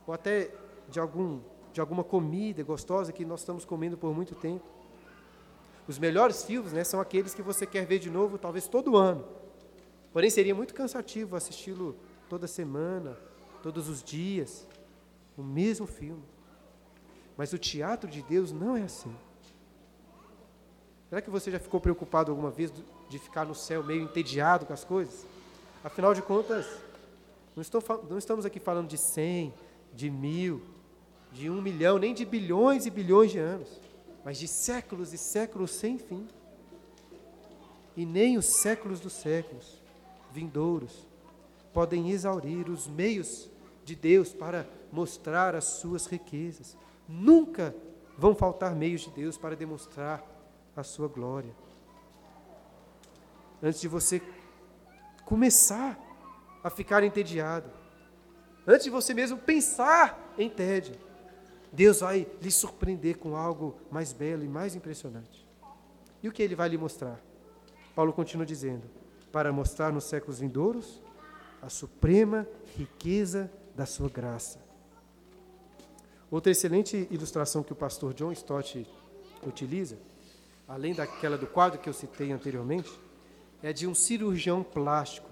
ou 0.07 0.13
até 0.13 0.49
de, 0.87 0.99
algum, 0.99 1.41
de 1.73 1.81
alguma 1.81 2.05
comida 2.05 2.63
gostosa 2.63 3.11
que 3.11 3.25
nós 3.25 3.41
estamos 3.41 3.65
comendo 3.65 3.97
por 3.97 4.15
muito 4.15 4.33
tempo. 4.33 4.74
Os 5.87 5.99
melhores 5.99 6.43
filmes 6.43 6.73
né, 6.73 6.83
são 6.83 6.99
aqueles 6.99 7.33
que 7.33 7.41
você 7.41 7.65
quer 7.65 7.85
ver 7.85 7.99
de 7.99 8.09
novo, 8.09 8.37
talvez 8.37 8.67
todo 8.67 8.97
ano. 8.97 9.25
Porém, 10.11 10.29
seria 10.29 10.55
muito 10.55 10.73
cansativo 10.73 11.35
assisti-lo 11.35 11.95
toda 12.29 12.47
semana, 12.47 13.17
todos 13.61 13.89
os 13.89 14.01
dias, 14.01 14.65
o 15.37 15.43
mesmo 15.43 15.85
filme. 15.85 16.23
Mas 17.37 17.53
o 17.53 17.57
teatro 17.57 18.09
de 18.09 18.21
Deus 18.21 18.51
não 18.51 18.77
é 18.77 18.83
assim. 18.83 19.13
Será 21.09 21.21
que 21.21 21.29
você 21.29 21.51
já 21.51 21.59
ficou 21.59 21.79
preocupado 21.79 22.31
alguma 22.31 22.49
vez 22.49 22.73
de 23.09 23.19
ficar 23.19 23.45
no 23.45 23.53
céu 23.53 23.83
meio 23.83 24.03
entediado 24.03 24.65
com 24.65 24.73
as 24.73 24.83
coisas? 24.83 25.25
Afinal 25.83 26.13
de 26.13 26.21
contas, 26.21 26.65
não, 27.55 27.61
estou, 27.61 27.81
não 28.09 28.17
estamos 28.17 28.45
aqui 28.45 28.59
falando 28.59 28.87
de 28.87 28.97
cem, 28.97 29.53
de 29.93 30.09
mil, 30.09 30.61
de 31.31 31.49
um 31.49 31.61
milhão, 31.61 31.99
nem 31.99 32.13
de 32.13 32.25
bilhões 32.25 32.85
e 32.85 32.89
bilhões 32.89 33.31
de 33.31 33.37
anos, 33.37 33.79
mas 34.25 34.39
de 34.39 34.47
séculos 34.47 35.13
e 35.13 35.19
séculos 35.19 35.69
sem 35.69 35.99
fim. 35.99 36.27
E 37.95 38.03
nem 38.07 38.39
os 38.39 38.47
séculos 38.47 38.99
dos 38.99 39.13
séculos 39.13 39.79
vindouros 40.31 41.05
podem 41.71 42.09
exaurir 42.09 42.67
os 42.67 42.87
meios 42.87 43.47
de 43.85 43.95
Deus 43.95 44.33
para 44.33 44.67
mostrar 44.91 45.53
as 45.53 45.65
suas 45.65 46.07
riquezas. 46.07 46.75
Nunca 47.07 47.75
vão 48.17 48.33
faltar 48.33 48.73
meios 48.73 49.01
de 49.01 49.11
Deus 49.11 49.37
para 49.37 49.55
demonstrar 49.55 50.23
a 50.75 50.81
sua 50.81 51.07
glória. 51.07 51.53
Antes 53.61 53.79
de 53.79 53.87
você 53.87 54.21
começar 55.23 55.99
a 56.63 56.69
ficar 56.71 57.03
entediado, 57.03 57.69
antes 58.65 58.85
de 58.85 58.89
você 58.89 59.13
mesmo 59.13 59.37
pensar 59.37 60.33
em 60.35 60.49
tédio, 60.49 61.04
Deus 61.75 61.99
vai 61.99 62.27
lhe 62.41 62.51
surpreender 62.51 63.17
com 63.17 63.35
algo 63.35 63.75
mais 63.91 64.11
belo 64.11 64.43
e 64.43 64.47
mais 64.47 64.75
impressionante. 64.75 65.45
E 66.23 66.27
o 66.27 66.31
que 66.31 66.41
ele 66.41 66.55
vai 66.55 66.69
lhe 66.69 66.77
mostrar? 66.77 67.19
Paulo 67.93 68.11
continua 68.11 68.45
dizendo: 68.45 68.89
para 69.31 69.51
mostrar 69.51 69.91
nos 69.91 70.05
séculos 70.05 70.39
vindouros 70.39 71.01
a 71.61 71.69
suprema 71.69 72.47
riqueza 72.75 73.51
da 73.75 73.85
sua 73.85 74.09
graça. 74.09 74.59
Outra 76.31 76.51
excelente 76.51 77.07
ilustração 77.11 77.61
que 77.61 77.73
o 77.73 77.75
pastor 77.75 78.13
John 78.13 78.31
Stott 78.31 78.87
utiliza 79.45 79.97
além 80.67 80.93
daquela 80.93 81.37
do 81.37 81.47
quadro 81.47 81.79
que 81.79 81.87
eu 81.87 81.93
citei 81.93 82.31
anteriormente, 82.31 82.91
é 83.61 83.71
de 83.71 83.87
um 83.87 83.93
cirurgião 83.93 84.63
plástico. 84.63 85.29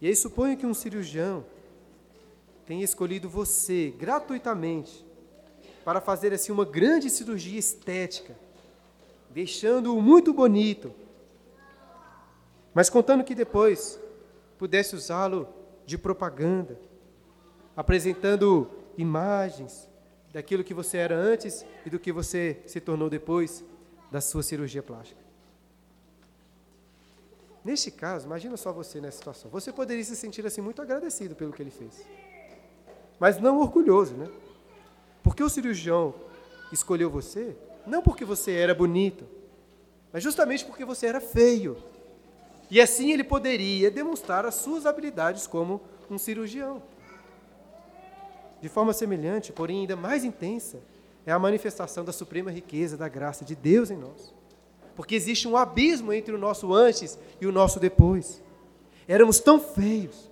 E 0.00 0.06
aí 0.06 0.14
suponha 0.14 0.56
que 0.56 0.66
um 0.66 0.74
cirurgião 0.74 1.44
tenha 2.66 2.84
escolhido 2.84 3.28
você 3.28 3.94
gratuitamente 3.96 5.06
para 5.84 6.00
fazer 6.00 6.32
assim 6.32 6.50
uma 6.50 6.64
grande 6.64 7.08
cirurgia 7.08 7.58
estética, 7.58 8.36
deixando-o 9.30 10.02
muito 10.02 10.32
bonito, 10.32 10.92
mas 12.74 12.90
contando 12.90 13.22
que 13.22 13.34
depois 13.34 14.00
pudesse 14.58 14.96
usá-lo 14.96 15.48
de 15.86 15.96
propaganda, 15.96 16.78
apresentando 17.76 18.68
imagens 18.98 19.88
daquilo 20.32 20.64
que 20.64 20.74
você 20.74 20.96
era 20.96 21.14
antes 21.14 21.64
e 21.84 21.90
do 21.90 21.98
que 22.00 22.10
você 22.10 22.60
se 22.66 22.80
tornou 22.80 23.08
depois 23.08 23.64
da 24.10 24.20
sua 24.20 24.42
cirurgia 24.42 24.82
plástica. 24.82 25.24
Neste 27.64 27.90
caso, 27.90 28.26
imagina 28.26 28.56
só 28.56 28.72
você 28.72 29.00
nessa 29.00 29.18
situação. 29.18 29.50
Você 29.50 29.72
poderia 29.72 30.04
se 30.04 30.14
sentir 30.14 30.44
assim 30.46 30.60
muito 30.60 30.82
agradecido 30.82 31.34
pelo 31.34 31.52
que 31.52 31.62
ele 31.62 31.70
fez. 31.70 32.04
Mas 33.18 33.40
não 33.40 33.58
orgulhoso, 33.58 34.14
né? 34.14 34.28
Porque 35.22 35.42
o 35.42 35.48
cirurgião 35.48 36.14
escolheu 36.72 37.10
você 37.10 37.56
não 37.86 38.02
porque 38.02 38.24
você 38.24 38.52
era 38.52 38.74
bonito, 38.74 39.24
mas 40.12 40.22
justamente 40.22 40.64
porque 40.64 40.84
você 40.84 41.06
era 41.06 41.20
feio. 41.20 41.76
E 42.68 42.80
assim 42.80 43.12
ele 43.12 43.22
poderia 43.22 43.90
demonstrar 43.90 44.44
as 44.44 44.56
suas 44.56 44.84
habilidades 44.86 45.46
como 45.46 45.80
um 46.10 46.18
cirurgião. 46.18 46.82
De 48.60 48.68
forma 48.68 48.92
semelhante, 48.92 49.52
porém 49.52 49.82
ainda 49.82 49.94
mais 49.94 50.24
intensa, 50.24 50.80
é 51.24 51.30
a 51.30 51.38
manifestação 51.38 52.04
da 52.04 52.12
suprema 52.12 52.50
riqueza 52.50 52.96
da 52.96 53.08
graça 53.08 53.44
de 53.44 53.54
Deus 53.54 53.90
em 53.90 53.96
nós. 53.96 54.34
Porque 54.96 55.14
existe 55.14 55.46
um 55.46 55.56
abismo 55.56 56.12
entre 56.12 56.34
o 56.34 56.38
nosso 56.38 56.72
antes 56.74 57.18
e 57.40 57.46
o 57.46 57.52
nosso 57.52 57.78
depois. 57.78 58.42
Éramos 59.06 59.38
tão 59.38 59.60
feios, 59.60 60.30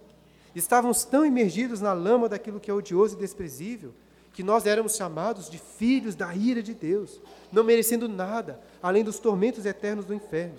estávamos 0.55 1.05
tão 1.05 1.25
imergidos 1.25 1.81
na 1.81 1.93
lama 1.93 2.29
daquilo 2.29 2.61
que 2.61 2.71
é 2.71 2.75
odioso 2.75 3.17
e 3.17 3.21
desprezível, 3.21 3.93
que 4.33 4.43
nós 4.43 4.67
éramos 4.67 4.97
chamados 4.97 5.49
de 5.49 5.59
filhos 5.59 6.15
da 6.15 6.35
ira 6.35 6.63
de 6.63 6.75
Deus, 6.75 7.21
não 7.53 7.63
merecendo 7.63 8.09
nada 8.09 8.61
além 8.83 9.05
dos 9.05 9.19
tormentos 9.19 9.65
eternos 9.65 10.05
do 10.05 10.15
inferno. 10.15 10.59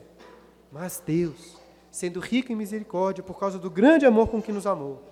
Mas 0.72 1.02
Deus, 1.06 1.58
sendo 1.92 2.20
rico 2.20 2.52
em 2.52 2.56
misericórdia 2.56 3.24
por 3.24 3.38
causa 3.40 3.60
do 3.60 3.70
grande 3.70 4.06
amor 4.06 4.30
com 4.30 4.42
que 4.42 4.52
nos 4.52 4.66
amou, 4.66 5.04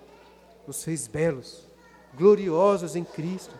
nos 0.66 0.82
fez 0.82 1.06
belos, 1.06 1.68
gloriosos 2.16 2.96
em 2.96 3.04
Cristo 3.04 3.54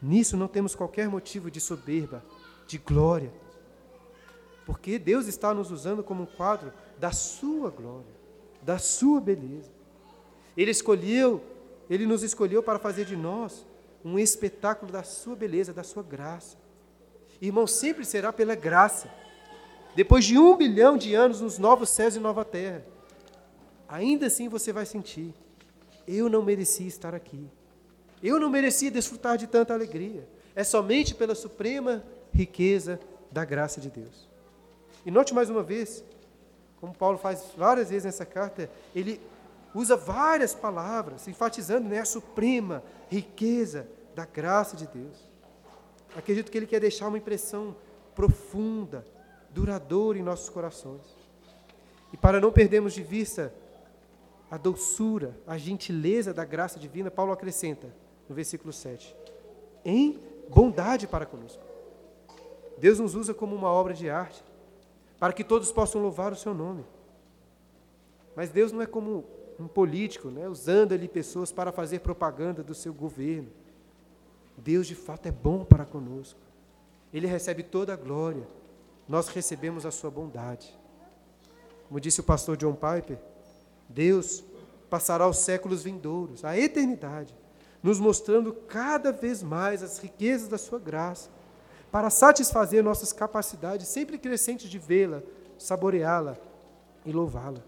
Nisso 0.00 0.36
não 0.36 0.46
temos 0.46 0.74
qualquer 0.74 1.08
motivo 1.08 1.50
de 1.50 1.60
soberba, 1.60 2.22
de 2.66 2.78
glória, 2.78 3.32
porque 4.64 4.98
Deus 4.98 5.26
está 5.26 5.54
nos 5.54 5.70
usando 5.70 6.02
como 6.02 6.24
um 6.24 6.26
quadro 6.26 6.72
da 6.98 7.12
sua 7.12 7.70
glória, 7.70 8.15
da 8.66 8.78
sua 8.78 9.20
beleza. 9.20 9.70
Ele 10.56 10.72
escolheu, 10.72 11.40
ele 11.88 12.04
nos 12.04 12.24
escolheu 12.24 12.64
para 12.64 12.80
fazer 12.80 13.04
de 13.04 13.14
nós 13.14 13.64
um 14.04 14.18
espetáculo 14.18 14.90
da 14.90 15.04
sua 15.04 15.36
beleza, 15.36 15.72
da 15.72 15.84
sua 15.84 16.02
graça. 16.02 16.56
Irmão, 17.40 17.66
sempre 17.66 18.04
será 18.04 18.32
pela 18.32 18.56
graça. 18.56 19.08
Depois 19.94 20.24
de 20.24 20.36
um 20.36 20.56
bilhão 20.56 20.98
de 20.98 21.14
anos 21.14 21.40
nos 21.40 21.58
novos 21.58 21.90
céus 21.90 22.16
e 22.16 22.18
nova 22.18 22.44
terra, 22.44 22.84
ainda 23.88 24.26
assim 24.26 24.48
você 24.48 24.72
vai 24.72 24.84
sentir: 24.84 25.32
eu 26.06 26.28
não 26.28 26.42
merecia 26.42 26.88
estar 26.88 27.14
aqui. 27.14 27.48
Eu 28.20 28.40
não 28.40 28.50
merecia 28.50 28.90
desfrutar 28.90 29.38
de 29.38 29.46
tanta 29.46 29.72
alegria. 29.72 30.28
é 30.56 30.64
somente 30.64 31.14
pela 31.14 31.34
suprema 31.34 32.02
riqueza 32.32 32.98
da 33.30 33.44
graça 33.44 33.80
de 33.80 33.90
Deus. 33.90 34.28
E 35.04 35.10
note 35.10 35.34
mais 35.34 35.50
uma 35.50 35.62
vez, 35.62 36.02
como 36.80 36.94
Paulo 36.94 37.18
faz 37.18 37.52
várias 37.56 37.90
vezes 37.90 38.04
nessa 38.04 38.26
carta, 38.26 38.70
ele 38.94 39.20
usa 39.74 39.96
várias 39.96 40.54
palavras, 40.54 41.26
enfatizando 41.28 41.88
né, 41.88 42.00
a 42.00 42.04
suprema 42.04 42.82
riqueza 43.08 43.88
da 44.14 44.24
graça 44.24 44.76
de 44.76 44.86
Deus. 44.86 45.28
Acredito 46.16 46.50
que 46.50 46.56
ele 46.56 46.66
quer 46.66 46.80
deixar 46.80 47.08
uma 47.08 47.18
impressão 47.18 47.76
profunda, 48.14 49.04
duradoura 49.50 50.18
em 50.18 50.22
nossos 50.22 50.48
corações. 50.48 51.02
E 52.12 52.16
para 52.16 52.40
não 52.40 52.50
perdermos 52.52 52.94
de 52.94 53.02
vista 53.02 53.52
a 54.50 54.56
doçura, 54.56 55.36
a 55.46 55.58
gentileza 55.58 56.32
da 56.32 56.44
graça 56.44 56.78
divina, 56.78 57.10
Paulo 57.10 57.32
acrescenta 57.32 57.94
no 58.28 58.34
versículo 58.34 58.72
7: 58.72 59.14
em 59.84 60.18
bondade 60.48 61.06
para 61.06 61.26
conosco. 61.26 61.62
Deus 62.78 62.98
nos 62.98 63.14
usa 63.14 63.34
como 63.34 63.54
uma 63.54 63.70
obra 63.70 63.92
de 63.92 64.08
arte, 64.08 64.42
para 65.18 65.32
que 65.32 65.44
todos 65.44 65.72
possam 65.72 66.00
louvar 66.00 66.32
o 66.32 66.36
seu 66.36 66.54
nome. 66.54 66.84
Mas 68.34 68.50
Deus 68.50 68.72
não 68.72 68.82
é 68.82 68.86
como 68.86 69.24
um 69.58 69.66
político, 69.66 70.28
né, 70.28 70.48
usando 70.48 70.92
ali 70.92 71.08
pessoas 71.08 71.50
para 71.50 71.72
fazer 71.72 72.00
propaganda 72.00 72.62
do 72.62 72.74
seu 72.74 72.92
governo. 72.92 73.48
Deus 74.56 74.86
de 74.86 74.94
fato 74.94 75.26
é 75.26 75.32
bom 75.32 75.64
para 75.64 75.84
conosco. 75.84 76.38
Ele 77.12 77.26
recebe 77.26 77.62
toda 77.62 77.94
a 77.94 77.96
glória. 77.96 78.46
Nós 79.08 79.28
recebemos 79.28 79.86
a 79.86 79.90
sua 79.90 80.10
bondade. 80.10 80.76
Como 81.88 82.00
disse 82.00 82.20
o 82.20 82.24
pastor 82.24 82.56
John 82.56 82.74
Piper, 82.74 83.18
Deus 83.88 84.44
passará 84.90 85.28
os 85.28 85.38
séculos 85.38 85.84
vindouros, 85.84 86.44
a 86.44 86.58
eternidade, 86.58 87.34
nos 87.82 88.00
mostrando 88.00 88.52
cada 88.52 89.12
vez 89.12 89.42
mais 89.42 89.82
as 89.82 89.98
riquezas 89.98 90.48
da 90.48 90.58
sua 90.58 90.78
graça, 90.78 91.30
para 91.96 92.10
satisfazer 92.10 92.84
nossas 92.84 93.10
capacidades 93.10 93.88
sempre 93.88 94.18
crescentes 94.18 94.68
de 94.68 94.78
vê-la, 94.78 95.22
saboreá-la 95.58 96.36
e 97.06 97.10
louvá-la. 97.10 97.62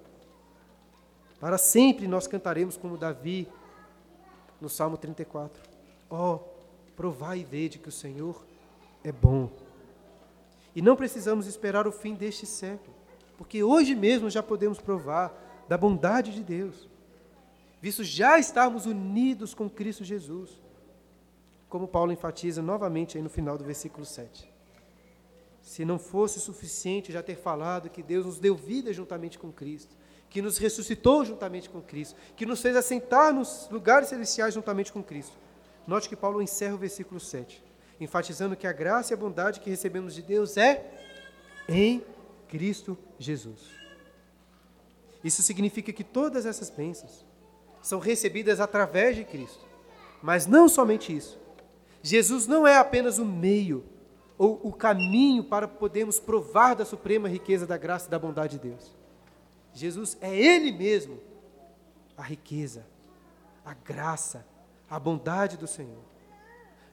Para 1.41 1.57
sempre 1.57 2.07
nós 2.07 2.26
cantaremos 2.26 2.76
como 2.76 2.99
Davi 2.99 3.49
no 4.61 4.68
Salmo 4.68 4.99
34. 4.99 5.62
Ó, 6.11 6.35
oh, 6.35 6.39
provai 6.95 7.39
e 7.39 7.45
vede 7.45 7.79
que 7.79 7.89
o 7.89 7.91
Senhor 7.91 8.45
é 9.03 9.11
bom. 9.11 9.51
E 10.76 10.83
não 10.83 10.95
precisamos 10.95 11.47
esperar 11.47 11.87
o 11.87 11.91
fim 11.91 12.14
deste 12.14 12.45
século, 12.45 12.95
porque 13.39 13.62
hoje 13.62 13.95
mesmo 13.95 14.29
já 14.29 14.43
podemos 14.43 14.79
provar 14.79 15.33
da 15.66 15.79
bondade 15.79 16.35
de 16.35 16.45
Deus, 16.45 16.87
visto 17.81 18.05
já 18.05 18.39
estarmos 18.39 18.85
unidos 18.85 19.55
com 19.55 19.70
Cristo 19.70 20.05
Jesus, 20.05 20.51
como 21.69 21.87
Paulo 21.87 22.12
enfatiza 22.12 22.62
novamente 22.62 23.16
aí 23.16 23.23
no 23.23 23.29
final 23.29 23.59
do 23.59 23.64
versículo 23.64 24.05
7. 24.07 24.51
Se 25.61 25.85
não 25.85 25.99
fosse 25.99 26.41
suficiente 26.41 27.12
já 27.12 27.23
ter 27.23 27.37
falado 27.37 27.91
que 27.91 28.03
Deus 28.03 28.25
nos 28.25 28.39
deu 28.39 28.57
vida 28.57 28.93
juntamente 28.93 29.39
com 29.39 29.53
Cristo, 29.53 29.95
que 30.31 30.41
nos 30.41 30.59
ressuscitou 30.59 31.25
juntamente 31.25 31.69
com 31.69 31.81
Cristo, 31.81 32.16
que 32.37 32.47
nos 32.47 32.61
fez 32.61 32.77
assentar 32.77 33.33
nos 33.33 33.69
lugares 33.71 34.09
celestiais 34.09 34.55
juntamente 34.55 34.93
com 34.93 35.03
Cristo. 35.03 35.37
Note 35.87 36.09
que 36.09 36.16
Paulo 36.16 36.43
encerra 36.43 36.75
o 36.75 36.79
versículo 36.79 37.21
7, 37.21 37.62
enfatizando 38.01 38.57
que 38.57 38.66
a 38.66 38.73
graça 38.73 39.12
e 39.12 39.14
a 39.14 39.19
bondade 39.19 39.61
que 39.61 39.71
recebemos 39.71 40.14
de 40.14 40.23
Deus 40.23 40.57
é 40.57 40.91
em 41.69 42.03
Cristo 42.49 42.97
Jesus. 43.19 43.79
Isso 45.23 45.43
significa 45.43 45.93
que 45.93 46.05
todas 46.05 46.47
essas 46.47 46.71
bênçãos 46.71 47.25
são 47.83 47.99
recebidas 47.99 48.61
através 48.61 49.16
de 49.16 49.25
Cristo. 49.25 49.66
Mas 50.23 50.47
não 50.47 50.69
somente 50.69 51.14
isso. 51.14 51.39
Jesus 52.09 52.47
não 52.47 52.67
é 52.67 52.79
apenas 52.79 53.19
o 53.19 53.25
meio 53.25 53.85
ou 54.39 54.59
o 54.63 54.73
caminho 54.73 55.45
para 55.45 55.69
podermos 55.69 56.19
provar 56.19 56.75
da 56.75 56.87
suprema 56.87 57.29
riqueza 57.29 57.67
da 57.67 57.77
graça 57.77 58.07
e 58.07 58.11
da 58.11 58.19
bondade 58.19 58.59
de 58.59 58.71
Deus. 58.71 58.97
Jesus 59.75 60.17
é 60.23 60.35
Ele 60.35 60.73
mesmo 60.73 61.19
a 62.17 62.23
riqueza, 62.23 62.87
a 63.63 63.75
graça, 63.75 64.47
a 64.89 64.99
bondade 64.99 65.59
do 65.59 65.67
Senhor. 65.67 66.03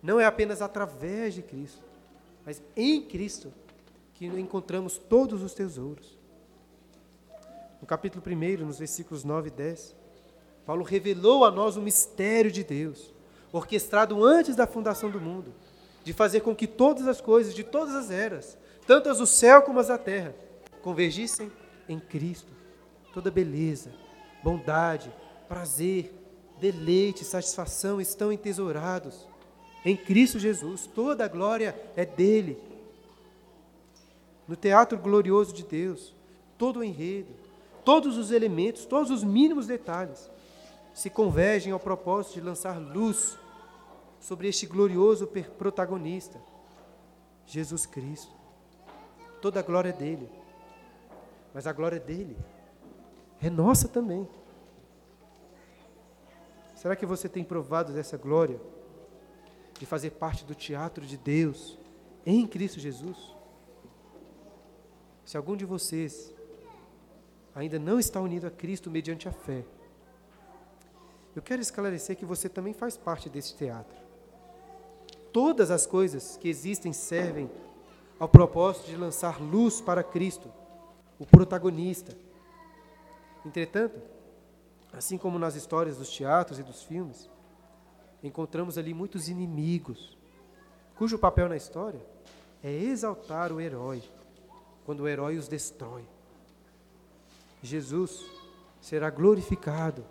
Não 0.04 0.20
é 0.20 0.26
apenas 0.26 0.62
através 0.62 1.34
de 1.34 1.42
Cristo, 1.42 1.82
mas 2.46 2.62
em 2.76 3.02
Cristo 3.02 3.54
que 4.16 4.26
encontramos 4.26 4.98
todos 4.98 5.42
os 5.42 5.54
tesouros. 5.54 6.20
No 7.80 7.88
capítulo 7.88 8.22
1, 8.28 8.66
nos 8.66 8.80
versículos 8.80 9.24
9 9.24 9.48
e 9.48 9.52
10, 9.52 9.96
Paulo 10.66 10.84
revelou 10.84 11.46
a 11.46 11.52
nós 11.52 11.78
o 11.78 11.82
mistério 11.82 12.52
de 12.52 12.66
Deus, 12.66 13.15
orquestrado 13.58 14.24
antes 14.24 14.56
da 14.56 14.68
fundação 14.68 15.10
do 15.10 15.20
mundo, 15.20 15.54
de 16.04 16.14
fazer 16.14 16.42
com 16.42 16.56
que 16.56 16.68
todas 16.68 17.08
as 17.08 17.22
coisas 17.22 17.54
de 17.54 17.64
todas 17.64 17.96
as 17.96 18.12
eras, 18.12 18.58
tanto 18.86 19.10
as 19.10 19.18
do 19.18 19.26
céu 19.26 19.62
como 19.62 19.80
as 19.80 19.88
da 19.88 19.98
terra, 19.98 20.36
convergissem 20.82 21.52
em 21.88 22.00
Cristo 22.00 22.54
toda 23.14 23.32
beleza, 23.32 23.94
bondade, 24.44 25.10
prazer, 25.48 26.14
deleite, 26.60 27.24
satisfação 27.24 28.02
estão 28.02 28.30
entesourados 28.30 29.26
em 29.86 29.96
Cristo 29.96 30.38
Jesus. 30.38 30.86
Toda 30.86 31.24
a 31.24 31.28
glória 31.30 31.74
é 31.96 32.06
dele. 32.06 32.62
No 34.46 34.58
teatro 34.58 34.98
glorioso 34.98 35.54
de 35.54 35.64
Deus, 35.64 36.14
todo 36.58 36.80
o 36.80 36.84
enredo, 36.84 37.32
todos 37.86 38.18
os 38.18 38.32
elementos, 38.32 38.86
todos 38.86 39.10
os 39.10 39.24
mínimos 39.24 39.66
detalhes 39.66 40.30
se 40.94 41.10
convergem 41.10 41.72
ao 41.72 41.80
propósito 41.80 42.34
de 42.34 42.42
lançar 42.42 42.78
luz 42.78 43.38
sobre 44.26 44.48
este 44.48 44.66
glorioso 44.66 45.28
protagonista, 45.56 46.42
Jesus 47.46 47.86
Cristo. 47.86 48.34
Toda 49.40 49.60
a 49.60 49.64
glória 49.64 49.90
é 49.90 49.94
dele. 49.94 50.28
Mas 51.54 51.68
a 51.68 51.72
glória 51.72 52.00
dele 52.00 52.36
é 53.40 53.52
nossa 53.52 53.88
também. 53.88 54.28
Será 56.76 56.96
que 56.96 57.06
você 57.06 57.30
tem 57.30 57.44
provado 57.44 57.94
dessa 57.94 58.18
glória 58.18 58.60
de 59.78 59.86
fazer 59.86 60.10
parte 60.10 60.44
do 60.44 60.56
teatro 60.56 61.06
de 61.06 61.18
Deus 61.18 61.78
em 62.26 62.48
Cristo 62.48 62.80
Jesus? 62.80 63.36
Se 65.24 65.38
algum 65.38 65.56
de 65.56 65.66
vocês 65.66 66.34
ainda 67.54 67.78
não 67.78 68.00
está 68.00 68.20
unido 68.20 68.48
a 68.48 68.52
Cristo 68.52 68.90
mediante 68.90 69.30
a 69.30 69.32
fé, 69.32 69.64
eu 71.36 71.44
quero 71.44 71.62
esclarecer 71.62 72.18
que 72.18 72.26
você 72.26 72.50
também 72.50 72.74
faz 72.74 72.98
parte 72.98 73.30
desse 73.30 73.56
teatro. 73.56 74.05
Todas 75.36 75.70
as 75.70 75.86
coisas 75.86 76.38
que 76.38 76.48
existem 76.48 76.94
servem 76.94 77.52
ao 78.18 78.30
propósito 78.30 78.88
de 78.88 78.96
lançar 78.96 79.42
luz 79.42 79.82
para 79.82 80.02
Cristo, 80.02 80.50
o 81.20 81.26
protagonista, 81.26 82.16
Entretanto, 83.46 84.02
assim 84.92 85.18
como 85.18 85.38
nas 85.38 85.56
histórias 85.56 85.98
dos 85.98 86.10
teatros 86.10 86.58
e 86.58 86.64
dos 86.64 86.84
filmes, 86.84 87.30
encontramos 88.24 88.76
ali 88.78 88.94
muitos 88.94 89.30
inimigos, 89.30 90.18
cujo 90.96 91.20
papel 91.20 91.48
na 91.48 91.56
história 91.56 92.02
é 92.64 92.74
exaltar 92.74 93.52
o 93.52 93.62
herói, 93.62 94.02
quando 94.84 95.02
o 95.02 95.08
herói 95.08 95.38
os 95.38 95.48
destrói. 95.48 96.04
Jesus 97.62 98.26
será 98.82 99.12
glorificado 99.12 100.04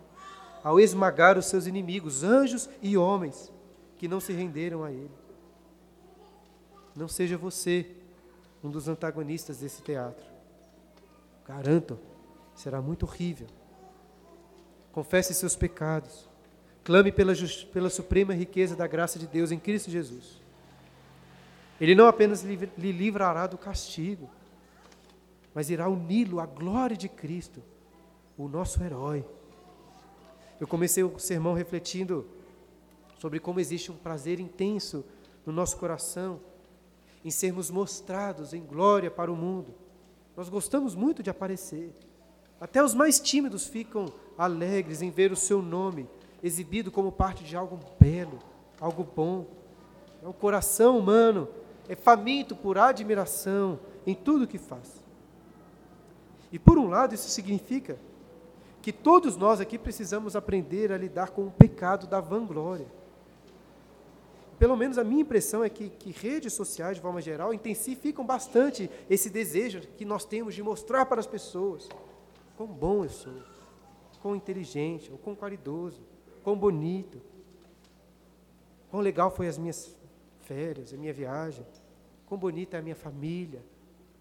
ao 0.63 0.79
esmagar 0.79 1.37
os 1.37 1.47
seus 1.47 1.67
inimigos, 1.67 2.23
anjos 2.23 2.69
e 2.81 2.95
homens, 2.95 3.51
que 3.97 4.07
não 4.07 4.19
se 4.19 4.33
renderam 4.33 4.83
a 4.83 4.91
ele. 4.91 5.11
Não 6.95 7.07
seja 7.07 7.37
você 7.37 7.85
um 8.63 8.69
dos 8.69 8.87
antagonistas 8.87 9.57
desse 9.57 9.81
teatro. 9.81 10.25
Garanto 11.47 11.99
será 12.55 12.81
muito 12.81 13.03
horrível. 13.05 13.47
Confesse 14.91 15.33
seus 15.33 15.55
pecados. 15.55 16.29
Clame 16.83 17.11
pela, 17.11 17.33
pela 17.73 17.89
suprema 17.89 18.33
riqueza 18.33 18.75
da 18.75 18.87
graça 18.87 19.19
de 19.19 19.27
Deus 19.27 19.51
em 19.51 19.59
Cristo 19.59 19.91
Jesus. 19.91 20.41
Ele 21.79 21.93
não 21.93 22.07
apenas 22.07 22.43
lhe 22.43 22.91
livrará 22.91 23.47
do 23.47 23.57
castigo, 23.57 24.29
mas 25.53 25.69
irá 25.69 25.89
uni-lo 25.89 26.39
à 26.39 26.45
glória 26.45 26.95
de 26.95 27.09
Cristo, 27.09 27.61
o 28.37 28.47
nosso 28.47 28.81
herói. 28.81 29.25
Eu 30.59 30.67
comecei 30.67 31.03
o 31.03 31.19
sermão 31.19 31.53
refletindo 31.53 32.25
sobre 33.25 33.39
como 33.39 33.59
existe 33.59 33.91
um 33.91 33.95
prazer 33.95 34.39
intenso 34.39 35.03
no 35.47 35.51
nosso 35.51 35.77
coração 35.77 36.39
em 37.23 37.31
sermos 37.31 37.71
mostrados 37.71 38.53
em 38.53 38.61
glória 38.61 39.09
para 39.09 39.31
o 39.31 39.35
mundo. 39.35 39.73
Nós 40.37 40.47
gostamos 40.47 40.93
muito 40.93 41.23
de 41.23 41.31
aparecer. 41.31 41.91
Até 42.61 42.83
os 42.83 42.93
mais 42.93 43.19
tímidos 43.19 43.65
ficam 43.65 44.13
alegres 44.37 45.01
em 45.01 45.09
ver 45.09 45.31
o 45.31 45.35
seu 45.35 45.59
nome 45.59 46.07
exibido 46.43 46.91
como 46.91 47.11
parte 47.11 47.43
de 47.43 47.57
algo 47.57 47.79
belo, 47.99 48.37
algo 48.79 49.03
bom. 49.03 49.47
O 50.21 50.31
coração 50.31 50.99
humano 50.99 51.47
é 51.89 51.95
faminto 51.95 52.55
por 52.55 52.77
admiração 52.77 53.79
em 54.05 54.13
tudo 54.13 54.45
que 54.45 54.59
faz. 54.59 55.03
E 56.51 56.59
por 56.59 56.77
um 56.77 56.89
lado, 56.89 57.15
isso 57.15 57.29
significa 57.29 57.97
que 58.83 58.93
todos 58.93 59.35
nós 59.35 59.59
aqui 59.59 59.79
precisamos 59.79 60.35
aprender 60.35 60.91
a 60.91 60.97
lidar 60.99 61.31
com 61.31 61.47
o 61.47 61.51
pecado 61.51 62.05
da 62.05 62.21
vanglória. 62.21 62.85
Pelo 64.57 64.75
menos 64.77 64.97
a 64.97 65.03
minha 65.03 65.21
impressão 65.21 65.63
é 65.63 65.69
que, 65.69 65.89
que 65.89 66.11
redes 66.11 66.53
sociais, 66.53 66.95
de 66.95 67.01
forma 67.01 67.21
geral, 67.21 67.53
intensificam 67.53 68.25
bastante 68.25 68.89
esse 69.09 69.29
desejo 69.29 69.81
que 69.97 70.05
nós 70.05 70.23
temos 70.23 70.55
de 70.55 70.63
mostrar 70.63 71.05
para 71.05 71.19
as 71.19 71.27
pessoas 71.27 71.89
quão 72.55 72.67
bom 72.67 73.03
eu 73.03 73.09
sou, 73.09 73.33
quão 74.21 74.35
inteligente, 74.35 75.11
ou 75.11 75.17
quão 75.17 75.35
qualidoso, 75.35 76.01
quão 76.43 76.57
bonito, 76.57 77.21
quão 78.89 79.01
legal 79.01 79.29
foi 79.29 79.47
as 79.47 79.57
minhas 79.57 79.95
férias, 80.41 80.93
a 80.93 80.97
minha 80.97 81.13
viagem, 81.13 81.65
quão 82.25 82.39
bonita 82.39 82.77
é 82.77 82.79
a 82.79 82.83
minha 82.83 82.95
família, 82.95 83.61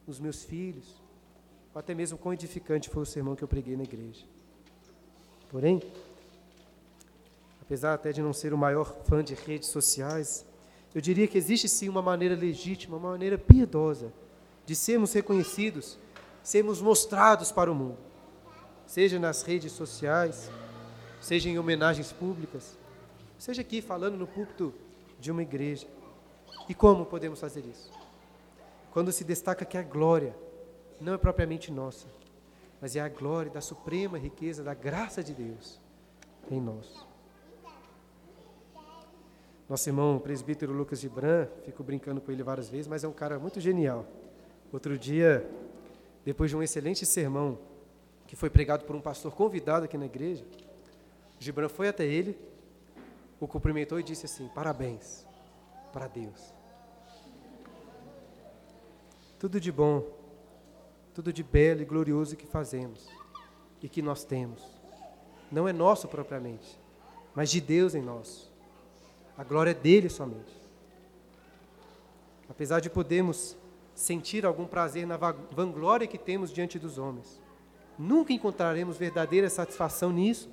os 0.06 0.18
meus 0.18 0.42
filhos, 0.42 1.00
ou 1.72 1.78
até 1.78 1.94
mesmo 1.94 2.18
quão 2.18 2.32
edificante 2.34 2.90
foi 2.90 3.02
o 3.02 3.06
sermão 3.06 3.36
que 3.36 3.44
eu 3.44 3.48
preguei 3.48 3.76
na 3.76 3.84
igreja. 3.84 4.26
Porém, 5.48 5.80
apesar 7.64 7.94
até 7.94 8.12
de 8.12 8.20
não 8.20 8.32
ser 8.32 8.52
o 8.52 8.58
maior 8.58 8.94
fã 9.04 9.24
de 9.24 9.34
redes 9.34 9.68
sociais, 9.68 10.46
eu 10.94 11.00
diria 11.00 11.26
que 11.26 11.38
existe 11.38 11.68
sim 11.68 11.88
uma 11.88 12.02
maneira 12.02 12.36
legítima, 12.36 12.96
uma 12.96 13.10
maneira 13.10 13.38
piedosa 13.38 14.12
de 14.66 14.74
sermos 14.76 15.12
reconhecidos, 15.12 15.98
sermos 16.42 16.80
mostrados 16.80 17.50
para 17.50 17.70
o 17.70 17.74
mundo, 17.74 17.98
seja 18.86 19.18
nas 19.18 19.42
redes 19.42 19.72
sociais, 19.72 20.50
seja 21.20 21.48
em 21.48 21.58
homenagens 21.58 22.12
públicas, 22.12 22.78
seja 23.38 23.62
aqui 23.62 23.80
falando 23.80 24.16
no 24.16 24.26
púlpito 24.26 24.72
de 25.18 25.30
uma 25.30 25.42
igreja. 25.42 25.86
E 26.68 26.74
como 26.74 27.04
podemos 27.04 27.40
fazer 27.40 27.64
isso? 27.64 27.90
Quando 28.92 29.10
se 29.10 29.24
destaca 29.24 29.64
que 29.64 29.76
a 29.76 29.82
glória 29.82 30.36
não 31.00 31.14
é 31.14 31.18
propriamente 31.18 31.72
nossa, 31.72 32.06
mas 32.80 32.94
é 32.94 33.00
a 33.00 33.08
glória 33.08 33.50
da 33.50 33.60
suprema 33.60 34.18
riqueza 34.18 34.62
da 34.62 34.74
graça 34.74 35.22
de 35.22 35.32
Deus 35.34 35.80
em 36.50 36.60
nós. 36.60 37.13
Nosso 39.68 39.88
irmão 39.88 40.18
presbítero 40.18 40.72
Lucas 40.72 41.00
Gibran, 41.00 41.46
fico 41.64 41.82
brincando 41.82 42.20
com 42.20 42.30
ele 42.30 42.42
várias 42.42 42.68
vezes, 42.68 42.86
mas 42.86 43.02
é 43.02 43.08
um 43.08 43.12
cara 43.12 43.38
muito 43.38 43.60
genial. 43.60 44.06
Outro 44.70 44.98
dia, 44.98 45.48
depois 46.24 46.50
de 46.50 46.56
um 46.56 46.62
excelente 46.62 47.06
sermão 47.06 47.58
que 48.26 48.36
foi 48.36 48.50
pregado 48.50 48.84
por 48.84 48.94
um 48.94 49.00
pastor 49.00 49.32
convidado 49.32 49.86
aqui 49.86 49.96
na 49.96 50.06
igreja, 50.06 50.44
Gibran 51.38 51.68
foi 51.68 51.88
até 51.88 52.04
ele, 52.04 52.38
o 53.40 53.48
cumprimentou 53.48 53.98
e 53.98 54.02
disse 54.02 54.26
assim: 54.26 54.48
Parabéns 54.54 55.26
para 55.92 56.08
Deus. 56.08 56.52
Tudo 59.38 59.60
de 59.60 59.72
bom, 59.72 60.04
tudo 61.14 61.32
de 61.32 61.42
belo 61.42 61.80
e 61.82 61.84
glorioso 61.84 62.36
que 62.36 62.46
fazemos 62.46 63.08
e 63.82 63.88
que 63.88 64.02
nós 64.02 64.24
temos, 64.24 64.62
não 65.50 65.68
é 65.68 65.72
nosso 65.72 66.08
propriamente, 66.08 66.80
mas 67.34 67.50
de 67.50 67.60
Deus 67.60 67.94
em 67.94 68.02
nós. 68.02 68.53
A 69.36 69.42
glória 69.42 69.72
é 69.72 69.74
dele 69.74 70.08
somente. 70.08 70.52
Apesar 72.48 72.80
de 72.80 72.88
podermos 72.88 73.56
sentir 73.94 74.44
algum 74.44 74.66
prazer 74.66 75.06
na 75.06 75.16
vanglória 75.16 76.06
que 76.06 76.18
temos 76.18 76.52
diante 76.52 76.78
dos 76.78 76.98
homens, 76.98 77.40
nunca 77.98 78.32
encontraremos 78.32 78.96
verdadeira 78.96 79.48
satisfação 79.50 80.10
nisso. 80.10 80.48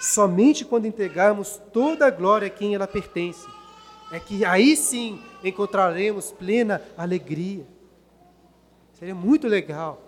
Somente 0.00 0.64
quando 0.64 0.86
entregarmos 0.86 1.60
toda 1.72 2.06
a 2.06 2.10
glória 2.10 2.46
a 2.46 2.50
quem 2.50 2.74
ela 2.74 2.86
pertence, 2.86 3.46
é 4.12 4.18
que 4.18 4.44
aí 4.44 4.76
sim 4.76 5.20
encontraremos 5.44 6.32
plena 6.32 6.82
alegria. 6.96 7.66
Seria 8.94 9.14
muito 9.14 9.46
legal 9.46 10.00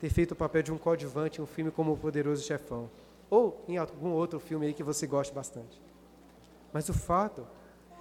ter 0.00 0.10
feito 0.10 0.32
o 0.32 0.36
papel 0.36 0.62
de 0.62 0.72
um 0.72 0.78
coadjuvante 0.78 1.40
em 1.40 1.42
um 1.42 1.46
filme 1.46 1.70
como 1.70 1.92
O 1.92 1.96
Poderoso 1.96 2.44
Chefão, 2.44 2.90
ou 3.30 3.62
em 3.68 3.76
algum 3.76 4.10
outro 4.10 4.38
filme 4.38 4.66
aí 4.66 4.74
que 4.74 4.82
você 4.82 5.06
goste 5.06 5.32
bastante. 5.32 5.80
Mas 6.74 6.88
o 6.88 6.92
fato 6.92 7.46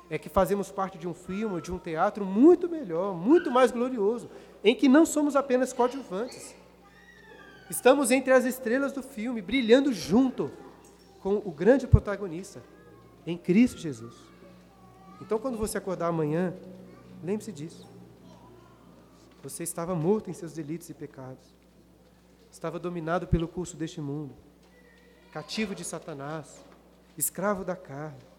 é 0.09 0.17
que 0.17 0.27
fazemos 0.27 0.71
parte 0.71 0.97
de 0.97 1.07
um 1.07 1.13
filme, 1.13 1.61
de 1.61 1.71
um 1.71 1.77
teatro 1.77 2.25
muito 2.25 2.67
melhor, 2.67 3.15
muito 3.15 3.51
mais 3.51 3.69
glorioso, 3.69 4.27
em 4.63 4.75
que 4.75 4.89
não 4.89 5.05
somos 5.05 5.35
apenas 5.35 5.71
coadjuvantes. 5.71 6.55
Estamos 7.69 8.09
entre 8.09 8.33
as 8.33 8.45
estrelas 8.45 8.91
do 8.91 9.03
filme, 9.03 9.43
brilhando 9.43 9.93
junto 9.93 10.51
com 11.19 11.35
o 11.35 11.51
grande 11.51 11.85
protagonista, 11.85 12.63
em 13.27 13.37
Cristo 13.37 13.77
Jesus. 13.77 14.15
Então, 15.21 15.37
quando 15.37 15.55
você 15.55 15.77
acordar 15.77 16.07
amanhã, 16.07 16.51
lembre-se 17.23 17.51
disso. 17.51 17.87
Você 19.43 19.61
estava 19.61 19.93
morto 19.93 20.31
em 20.31 20.33
seus 20.33 20.51
delitos 20.51 20.89
e 20.89 20.95
pecados. 20.95 21.55
Estava 22.51 22.79
dominado 22.79 23.27
pelo 23.27 23.47
curso 23.47 23.77
deste 23.77 24.01
mundo, 24.01 24.33
cativo 25.31 25.75
de 25.75 25.83
Satanás, 25.83 26.65
escravo 27.15 27.63
da 27.63 27.75
carne 27.75 28.32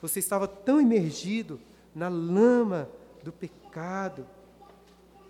você 0.00 0.18
estava 0.18 0.48
tão 0.48 0.80
imergido 0.80 1.60
na 1.94 2.08
lama 2.08 2.88
do 3.22 3.32
pecado, 3.32 4.26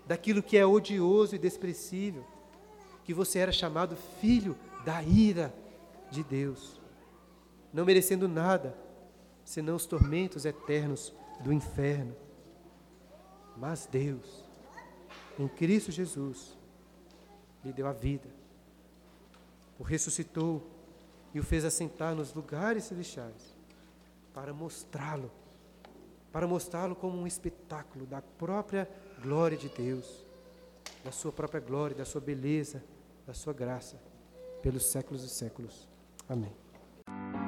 daquilo 0.07 0.41
que 0.41 0.57
é 0.57 0.65
odioso 0.65 1.35
e 1.35 1.39
desprezível, 1.39 2.25
que 3.03 3.13
você 3.13 3.39
era 3.39 3.51
chamado 3.51 3.95
filho 4.19 4.57
da 4.85 5.01
ira 5.03 5.53
de 6.09 6.23
Deus, 6.23 6.79
não 7.73 7.85
merecendo 7.85 8.27
nada, 8.27 8.75
senão 9.43 9.75
os 9.75 9.85
tormentos 9.85 10.45
eternos 10.45 11.13
do 11.41 11.51
inferno. 11.51 12.15
Mas 13.57 13.87
Deus, 13.89 14.45
em 15.37 15.47
Cristo 15.47 15.91
Jesus, 15.91 16.57
lhe 17.63 17.73
deu 17.73 17.87
a 17.87 17.93
vida, 17.93 18.27
o 19.77 19.83
ressuscitou 19.83 20.65
e 21.33 21.39
o 21.39 21.43
fez 21.43 21.65
assentar 21.65 22.15
nos 22.15 22.33
lugares 22.33 22.85
celestiais 22.85 23.50
para 24.33 24.53
mostrá-lo, 24.53 25.31
para 26.31 26.47
mostrá-lo 26.47 26.95
como 26.95 27.17
um 27.17 27.27
espetáculo 27.27 28.05
da 28.05 28.21
própria 28.21 28.89
glória 29.21 29.57
de 29.57 29.69
Deus, 29.69 30.25
da 31.03 31.11
sua 31.11 31.31
própria 31.31 31.59
glória, 31.59 31.95
da 31.95 32.05
sua 32.05 32.21
beleza, 32.21 32.83
da 33.25 33.33
sua 33.33 33.53
graça, 33.53 34.01
pelos 34.61 34.85
séculos 34.85 35.23
e 35.23 35.29
séculos. 35.29 35.87
Amém. 36.29 37.40